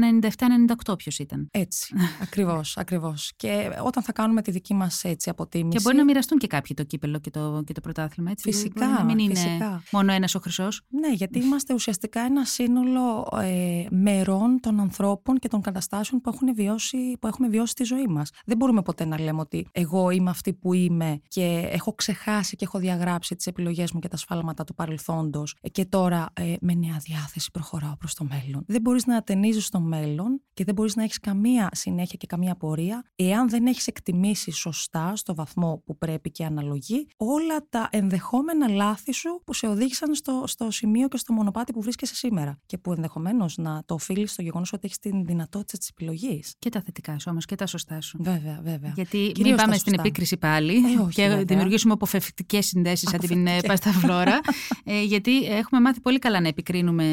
97-98 0.87 0.97
ποιος 0.97 1.19
ήταν. 1.19 1.47
Έτσι, 1.51 1.93
ακριβώς, 2.21 2.77
ακριβώς. 2.77 3.31
Και 3.35 3.69
όταν 3.83 4.03
θα 4.03 4.11
κάνουμε 4.11 4.41
τη 4.41 4.51
δική 4.51 4.73
μας 4.73 5.03
έτσι 5.03 5.29
αποτίμηση... 5.29 5.77
Και 5.77 5.83
μπορεί 5.83 5.95
να 5.95 6.03
μοιραστούν 6.15 6.37
και 6.37 6.47
κάποιοι 6.47 6.75
το 6.75 6.83
κύπελο 6.83 7.19
και 7.19 7.29
το, 7.29 7.63
και 7.65 7.73
το 7.73 7.81
πρωτάθλημα, 7.81 8.31
έτσι. 8.31 8.51
Φυσικά, 8.51 8.85
Μπορεί 8.85 8.97
να 8.97 9.03
μην 9.03 9.17
είναι 9.17 9.33
φυσικά. 9.35 9.83
μόνο 9.91 10.11
ένας 10.11 10.35
ο 10.35 10.39
χρυσός. 10.39 10.81
Ναι, 10.87 11.13
γιατί 11.13 11.39
είμαστε 11.39 11.73
ουσιαστικά 11.73 12.21
ένα 12.21 12.45
σύνολο 12.45 13.27
ε, 13.41 13.85
μερών 13.89 14.59
των 14.59 14.79
ανθρώπων 14.79 15.37
και 15.39 15.47
των 15.47 15.61
καταστάσεων 15.61 16.21
που, 16.21 16.29
έχουν 16.33 16.55
βιώσει, 16.55 17.17
που 17.19 17.27
έχουμε 17.27 17.47
βιώσει 17.47 17.71
στη 17.71 17.83
ζωή 17.83 18.07
μας. 18.07 18.29
Δεν 18.45 18.57
μπορούμε 18.57 18.81
ποτέ 18.81 19.05
να 19.05 19.19
λέμε 19.21 19.39
ότι 19.39 19.67
εγώ 19.71 20.09
είμαι 20.09 20.29
αυτή 20.29 20.53
που 20.53 20.73
είμαι 20.73 21.19
και 21.27 21.67
έχω 21.71 21.93
ξεχάσει 21.93 22.55
και 22.55 22.65
έχω 22.65 22.79
διαγράψει 22.79 23.35
τις 23.35 23.47
επιλογές 23.47 23.91
μου 23.91 23.99
και 23.99 24.07
τα 24.07 24.17
σφάλματα 24.17 24.63
του 24.63 24.73
παρελθόντος 24.73 25.55
ε, 25.61 25.69
και 25.69 25.85
τώρα 25.85 26.25
ε, 26.33 26.53
με 26.61 26.73
νέα 26.73 26.97
διάθεση 26.97 27.51
προχωράω 27.51 27.95
προς 27.97 28.13
το 28.13 28.23
μέλλον. 28.29 28.63
Δεν 28.67 28.81
μπορείς 28.81 29.05
να 29.05 29.17
ατενίζεις 29.17 29.65
στο 29.65 29.79
μέλλον 29.79 30.41
και 30.53 30.63
δεν 30.63 30.73
μπορείς 30.73 30.95
να 30.95 31.03
έχεις 31.03 31.19
καμία 31.19 31.69
συνέχεια 31.73 32.17
και 32.17 32.27
καμία 32.27 32.55
πορεία 32.55 33.03
εάν 33.15 33.49
δεν 33.49 33.65
έχεις 33.65 33.87
εκτιμήσεις 33.87 34.57
σωστά 34.57 35.15
στο 35.15 35.35
βαθμό 35.35 35.81
που 35.85 35.94
πρέπει 35.95 36.31
και 36.31 36.45
αναλογεί 36.45 37.07
όλα 37.17 37.65
τα 37.69 37.87
ενδεχόμενα 37.91 38.67
λάθη 38.69 39.13
σου 39.13 39.41
που 39.45 39.53
σε 39.53 39.67
οδήγησαν 39.67 40.15
στο, 40.15 40.43
στο 40.47 40.71
σημείο 40.71 41.07
και 41.07 41.17
στο 41.17 41.33
μονοπάτι 41.33 41.73
που 41.73 41.81
βρίσκεσαι 41.81 42.15
σήμερα. 42.15 42.59
Και 42.65 42.77
που 42.77 42.93
ενδεχομένως 42.93 43.57
να 43.57 43.81
το 43.85 43.93
οφείλεις 43.93 44.31
στο 44.31 44.41
γεγονός 44.41 44.73
ότι 44.73 44.81
έχεις 44.85 44.99
την 44.99 45.25
δυνατότητα 45.25 45.77
της 45.77 45.89
επιλογής. 45.89 46.55
Και 46.59 46.69
τα 46.69 46.81
θετικά 46.81 47.19
σου 47.19 47.27
όμως 47.31 47.45
και 47.45 47.55
τα 47.55 47.65
σωστά 47.67 48.01
σου. 48.01 48.17
Βέβαια, 48.21 48.59
βέβαια. 48.63 48.91
Γιατί 48.95 49.17
Κυρίως 49.17 49.37
μην 49.47 49.55
τα 49.55 49.63
πάμε 49.63 49.75
στην 49.77 49.93
σωστά. 49.93 50.01
επίκριση 50.07 50.37
πάλι 50.37 50.75
Ε, 50.75 50.99
όχι, 51.01 51.13
και 51.15 51.27
βέβαια. 51.27 51.43
δημιουργήσουμε 51.43 51.93
αποφευκτικές 51.93 52.65
συνδέσεις 52.65 53.09
σαν 53.09 53.19
την 53.19 53.47
ε, 53.47 53.57
Αποφευκτικές. 53.57 53.79
πασταφλόρα. 53.91 54.39
ε, 54.83 55.01
γιατί 55.03 55.45
έχουμε 55.45 55.81
μάθει 55.81 55.99
πολύ 56.01 56.19
καλά 56.19 56.41
να 56.41 56.47
επικρίνουμε 56.47 57.05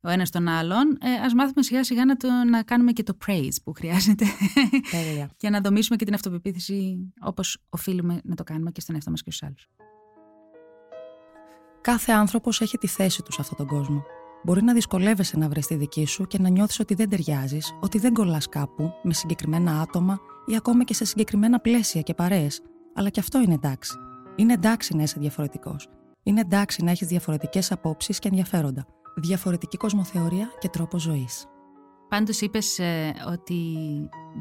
ο 0.00 0.08
ένας 0.10 0.30
τον 0.30 0.48
άλλον. 0.48 0.98
Ε, 1.00 1.08
Α 1.10 1.34
μάθουμε 1.36 1.62
σιγά 1.62 1.84
σιγά 1.84 2.04
να, 2.04 2.16
το, 2.16 2.28
να 2.50 2.62
κάνουμε 2.62 2.92
και 2.92 3.02
το 3.02 3.16
praise 3.26 3.54
που 3.64 3.72
χρειάζεται. 3.72 4.24
Τέλεια. 4.90 5.30
για 5.40 5.50
να 5.50 5.60
δομήσουμε 5.60 5.96
και 5.96 6.04
την 6.04 6.14
αυτοπεποίθηση 6.14 7.12
όπως 7.20 7.58
οφείλουμε 7.68 8.20
να 8.22 8.34
το 8.34 8.44
κάνουμε 8.44 8.70
και 8.70 8.80
στον 8.80 8.94
εαυτό 8.94 9.10
μας 9.10 9.22
και 9.22 9.30
στους 9.30 9.48
άλλους. 9.48 9.68
Κάθε 11.80 12.12
άνθρωπος 12.12 12.60
έχει 12.60 12.78
τη 12.78 12.86
θέση 12.86 13.22
του 13.22 13.32
σε 13.32 13.40
αυτόν 13.40 13.56
τον 13.56 13.66
κόσμο. 13.66 14.02
Μπορεί 14.44 14.62
να 14.62 14.72
δυσκολεύεσαι 14.72 15.38
να 15.38 15.48
βρεις 15.48 15.66
τη 15.66 15.74
δική 15.74 16.06
σου 16.06 16.26
και 16.26 16.38
να 16.38 16.48
νιώθεις 16.48 16.80
ότι 16.80 16.94
δεν 16.94 17.08
ταιριάζεις, 17.08 17.76
ότι 17.80 17.98
δεν 17.98 18.12
κολλάς 18.12 18.48
κάπου 18.48 18.92
με 19.02 19.14
συγκεκριμένα 19.14 19.80
άτομα 19.80 20.20
ή 20.46 20.56
ακόμα 20.56 20.84
και 20.84 20.94
σε 20.94 21.04
συγκεκριμένα 21.04 21.60
πλαίσια 21.60 22.00
και 22.00 22.14
παρέες. 22.14 22.62
Αλλά 22.94 23.08
και 23.08 23.20
αυτό 23.20 23.40
είναι 23.40 23.54
εντάξει. 23.54 23.98
Είναι 24.36 24.52
εντάξει 24.52 24.96
να 24.96 25.02
είσαι 25.02 25.16
διαφορετικός. 25.20 25.88
Είναι 26.22 26.40
εντάξει 26.40 26.84
να 26.84 26.90
έχεις 26.90 27.08
διαφορετικές 27.08 27.72
απόψεις 27.72 28.18
και 28.18 28.28
ενδιαφέροντα. 28.28 28.86
Διαφορετική 29.16 29.76
κοσμοθεωρία 29.76 30.48
και 30.58 30.68
τρόπο 30.68 30.98
ζωής. 30.98 31.46
Πάντως 32.12 32.40
είπες 32.40 32.78
ε, 32.78 33.14
ότι 33.26 33.76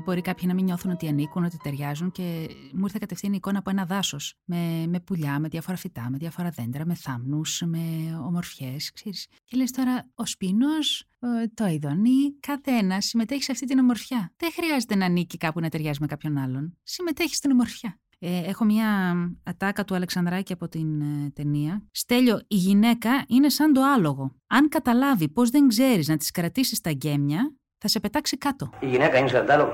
μπορεί 0.06 0.22
κάποιοι 0.22 0.46
να 0.48 0.54
μην 0.54 0.64
νιώθουν 0.66 0.92
ότι 0.92 1.08
ανήκουν, 1.08 1.44
ότι 1.44 1.58
ταιριάζουν 1.58 2.12
και 2.12 2.48
μου 2.74 2.84
ήρθε 2.84 2.98
κατευθείαν 3.00 3.34
η 3.34 3.36
εικόνα 3.38 3.60
από 3.60 3.70
ένα 3.70 3.86
δάσος 3.86 4.36
με, 4.46 4.86
με 4.88 5.00
πουλιά, 5.00 5.40
με 5.40 5.48
διάφορα 5.48 5.78
φυτά, 5.78 6.10
με 6.10 6.18
διάφορα 6.18 6.50
δέντρα, 6.50 6.86
με 6.86 6.94
θάμνους, 6.94 7.62
με 7.66 7.80
ομορφιές, 8.26 8.92
ξέρεις. 8.92 9.28
Και 9.44 9.58
λες 9.58 9.72
τώρα 9.72 10.10
ο 10.16 10.26
σπίνος, 10.26 11.08
ε, 11.20 11.48
το 11.54 11.66
ειδονί, 11.66 12.40
κάθε 12.40 12.72
ένα 12.72 13.02
συμμετέχει 13.02 13.44
σε 13.44 13.52
αυτή 13.52 13.66
την 13.66 13.80
ομορφιά. 13.80 14.34
Δεν 14.38 14.52
χρειάζεται 14.52 14.96
να 14.96 15.06
ανήκει 15.06 15.38
κάπου 15.38 15.60
να 15.60 15.70
ταιριάζει 15.70 15.98
με 16.02 16.08
κάποιον 16.08 16.38
άλλον. 16.38 16.78
Συμμετέχει 16.84 17.36
στην 17.36 17.52
ομορφιά. 17.52 18.00
Ε, 18.20 18.50
έχω 18.50 18.66
μια 18.66 19.14
ατάκα 19.44 19.84
του 19.84 19.96
Αλεξανδράκη 19.96 20.54
από 20.54 20.68
την 20.68 21.02
ε, 21.02 21.30
ταινία. 21.34 21.88
Στέλιο, 21.92 22.42
η 22.48 22.56
γυναίκα 22.56 23.26
είναι 23.28 23.50
σαν 23.50 23.74
το 23.74 23.82
άλογο. 23.84 24.36
Αν 24.48 24.70
καταλάβει 24.70 25.30
πως 25.30 25.50
δεν 25.50 25.68
ξέρεις 25.68 26.08
να 26.08 26.18
τις 26.18 26.32
κρατήσεις 26.32 26.82
τα 26.82 26.92
γκέμια, 26.92 27.56
θα 27.82 27.88
σε 27.88 28.00
πετάξει 28.00 28.38
κάτω. 28.38 28.70
Η 28.80 28.88
γυναίκα 28.88 29.18
είναι 29.18 29.28
σαν 29.28 29.46
τάλογο. 29.46 29.74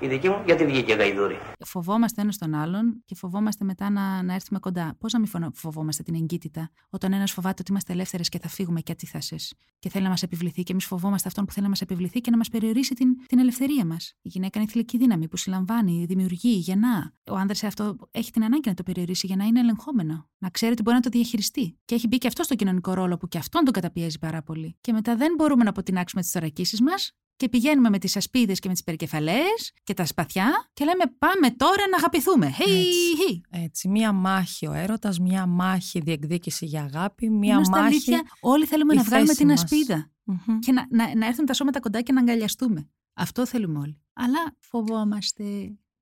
Η 0.00 0.06
δική 0.06 0.28
μου 0.28 0.42
γιατί 0.46 0.66
βγήκε 0.66 0.94
γαϊδούρη. 0.94 1.38
Φοβόμαστε 1.66 2.20
ένας 2.20 2.38
τον 2.38 2.54
άλλον 2.54 3.02
και 3.04 3.14
φοβόμαστε 3.14 3.64
μετά 3.64 3.90
να, 3.90 4.22
να 4.22 4.34
έρθουμε 4.34 4.58
κοντά. 4.58 4.96
Πώς 4.98 5.12
να 5.12 5.18
μην 5.18 5.28
φωνο- 5.28 5.50
φοβόμαστε 5.54 6.02
την 6.02 6.14
εγκύτητα, 6.14 6.70
όταν 6.90 7.12
ένας 7.12 7.32
φοβάται 7.32 7.56
ότι 7.60 7.70
είμαστε 7.70 7.92
ελεύθερες 7.92 8.28
και 8.28 8.38
θα 8.38 8.48
φύγουμε 8.48 8.80
και 8.80 8.92
αντίθασε 8.92 9.36
και 9.78 9.88
θέλει 9.88 10.04
να 10.04 10.10
μας 10.10 10.22
επιβληθεί, 10.22 10.62
και 10.62 10.72
εμείς 10.72 10.84
φοβόμαστε 10.84 11.28
αυτόν 11.28 11.44
που 11.44 11.52
θέλει 11.52 11.64
να 11.64 11.70
μας 11.70 11.80
επιβληθεί 11.80 12.20
και 12.20 12.30
να 12.30 12.36
μας 12.36 12.48
περιορίσει 12.48 12.94
την, 12.94 13.08
την 13.26 13.38
ελευθερία 13.38 13.84
μας. 13.86 14.14
Η 14.22 14.28
γυναίκα 14.28 14.58
είναι 14.58 14.68
η 14.68 14.72
θηλυκή 14.72 14.98
δύναμη 14.98 15.28
που 15.28 15.36
συλλαμβάνει, 15.36 16.04
δημιουργεί, 16.08 16.52
γεννά. 16.52 17.12
Ο 17.30 17.34
άνδρας 17.36 17.64
αυτό 17.64 17.96
έχει 18.10 18.30
την 18.30 18.44
ανάγκη 18.44 18.68
να 18.68 18.74
το 18.74 18.82
περιορίσει 18.82 19.26
για 19.26 19.36
να 19.36 19.44
είναι 19.44 19.60
ελεγχόμενο. 19.60 20.28
Να 20.38 20.50
ξέρει 20.50 20.72
ότι 20.72 20.82
μπορεί 20.82 20.96
να 20.96 21.02
το 21.02 21.08
διαχειριστεί. 21.08 21.78
Και 21.84 21.94
έχει 21.94 22.06
μπει 22.06 22.18
και 22.18 22.26
αυτό 22.26 22.42
στο 22.42 22.54
κοινωνικό 22.54 22.94
ρόλο 22.94 23.16
που 23.16 23.28
και 23.28 23.38
αυτόν 23.38 23.64
τον 23.64 23.72
καταπιέζει 23.72 24.18
πάρα 24.18 24.42
πολύ. 24.42 24.76
Και 24.80 24.92
μετά 24.92 25.16
δεν 25.16 25.34
μπορούμε 25.36 25.64
να 25.64 25.70
αποτινάξουμε 25.70 26.22
τις 26.22 26.30
θωρακίσεις 26.30 26.80
μας 26.80 27.12
και 27.36 27.48
πηγαίνουμε 27.48 27.90
με 27.90 27.98
τις 27.98 28.16
ασπίδες 28.16 28.58
και 28.58 28.68
με 28.68 28.74
τις 28.74 28.82
περικεφαλές 28.84 29.72
και 29.82 29.94
τα 29.94 30.04
σπαθιά 30.06 30.70
και 30.72 30.84
λέμε 30.84 31.04
πάμε 31.18 31.50
τώρα 31.50 31.88
να 31.90 31.96
αγαπηθούμε. 31.96 32.54
Hey, 32.58 32.60
Έτσι. 32.60 33.40
hey. 33.50 33.60
Έτσι, 33.64 33.88
μία 33.88 34.12
μάχη 34.12 34.66
ο 34.66 34.72
έρωτας, 34.72 35.18
μία 35.18 35.46
μάχη 35.46 36.00
διεκδίκηση 36.00 36.66
για 36.66 36.82
αγάπη, 36.82 37.30
μία 37.30 37.54
Ενώ 37.54 37.64
στα 37.64 37.76
μάχη... 37.76 37.86
αλήθεια 37.86 38.22
όλοι 38.40 38.66
θέλουμε 38.66 38.94
η 38.94 38.96
να 38.96 39.02
βγάλουμε 39.02 39.26
θέση 39.28 39.38
την 39.38 39.48
μας. 39.48 39.62
ασπίδα 39.62 40.10
Μμμ. 40.24 40.58
και 40.58 40.72
να, 40.72 40.86
να, 40.90 41.16
να 41.16 41.26
έρθουν 41.26 41.46
τα 41.46 41.52
σώματα 41.54 41.80
κοντά 41.80 42.02
και 42.02 42.12
να 42.12 42.20
αγκαλιαστούμε. 42.20 42.90
Αυτό 43.14 43.46
θέλουμε 43.46 43.78
όλοι. 43.78 44.00
Αλλά 44.12 44.56
φοβόμαστε. 44.58 45.44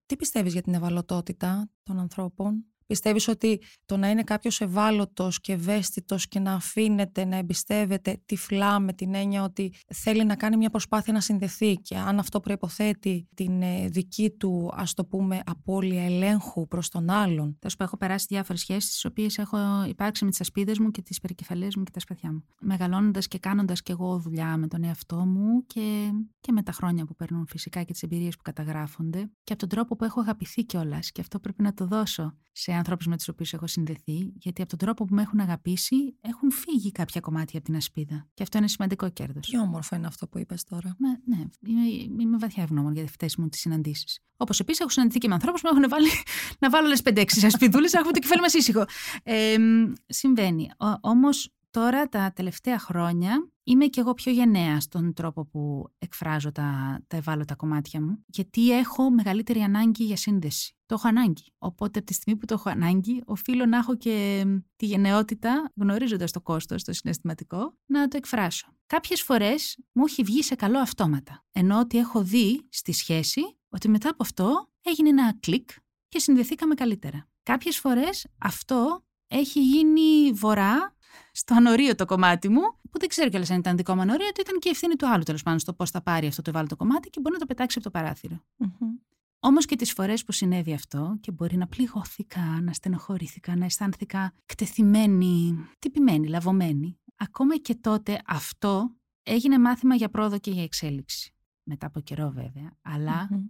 Τι 0.06 0.16
πιστεύεις 0.16 0.52
για 0.52 0.62
την 0.62 0.74
ευαλωτότητα 0.74 1.70
των 1.82 1.98
ανθρώπων; 1.98 2.64
Πιστεύεις 2.86 3.28
ότι 3.28 3.60
το 3.86 3.96
να 3.96 4.10
είναι 4.10 4.22
κάποιος 4.22 4.60
ευάλωτος 4.60 5.40
και 5.40 5.52
ευαίσθητος 5.52 6.28
και 6.28 6.38
να 6.38 6.52
αφήνεται 6.52 7.24
να 7.24 7.36
εμπιστεύεται 7.36 8.22
τυφλά 8.26 8.80
με 8.80 8.92
την 8.92 9.14
έννοια 9.14 9.42
ότι 9.42 9.74
θέλει 9.94 10.24
να 10.24 10.36
κάνει 10.36 10.56
μια 10.56 10.70
προσπάθεια 10.70 11.12
να 11.12 11.20
συνδεθεί 11.20 11.74
και 11.74 11.96
αν 11.96 12.18
αυτό 12.18 12.40
προϋποθέτει 12.40 13.28
την 13.34 13.62
ε, 13.62 13.88
δική 13.88 14.30
του 14.30 14.70
ας 14.74 14.94
το 14.94 15.04
πούμε 15.04 15.40
απώλεια 15.46 16.04
ελέγχου 16.04 16.68
προς 16.68 16.88
τον 16.88 17.10
άλλον. 17.10 17.56
Θα 17.60 17.68
σου 17.68 17.76
πω, 17.76 17.84
έχω 17.84 17.96
περάσει 17.96 18.26
διάφορες 18.28 18.60
σχέσεις, 18.60 18.90
τις 18.90 19.04
οποίες 19.04 19.38
έχω 19.38 19.58
υπάρξει 19.88 20.24
με 20.24 20.30
τις 20.30 20.40
ασπίδες 20.40 20.78
μου 20.78 20.90
και 20.90 21.02
τις 21.02 21.20
περικεφαλές 21.20 21.76
μου 21.76 21.82
και 21.82 21.90
τα 21.90 22.00
σπαθιά 22.00 22.32
μου. 22.32 22.44
Μεγαλώνοντας 22.60 23.28
και 23.28 23.38
κάνοντας 23.38 23.82
κι 23.82 23.90
εγώ 23.90 24.18
δουλειά 24.18 24.56
με 24.56 24.66
τον 24.68 24.84
εαυτό 24.84 25.16
μου 25.16 25.66
και, 25.66 26.10
και 26.40 26.52
με 26.52 26.62
τα 26.62 26.72
χρόνια 26.72 27.04
που 27.04 27.14
περνούν 27.14 27.46
φυσικά 27.46 27.82
και 27.82 27.92
τις 27.92 28.02
εμπειρίες 28.02 28.36
που 28.36 28.42
καταγράφονται 28.42 29.30
και 29.44 29.52
από 29.52 29.60
τον 29.60 29.68
τρόπο 29.68 29.96
που 29.96 30.04
έχω 30.04 30.20
αγαπηθεί 30.20 30.64
κιόλας. 30.64 31.12
Και 31.12 31.20
αυτό 31.20 31.38
πρέπει 31.40 31.62
να 31.62 31.74
το 31.74 31.86
δώσω 31.86 32.34
σε 32.52 32.73
ανθρώπους 32.76 33.06
με 33.06 33.16
τους 33.16 33.28
οποίους 33.28 33.52
έχω 33.52 33.66
συνδεθεί, 33.66 34.32
γιατί 34.34 34.60
από 34.60 34.70
τον 34.70 34.78
τρόπο 34.78 35.04
που 35.04 35.14
με 35.14 35.22
έχουν 35.22 35.40
αγαπήσει 35.40 36.16
έχουν 36.20 36.50
φύγει 36.50 36.92
κάποια 36.92 37.20
κομμάτια 37.20 37.58
από 37.58 37.66
την 37.68 37.76
ασπίδα. 37.76 38.26
Και 38.34 38.42
αυτό 38.42 38.58
είναι 38.58 38.68
σημαντικό 38.68 39.10
κέρδος. 39.10 39.48
Τι 39.48 39.58
όμορφο 39.58 39.96
είναι 39.96 40.06
αυτό 40.06 40.28
που 40.28 40.38
είπες 40.38 40.64
τώρα. 40.64 40.96
Μα, 40.98 41.08
ναι, 41.08 41.44
είμαι, 41.66 42.22
είμαι 42.22 42.36
βαθιά 42.38 42.62
ευγνώμων 42.62 42.94
για 42.94 43.02
αυτές 43.02 43.36
μου 43.36 43.48
τις 43.48 43.60
συναντήσεις. 43.60 44.18
Όπως 44.36 44.60
επίσης 44.60 44.80
έχω 44.80 44.90
συναντηθεί 44.90 45.18
και 45.18 45.28
με 45.28 45.34
ανθρώπους 45.34 45.60
που 45.60 45.68
με 45.72 45.78
έχουν 45.78 45.90
βάλει 45.90 46.08
να 46.60 46.70
βάλω 46.70 46.86
άλλε 46.86 46.96
5-6 47.04 47.24
ασπιδούλες, 47.44 47.92
να 47.92 47.98
έχουμε 47.98 48.12
το 48.14 48.20
κεφάλι 48.20 48.40
μας 48.40 48.54
ήσυχο. 48.54 48.84
Ε, 49.22 49.58
μ, 49.58 49.92
συμβαίνει. 50.06 50.70
Όμως 51.00 51.52
τώρα 51.74 52.08
τα 52.08 52.32
τελευταία 52.34 52.78
χρόνια 52.78 53.48
είμαι 53.62 53.86
και 53.86 54.00
εγώ 54.00 54.14
πιο 54.14 54.32
γενναία 54.32 54.80
στον 54.80 55.12
τρόπο 55.12 55.46
που 55.46 55.92
εκφράζω 55.98 56.52
τα, 56.52 57.00
τα 57.06 57.16
ευάλωτα 57.16 57.54
κομμάτια 57.54 58.00
μου, 58.00 58.24
γιατί 58.26 58.78
έχω 58.78 59.10
μεγαλύτερη 59.10 59.60
ανάγκη 59.60 60.04
για 60.04 60.16
σύνδεση. 60.16 60.76
Το 60.86 60.94
έχω 60.94 61.08
ανάγκη. 61.08 61.52
Οπότε 61.58 61.98
από 61.98 62.08
τη 62.08 62.14
στιγμή 62.14 62.40
που 62.40 62.46
το 62.46 62.54
έχω 62.54 62.70
ανάγκη, 62.70 63.22
οφείλω 63.26 63.66
να 63.66 63.76
έχω 63.76 63.96
και 63.96 64.44
τη 64.76 64.86
γενναιότητα, 64.86 65.72
γνωρίζοντας 65.76 66.32
το 66.32 66.40
κόστος, 66.40 66.84
το 66.84 66.92
συναισθηματικό, 66.92 67.78
να 67.86 68.08
το 68.08 68.16
εκφράσω. 68.16 68.66
Κάποιες 68.86 69.22
φορές 69.22 69.78
μου 69.92 70.04
έχει 70.06 70.22
βγει 70.22 70.42
σε 70.42 70.54
καλό 70.54 70.78
αυτόματα. 70.78 71.44
Ενώ 71.52 71.78
ότι 71.78 71.98
έχω 71.98 72.22
δει 72.22 72.66
στη 72.68 72.92
σχέση 72.92 73.40
ότι 73.68 73.88
μετά 73.88 74.08
από 74.08 74.22
αυτό 74.22 74.70
έγινε 74.82 75.08
ένα 75.08 75.36
κλικ 75.40 75.70
και 76.08 76.18
συνδεθήκαμε 76.18 76.74
καλύτερα. 76.74 77.28
Κάποιες 77.42 77.78
φορές 77.78 78.26
αυτό 78.38 79.04
έχει 79.26 79.60
γίνει 79.60 80.32
βορρά 80.32 80.93
στο 81.36 81.54
ανορίο 81.54 81.94
το 81.94 82.04
κομμάτι 82.04 82.48
μου, 82.48 82.60
που 82.90 82.98
δεν 82.98 83.08
ξέρω 83.08 83.28
κιόλας 83.28 83.50
αν 83.50 83.58
ήταν 83.58 83.76
δικό 83.76 83.94
μου 83.94 84.00
ανορίο, 84.00 84.26
ότι 84.26 84.40
ήταν 84.40 84.58
και 84.58 84.68
η 84.68 84.70
ευθύνη 84.70 84.94
του 84.94 85.08
άλλου 85.08 85.22
τέλος 85.22 85.42
πάντων 85.42 85.58
στο 85.58 85.72
πώς 85.72 85.90
θα 85.90 86.02
πάρει 86.02 86.26
αυτό 86.26 86.42
το 86.42 86.50
ευάλωτο 86.50 86.76
κομμάτι 86.76 87.10
και 87.10 87.20
μπορεί 87.20 87.34
να 87.34 87.40
το 87.40 87.46
πετάξει 87.46 87.78
από 87.78 87.90
το 87.90 87.98
παράθυρο. 87.98 88.44
Mm-hmm. 88.58 89.14
Όμως 89.38 89.64
και 89.66 89.76
τις 89.76 89.92
φορές 89.92 90.24
που 90.24 90.32
συνέβη 90.32 90.72
αυτό 90.72 91.16
και 91.20 91.30
μπορεί 91.30 91.56
να 91.56 91.66
πληγώθηκα, 91.66 92.60
να 92.62 92.72
στενοχωρήθηκα, 92.72 93.56
να 93.56 93.64
αισθάνθηκα 93.64 94.32
κτεθειμένη, 94.46 95.54
τυπημένη, 95.78 96.28
λαβωμένη. 96.28 96.98
Ακόμα 97.16 97.56
και 97.56 97.74
τότε 97.74 98.20
αυτό 98.26 98.90
έγινε 99.22 99.58
μάθημα 99.58 99.94
για 99.94 100.08
πρόοδο 100.08 100.38
και 100.38 100.50
για 100.50 100.62
εξέλιξη. 100.62 101.34
Μετά 101.62 101.86
από 101.86 102.00
καιρό 102.00 102.30
βέβαια. 102.30 102.76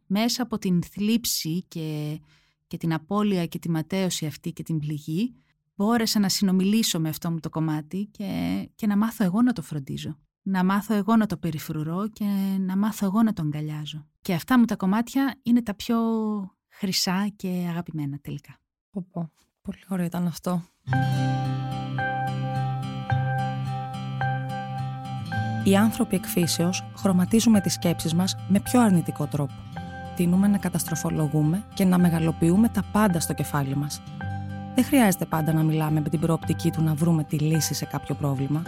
μέσα 0.07 0.43
από 0.43 0.59
την 0.59 0.83
θλίψη 0.83 1.65
και, 1.69 2.21
και 2.67 2.77
την 2.77 2.93
απώλεια 2.93 3.47
και 3.47 3.59
τη 3.59 3.71
ματέωση 3.71 4.27
αυτή 4.27 4.53
και 4.53 4.63
την 4.63 4.79
πληγή, 4.79 5.35
μπόρεσα 5.75 6.19
να 6.19 6.29
συνομιλήσω 6.29 7.01
με 7.01 7.09
αυτό 7.09 7.31
μου 7.31 7.41
το 7.41 7.51
κομμάτι 7.51 8.09
και, 8.11 8.25
και 8.75 8.87
να 8.87 8.97
μάθω 8.97 9.25
εγώ 9.25 9.43
να 9.43 9.53
το 9.53 9.63
φροντίζω. 9.63 10.19
Να 10.43 10.65
μάθω 10.65 10.95
εγώ 10.95 11.17
να 11.17 11.27
το 11.27 11.37
περιφρουρώ 11.37 12.09
και 12.09 12.25
να 12.61 12.77
μάθω 12.77 13.07
εγώ 13.07 13.23
να 13.23 13.33
το 13.33 13.43
αγκαλιάζω. 13.43 14.07
Και 14.21 14.35
αυτά 14.35 14.59
μου 14.59 14.65
τα 14.65 14.77
κομμάτια 14.77 15.35
είναι 15.43 15.63
τα 15.63 15.75
πιο 15.75 15.97
χρυσά 16.69 17.29
και 17.37 17.67
αγαπημένα 17.69 18.19
τελικά. 18.23 18.59
Πω, 18.91 19.07
πω. 19.11 19.31
Πολύ 19.63 19.85
ωραίο 19.89 20.07
ήταν 20.07 20.27
αυτό. 20.27 20.63
Οι 25.65 25.77
άνθρωποι 25.77 26.17
εκφύσεως 26.17 26.85
χρωματίζουμε 26.97 27.61
τις 27.61 27.73
σκέψεις 27.73 28.15
μας 28.15 28.37
με 28.49 28.61
πιο 28.61 28.81
αρνητικό 28.81 29.27
τρόπο. 29.27 29.53
Τίνουμε 30.17 30.49
να 30.49 30.59
καταστροφολογούμε 30.59 31.65
και 31.75 31.85
να 31.85 31.99
μεγαλοποιούμε 31.99 32.69
τα 32.69 32.83
πάντα 32.93 33.21
στο 33.21 33.35
κεφάλι 33.35 33.77
μας. 33.77 34.03
Δεν 34.75 34.85
χρειάζεται 34.85 35.25
πάντα 35.25 35.53
να 35.53 35.63
μιλάμε 35.63 36.01
με 36.01 36.09
την 36.09 36.21
προοπτική 36.21 36.71
του 36.71 36.83
να 36.83 36.95
βρούμε 36.95 37.25
τη 37.25 37.39
λύση 37.39 37.75
σε 37.75 37.85
κάποιο 37.85 38.15
πρόβλημα. 38.15 38.63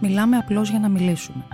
Μιλάμε 0.00 0.36
απλώς 0.36 0.70
για 0.70 0.78
να 0.78 0.88
μιλήσουμε, 0.88 1.44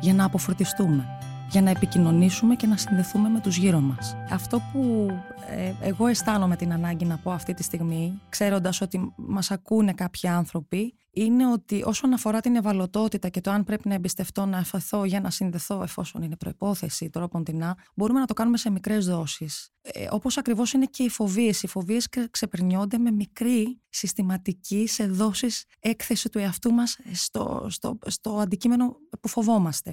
για 0.00 0.14
να 0.14 0.24
αποφορτιστούμε, 0.24 1.06
για 1.50 1.62
να 1.62 1.70
επικοινωνήσουμε 1.70 2.54
και 2.54 2.66
να 2.66 2.76
συνδεθούμε 2.76 3.28
με 3.28 3.40
τους 3.40 3.56
γύρω 3.56 3.80
μας. 3.80 4.16
Αυτό 4.30 4.60
που 4.72 5.10
ε, 5.48 5.72
εγώ 5.80 6.06
αισθάνομαι 6.06 6.56
την 6.56 6.72
ανάγκη 6.72 7.04
να 7.04 7.16
πω 7.16 7.30
αυτή 7.30 7.54
τη 7.54 7.62
στιγμή, 7.62 8.20
ξέροντας 8.28 8.80
ότι 8.80 9.12
μας 9.16 9.50
ακούνε 9.50 9.92
κάποιοι 9.92 10.28
άνθρωποι, 10.28 10.94
είναι 11.12 11.52
ότι 11.52 11.82
όσον 11.84 12.12
αφορά 12.12 12.40
την 12.40 12.56
ευαλωτότητα 12.56 13.28
και 13.28 13.40
το 13.40 13.50
αν 13.50 13.64
πρέπει 13.64 13.88
να 13.88 13.94
εμπιστευτώ, 13.94 14.46
να 14.46 14.58
εφαθώ 14.58 15.04
για 15.04 15.20
να 15.20 15.30
συνδεθώ 15.30 15.82
εφόσον 15.82 16.22
είναι 16.22 16.36
προπόθεση 16.36 17.10
τρόπον 17.10 17.44
την 17.44 17.62
μπορούμε 17.94 18.20
να 18.20 18.26
το 18.26 18.34
κάνουμε 18.34 18.56
σε 18.56 18.70
μικρές 18.70 19.06
δόσεις. 19.06 19.70
Ε, 19.82 20.06
Όπως 20.10 20.38
ακριβώς 20.38 20.72
είναι 20.72 20.86
και 20.86 21.02
οι 21.02 21.08
φοβίες. 21.08 21.62
Οι 21.62 21.66
φοβίες 21.66 22.08
ξεπερνιόνται 22.30 22.98
με 22.98 23.10
μικρή 23.10 23.80
συστηματική 23.88 24.86
σε 24.86 25.06
δόσεις 25.06 25.64
έκθεση 25.80 26.28
του 26.28 26.38
εαυτού 26.38 26.72
μας 26.72 26.98
στο, 27.12 27.66
στο, 27.68 27.98
στο 28.06 28.38
αντικείμενο 28.38 28.96
που 29.20 29.28
φοβομαστε 29.28 29.90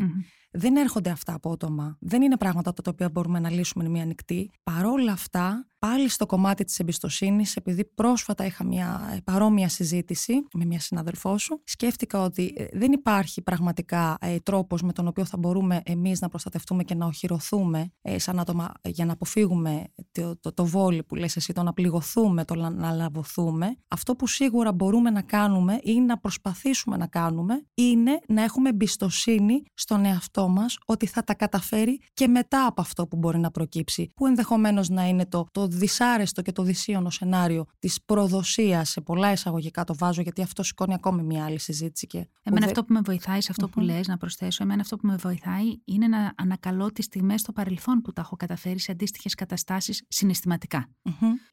Δεν 0.51 0.75
έρχονται 0.75 1.09
αυτά 1.09 1.33
απότομα. 1.33 1.97
Δεν 1.99 2.21
είναι 2.21 2.37
πράγματα 2.37 2.73
τα 2.73 2.91
οποία 2.91 3.09
μπορούμε 3.09 3.39
να 3.39 3.49
λύσουμε 3.49 3.89
μία 3.89 4.05
νυχτή. 4.05 4.51
Παρόλα 4.63 5.11
αυτά, 5.11 5.67
πάλι 5.79 6.09
στο 6.09 6.25
κομμάτι 6.25 6.63
της 6.63 6.79
εμπιστοσύνης, 6.79 7.55
επειδή 7.55 7.85
πρόσφατα 7.85 8.45
είχα 8.45 8.63
μια 8.63 9.19
παρόμοια 9.23 9.69
συζήτηση 9.69 10.33
με 10.53 10.65
μια 10.65 10.79
συναδελφό 10.79 11.37
σου, 11.37 11.61
σκέφτηκα 11.63 12.21
ότι 12.21 12.53
ε, 12.57 12.65
δεν 12.73 12.91
υπάρχει 12.91 13.41
πραγματικά 13.41 14.17
ε, 14.21 14.39
τρόπος 14.39 14.81
με 14.81 14.93
τον 14.93 15.07
οποίο 15.07 15.25
θα 15.25 15.37
μπορούμε 15.37 15.81
εμείς 15.85 16.21
να 16.21 16.29
προστατευτούμε 16.29 16.83
και 16.83 16.95
να 16.95 17.05
οχυρωθούμε 17.05 17.91
ε, 18.01 18.19
σαν 18.19 18.39
άτομα 18.39 18.71
για 18.81 19.05
να 19.05 19.13
αποφύγουμε 19.13 19.83
το, 20.11 20.37
το, 20.39 20.53
το 20.53 20.65
βόλι 20.65 21.03
που 21.03 21.15
λες 21.15 21.35
εσύ, 21.35 21.53
το 21.53 21.63
να 21.63 21.73
πληγωθούμε, 21.73 22.45
το 22.45 22.55
να 22.55 22.91
λαβωθούμε. 22.91 23.77
Αυτό 23.87 24.15
που 24.15 24.27
σίγουρα 24.27 24.73
μπορούμε 24.73 25.09
να 25.09 25.21
κάνουμε 25.21 25.79
ή 25.83 25.99
να 25.99 26.17
προσπαθήσουμε 26.17 26.97
να 26.97 27.07
κάνουμε 27.07 27.65
είναι 27.73 28.19
να 28.27 28.43
έχουμε 28.43 28.69
εμπιστοσύνη 28.69 29.63
στον 29.73 30.05
εαυτό 30.05 30.47
μας 30.47 30.77
ότι 30.85 31.05
θα 31.05 31.23
τα 31.23 31.33
καταφέρει 31.33 32.01
και 32.13 32.27
μετά 32.27 32.65
από 32.65 32.81
αυτό 32.81 33.07
που 33.07 33.17
μπορεί 33.17 33.39
να 33.39 33.51
προκύψει, 33.51 34.11
που 34.15 34.25
ενδεχομένως 34.25 34.89
να 34.89 35.07
είναι 35.07 35.25
το, 35.25 35.47
το 35.51 35.66
δυσάρεστο 35.67 36.41
και 36.41 36.51
το 36.51 36.63
δυσίωνο 36.63 37.09
σενάριο 37.09 37.65
της 37.79 38.01
προδοσίας, 38.05 38.89
σε 38.89 39.01
πολλά 39.01 39.31
εισαγωγικά 39.31 39.83
το 39.83 39.95
βάζω, 39.95 40.21
γιατί 40.21 40.41
αυτό 40.41 40.63
σηκώνει 40.63 40.93
ακόμη 40.93 41.23
μια 41.23 41.45
άλλη 41.45 41.59
συζήτηση. 41.59 42.07
Και 42.07 42.27
εμένα 42.43 42.65
αυτό 42.65 42.83
που 42.83 42.93
με 42.93 43.01
βοηθάει, 43.05 43.41
σε 43.41 43.47
αυτο 43.51 43.67
που 43.67 43.79
λες, 43.79 44.07
να 44.07 44.17
προσθέσω, 44.17 44.63
εμένα 44.63 44.81
αυτό 44.81 44.95
που 44.95 45.07
με 45.07 45.15
βοηθάει 45.15 45.79
είναι 45.85 46.07
να 46.07 46.33
ανακαλώ 46.37 46.91
τις 46.91 47.05
στιγμέ 47.05 47.37
στο 47.37 47.51
παρελθόν 47.51 48.01
που 48.01 48.13
τα 48.13 48.21
έχω 48.21 48.35
καταφέρει 48.35 48.79
σε 48.79 48.91
αντίστοιχες 48.91 49.35
καταστάσεις 49.35 50.03
συναισθηματικά. 50.07 50.89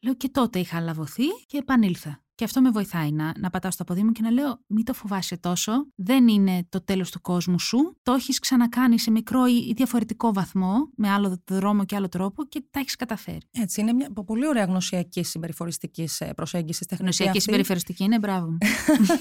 Λέω 0.02 0.14
και 0.14 0.28
τότε 0.28 0.58
είχα 0.58 0.80
λαβωθεί 0.80 1.26
και 1.46 1.56
επανήλθα. 1.58 2.22
Και 2.34 2.44
αυτό 2.44 2.60
με 2.60 2.70
βοηθάει 2.70 3.12
να, 3.12 3.32
να 3.38 3.50
πατάω 3.50 3.70
στο 3.70 3.84
ποδί 3.84 4.02
μου 4.04 4.12
και 4.12 4.22
να 4.22 4.30
λέω: 4.30 4.58
Μην 4.66 4.84
το 4.84 4.92
φοβάσαι 4.92 5.36
τόσο. 5.36 5.72
Δεν 5.94 6.28
είναι 6.28 6.66
το 6.68 6.84
τέλος 6.84 7.10
του 7.10 7.20
κόσμου 7.20 7.58
σου. 7.60 7.96
Το 8.02 8.12
έχεις 8.12 8.38
ξανακάνει 8.38 8.98
σε 8.98 9.10
μικρό 9.10 9.46
ή 9.46 9.72
διαφορετικό 9.76 10.32
βαθμό, 10.32 10.74
με 10.96 11.10
άλλο 11.10 11.42
δρόμο 11.50 11.84
και 11.84 11.96
άλλο 11.96 12.08
τρόπο 12.08 12.44
και 12.44 12.64
τα 12.70 12.80
έχεις 12.80 12.96
καταφέρει. 12.96 13.40
Έτσι. 13.50 13.80
Είναι 13.80 13.92
μια 13.92 14.10
πολύ 14.26 14.48
ωραία 14.48 14.64
γνωσιακή 14.64 15.24
συμπεριφοριστικής 15.24 16.20
ε, 16.20 16.32
προσέγγισης 16.36 16.86
τεχνική. 16.86 17.02
Γνωσιακή 17.02 17.40
συμπεριφοριστική 17.40 18.04
είναι, 18.04 18.18
μπράβο. 18.18 18.58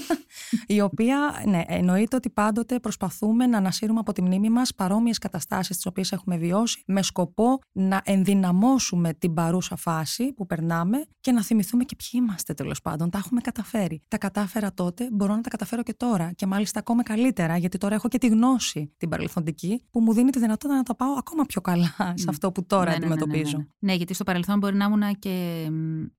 η 0.66 0.80
οποία, 0.80 1.42
ναι, 1.46 1.62
εννοείται 1.66 2.16
ότι 2.16 2.30
πάντοτε 2.30 2.80
προσπαθούμε 2.80 3.46
να 3.46 3.58
ανασύρουμε 3.58 3.98
από 4.00 4.12
τη 4.12 4.22
μνήμη 4.22 4.50
μας 4.50 4.74
παρόμοιες 4.74 5.18
καταστάσεις 5.18 5.76
τις 5.76 5.86
οποίες 5.86 6.12
έχουμε 6.12 6.36
βιώσει, 6.36 6.82
με 6.86 7.02
σκοπό 7.02 7.58
να 7.72 8.00
ενδυναμώσουμε 8.04 9.14
την 9.14 9.34
παρούσα 9.34 9.76
φάση 9.76 10.32
που 10.32 10.46
περνάμε 10.46 11.04
και 11.20 11.32
να 11.32 11.42
θυμηθούμε 11.42 11.84
και 11.84 11.96
ποιοι 11.96 12.20
είμαστε 12.24 12.54
τέλος 12.54 12.80
πάντων 12.80 13.03
τα 13.10 13.18
έχουμε 13.18 13.40
καταφέρει. 13.40 14.02
Τα 14.08 14.18
κατάφερα 14.18 14.72
τότε, 14.74 15.08
μπορώ 15.12 15.34
να 15.34 15.40
τα 15.40 15.48
καταφέρω 15.48 15.82
και 15.82 15.94
τώρα. 15.94 16.32
Και 16.36 16.46
μάλιστα 16.46 16.78
ακόμα 16.78 17.02
καλύτερα, 17.02 17.56
γιατί 17.56 17.78
τώρα 17.78 17.94
έχω 17.94 18.08
και 18.08 18.18
τη 18.18 18.26
γνώση 18.26 18.92
την 18.96 19.08
παρελθοντική, 19.08 19.82
που 19.90 20.00
μου 20.00 20.12
δίνει 20.12 20.30
τη 20.30 20.38
δυνατότητα 20.38 20.76
να 20.76 20.82
τα 20.82 20.94
πάω 20.94 21.12
ακόμα 21.18 21.44
πιο 21.44 21.60
καλά 21.60 21.94
σε 22.14 22.26
αυτό 22.28 22.52
που 22.52 22.66
τώρα 22.66 22.90
ναι, 22.90 22.96
αντιμετωπίζω. 22.96 23.56
Ναι, 23.56 23.64
ναι, 23.78 23.92
ναι, 23.92 23.94
γιατί 23.94 24.14
στο 24.14 24.24
παρελθόν 24.24 24.58
μπορεί 24.58 24.76
να 24.76 24.84
ήμουν 24.84 25.18
και, 25.18 25.68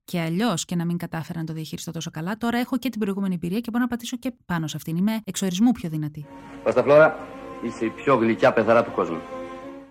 και 0.04 0.20
αλλιώς 0.20 0.64
και 0.64 0.76
να 0.76 0.84
μην 0.84 0.96
κατάφερα 0.96 1.38
να 1.38 1.44
το 1.44 1.52
διαχειριστώ 1.52 1.90
τόσο 1.90 2.10
καλά. 2.10 2.36
Τώρα 2.36 2.58
έχω 2.58 2.76
και 2.76 2.88
την 2.88 3.00
προηγούμενη 3.00 3.34
εμπειρία 3.34 3.60
και 3.60 3.70
μπορώ 3.70 3.82
να 3.82 3.88
πατήσω 3.88 4.16
και 4.16 4.32
πάνω 4.44 4.66
σε 4.66 4.76
αυτήν. 4.76 4.96
Είμαι 4.96 5.20
εξορισμού 5.24 5.72
πιο 5.72 5.88
δυνατή. 5.88 6.26
Πασταφλόρα, 6.64 7.16
είσαι 7.64 7.84
η 7.84 7.90
πιο 7.90 8.16
γλυκιά 8.16 8.52
πεθαρά 8.52 8.84
του 8.84 8.92
κόσμου. 8.92 9.20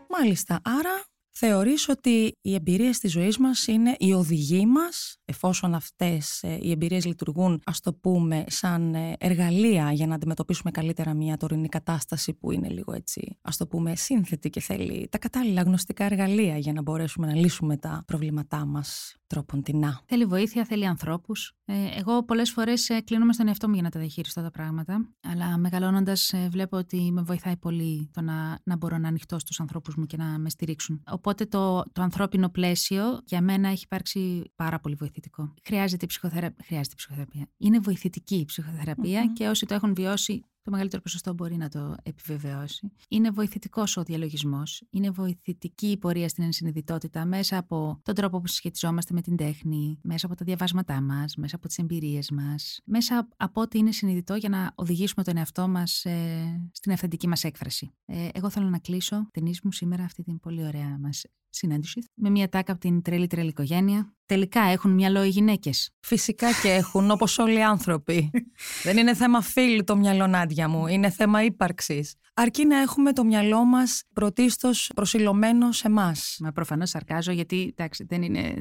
Μάλιστα. 0.09 0.59
Άρα 0.63 1.05
Θεωρείς 1.37 1.89
ότι 1.89 2.37
οι 2.41 2.53
εμπειρίες 2.53 2.99
της 2.99 3.11
ζωής 3.11 3.37
μας 3.37 3.67
είναι 3.67 3.95
η 3.97 4.13
οδηγή 4.13 4.65
μας, 4.65 5.17
εφόσον 5.25 5.73
αυτές 5.73 6.43
ε, 6.43 6.57
οι 6.61 6.71
εμπειρίες 6.71 7.05
λειτουργούν, 7.05 7.61
ας 7.65 7.79
το 7.79 7.93
πούμε, 7.93 8.43
σαν 8.47 8.95
ε, 8.95 9.15
εργαλεία 9.19 9.91
για 9.91 10.07
να 10.07 10.15
αντιμετωπίσουμε 10.15 10.71
καλύτερα 10.71 11.13
μια 11.13 11.37
τωρινή 11.37 11.67
κατάσταση 11.67 12.33
που 12.33 12.51
είναι 12.51 12.69
λίγο 12.69 12.93
έτσι, 12.93 13.37
ας 13.41 13.57
το 13.57 13.67
πούμε, 13.67 13.95
σύνθετη 13.95 14.49
και 14.49 14.59
θέλει 14.59 15.07
τα 15.11 15.17
κατάλληλα 15.17 15.61
γνωστικά 15.61 16.03
εργαλεία 16.03 16.57
για 16.57 16.73
να 16.73 16.81
μπορέσουμε 16.81 17.27
να 17.27 17.35
λύσουμε 17.35 17.77
τα 17.77 18.03
προβλήματά 18.05 18.65
μας 18.65 19.15
τρόπον 19.27 19.63
τεινά. 19.63 20.01
Θέλει 20.05 20.25
βοήθεια, 20.25 20.65
θέλει 20.65 20.85
ανθρώπους. 20.85 21.53
Ε, 21.65 21.73
εγώ 21.97 22.23
πολλές 22.23 22.51
φορές 22.51 22.89
ε, 22.89 23.01
κλείνομαι 23.01 23.33
στον 23.33 23.47
εαυτό 23.47 23.67
μου 23.67 23.73
για 23.73 23.83
να 23.83 23.89
τα 23.89 23.99
διαχειριστώ 23.99 24.41
τα 24.41 24.51
πράγματα. 24.51 25.09
Αλλά 25.21 25.57
μεγαλώνοντας, 25.57 26.33
ε, 26.33 26.47
βλέπω 26.51 26.77
ότι 26.77 27.11
με 27.11 27.21
βοηθάει 27.21 27.57
πολύ 27.57 28.09
το 28.13 28.21
να, 28.21 28.59
να 28.63 28.75
μπορώ 28.75 28.97
να 28.97 29.07
ανοιχτώ 29.07 29.39
στους 29.39 29.59
ανθρώπους 29.59 29.95
μου 29.95 30.05
και 30.05 30.17
να 30.17 30.25
με 30.25 30.49
στηρίξουν. 30.49 31.03
Οπότε 31.09 31.45
το, 31.45 31.83
το 31.91 32.01
ανθρώπινο 32.01 32.49
πλαίσιο 32.49 33.21
για 33.25 33.41
μένα 33.41 33.69
έχει 33.69 33.83
υπάρξει 33.83 34.51
πάρα 34.55 34.79
πολύ 34.79 34.95
βοηθητικό. 35.15 35.53
Χρειάζεται 35.63 36.05
ψυχοθεραπεία. 36.05 36.65
Χρειάζεται 36.65 36.95
ψυχοθεραπεία. 36.95 37.47
Είναι 37.57 37.79
βοηθητική 37.79 38.35
η 38.35 38.45
ψυχοθεραπεια 38.45 39.31
και 39.33 39.47
όσοι 39.47 39.65
το 39.65 39.73
έχουν 39.73 39.93
βιώσει 39.93 40.43
το 40.61 40.71
μεγαλύτερο 40.71 41.01
ποσοστό 41.01 41.33
μπορεί 41.33 41.57
να 41.57 41.69
το 41.69 41.95
επιβεβαιώσει. 42.03 42.91
Είναι 43.07 43.29
βοηθητικός 43.29 43.97
ο 43.97 44.03
διαλογισμός. 44.03 44.83
Είναι 44.89 45.09
βοηθητική 45.09 45.87
η 45.87 45.97
πορεία 45.97 46.29
στην 46.29 46.43
ενσυνειδητότητα 46.43 47.25
μέσα 47.25 47.57
από 47.57 47.99
τον 48.03 48.15
τρόπο 48.15 48.39
που 48.39 48.47
συσχετιζόμαστε 48.47 49.13
με 49.13 49.21
την 49.21 49.35
τέχνη, 49.35 49.99
μέσα 50.03 50.25
από 50.25 50.35
τα 50.35 50.45
διαβάσματά 50.45 51.01
μας, 51.01 51.35
μέσα 51.35 51.55
από 51.55 51.67
τις 51.67 51.77
εμπειρίες 51.77 52.31
μας, 52.31 52.81
μέσα 52.85 53.27
από 53.37 53.61
ό,τι 53.61 53.77
είναι 53.77 53.91
συνειδητό 53.91 54.35
για 54.35 54.49
να 54.49 54.71
οδηγήσουμε 54.75 55.23
τον 55.23 55.37
εαυτό 55.37 55.67
μας 55.67 56.05
ε, 56.05 56.69
στην 56.71 56.91
αυθεντική 56.91 57.27
μας 57.27 57.43
έκφραση. 57.43 57.91
Ε, 58.05 58.27
εγώ 58.33 58.49
θέλω 58.49 58.69
να 58.69 58.79
κλείσω 58.79 59.29
την 59.31 59.53
μου 59.63 59.71
σήμερα 59.71 60.03
αυτή 60.03 60.23
την 60.23 60.39
πολύ 60.39 60.65
ωραία 60.65 60.97
μας 60.99 61.25
συνάντηση 61.55 62.03
με 62.13 62.29
μια 62.29 62.49
τάκα 62.49 62.71
από 62.71 62.81
την 62.81 63.01
τρελή 63.01 63.27
τρελή 63.27 63.49
οικογένεια 63.49 64.13
Τελικά 64.25 64.61
έχουν 64.61 64.91
μυαλό 64.91 65.23
οι 65.23 65.27
γυναίκες. 65.29 65.89
Φυσικά 65.99 66.47
και 66.61 66.71
έχουν, 66.71 67.11
όπως 67.11 67.37
όλοι 67.39 67.57
οι 67.57 67.63
άνθρωποι. 67.63 68.29
Δεν 68.83 68.97
είναι 68.97 69.13
θέμα 69.15 69.41
φίλου 69.41 69.83
το 69.83 69.95
μυαλό, 69.95 70.27
Νάντια 70.27 70.67
μου. 70.67 70.87
Είναι 70.87 71.09
θέμα 71.09 71.43
ύπαρξης. 71.43 72.15
Αρκεί 72.37 72.65
να 72.65 72.77
έχουμε 72.77 73.13
το 73.13 73.23
μυαλό 73.23 73.65
μας 73.65 74.03
πρωτίστως 74.13 74.91
προσιλωμένος 74.95 75.77
σε 75.77 75.87
εμάς. 75.87 76.37
Μα 76.39 76.51
προφανώς 76.51 76.89
σαρκάζω, 76.89 77.31
γιατί 77.31 77.67
εντάξει, 77.77 78.05
δεν 78.07 78.21
είναι. 78.21 78.53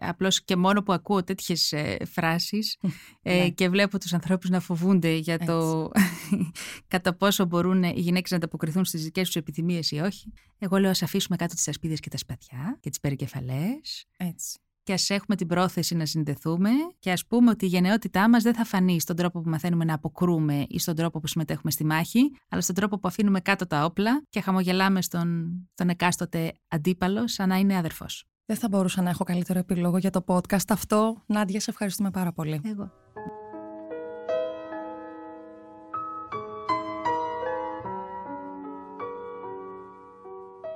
Απλώς 0.00 0.44
και 0.44 0.56
μόνο 0.56 0.82
που 0.82 0.92
ακούω 0.92 1.24
τέτοιες 1.24 1.74
φράσεις 2.12 2.76
ε, 3.22 3.36
ναι. 3.36 3.48
και 3.48 3.68
βλέπω 3.68 3.98
τους 3.98 4.12
ανθρώπους 4.12 4.50
να 4.50 4.60
φοβούνται 4.60 5.14
για 5.14 5.38
το 5.38 5.90
κατά 6.88 7.14
πόσο 7.14 7.44
μπορούν 7.44 7.82
οι 7.82 8.00
γυναίκες 8.00 8.30
να 8.30 8.36
ανταποκριθούν 8.36 8.84
στις 8.84 9.02
δικές 9.04 9.26
τους 9.26 9.36
επιθυμίες 9.36 9.90
ή 9.90 9.98
όχι. 9.98 10.32
Εγώ 10.58 10.78
λέω 10.78 10.90
ας 10.90 11.02
αφήσουμε 11.02 11.36
κάτω 11.36 11.54
τις 11.54 11.68
ασπίδες 11.68 12.00
και 12.00 12.08
τα 12.08 12.16
σπαθιά 12.16 12.78
και 12.80 12.88
τις 12.88 13.00
περικεφαλές. 13.00 14.06
Έτσι 14.16 14.58
και 14.86 14.92
ας 14.92 15.10
έχουμε 15.10 15.36
την 15.36 15.46
πρόθεση 15.46 15.94
να 15.94 16.06
συνδεθούμε 16.06 16.70
και 16.98 17.10
ας 17.10 17.26
πούμε 17.26 17.50
ότι 17.50 17.64
η 17.64 17.68
γενναιότητά 17.68 18.28
μας 18.28 18.42
δεν 18.42 18.54
θα 18.54 18.64
φανεί 18.64 19.00
στον 19.00 19.16
τρόπο 19.16 19.40
που 19.40 19.48
μαθαίνουμε 19.48 19.84
να 19.84 19.94
αποκρούμε 19.94 20.66
ή 20.68 20.78
στον 20.78 20.94
τρόπο 20.94 21.20
που 21.20 21.26
συμμετέχουμε 21.26 21.70
στη 21.70 21.84
μάχη, 21.84 22.30
αλλά 22.48 22.60
στον 22.60 22.74
τρόπο 22.74 22.85
που 22.88 23.08
αφήνουμε 23.08 23.40
κάτω 23.40 23.66
τα 23.66 23.84
όπλα 23.84 24.22
και 24.28 24.40
χαμογελάμε 24.40 25.02
στον, 25.02 25.50
τον 25.74 25.88
εκάστοτε 25.88 26.52
αντίπαλο 26.68 27.28
σαν 27.28 27.48
να 27.48 27.56
είναι 27.56 27.76
αδερφός. 27.76 28.24
Δεν 28.46 28.56
θα 28.56 28.68
μπορούσα 28.68 29.02
να 29.02 29.10
έχω 29.10 29.24
καλύτερο 29.24 29.58
επιλόγο 29.58 29.98
για 29.98 30.10
το 30.10 30.24
podcast 30.26 30.68
αυτό. 30.68 31.22
Νάντια, 31.26 31.60
σε 31.60 31.70
ευχαριστούμε 31.70 32.10
πάρα 32.10 32.32
πολύ. 32.32 32.60
Εγώ. 32.64 32.90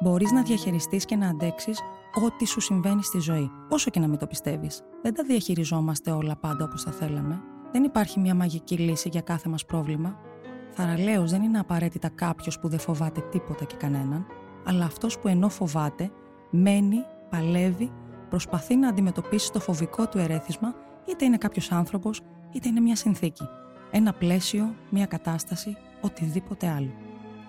Μπορείς 0.02 0.30
να 0.30 0.42
διαχειριστείς 0.42 1.04
και 1.04 1.16
να 1.16 1.28
αντέξεις 1.28 1.80
ό,τι 2.24 2.46
σου 2.46 2.60
συμβαίνει 2.60 3.02
στη 3.02 3.18
ζωή, 3.18 3.50
όσο 3.68 3.90
και 3.90 4.00
να 4.00 4.08
μην 4.08 4.18
το 4.18 4.26
πιστεύεις. 4.26 4.82
Δεν 5.02 5.14
τα 5.14 5.22
διαχειριζόμαστε 5.22 6.10
όλα 6.10 6.36
πάντα 6.36 6.64
όπως 6.64 6.82
θα 6.82 6.90
θέλαμε. 6.90 7.42
Δεν 7.72 7.84
υπάρχει 7.84 8.20
μια 8.20 8.34
μαγική 8.34 8.76
λύση 8.78 9.08
για 9.08 9.20
κάθε 9.20 9.48
μας 9.48 9.64
πρόβλημα. 9.64 10.29
Θαραλέο 10.70 11.26
δεν 11.26 11.42
είναι 11.42 11.58
απαραίτητα 11.58 12.08
κάποιος 12.08 12.58
που 12.58 12.68
δεν 12.68 12.78
φοβάται 12.78 13.20
τίποτα 13.20 13.64
και 13.64 13.76
κανέναν, 13.76 14.26
αλλά 14.64 14.84
αυτός 14.84 15.18
που 15.18 15.28
ενώ 15.28 15.48
φοβάται, 15.48 16.10
μένει, 16.50 17.04
παλεύει, 17.30 17.92
προσπαθεί 18.28 18.76
να 18.76 18.88
αντιμετωπίσει 18.88 19.52
το 19.52 19.60
φοβικό 19.60 20.08
του 20.08 20.18
ερέθισμα, 20.18 20.74
είτε 21.04 21.24
είναι 21.24 21.36
κάποιος 21.36 21.72
άνθρωπος, 21.72 22.20
είτε 22.52 22.68
είναι 22.68 22.80
μια 22.80 22.96
συνθήκη. 22.96 23.48
Ένα 23.90 24.12
πλαίσιο, 24.12 24.74
μια 24.90 25.06
κατάσταση, 25.06 25.76
οτιδήποτε 26.00 26.68
άλλο. 26.68 26.90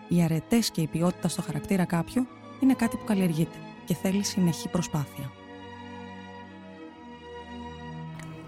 Οι 0.07 0.23
αρετές 0.23 0.71
και 0.71 0.81
η 0.81 0.87
ποιότητα 0.87 1.27
στο 1.27 1.41
χαρακτήρα 1.41 1.85
κάποιου 1.85 2.27
είναι 2.59 2.73
κάτι 2.73 2.97
που 2.97 3.03
καλλιεργείται 3.03 3.57
και 3.85 3.93
θέλει 3.93 4.23
συνεχή 4.23 4.69
προσπάθεια. 4.69 5.31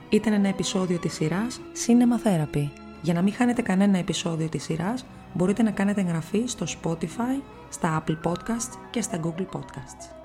Ήταν 0.09 0.33
ένα 0.33 0.47
επεισόδιο 0.47 0.99
της 0.99 1.13
σειράς 1.13 1.61
Cinema 1.85 2.27
Therapy. 2.27 2.82
Για 3.03 3.13
να 3.13 3.21
μην 3.21 3.33
χάνετε 3.33 3.61
κανένα 3.61 3.97
επεισόδιο 3.97 4.49
της 4.49 4.63
σειράς, 4.63 5.05
μπορείτε 5.33 5.63
να 5.63 5.71
κάνετε 5.71 6.01
εγγραφή 6.01 6.43
στο 6.47 6.65
Spotify, 6.81 7.41
στα 7.69 8.03
Apple 8.03 8.17
Podcasts 8.23 8.77
και 8.89 9.01
στα 9.01 9.19
Google 9.23 9.59
Podcasts. 9.59 10.15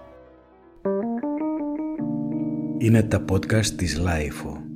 Είναι 2.78 3.02
τα 3.02 3.24
podcast 3.30 3.66
της 3.66 4.00
Lifeo. 4.04 4.67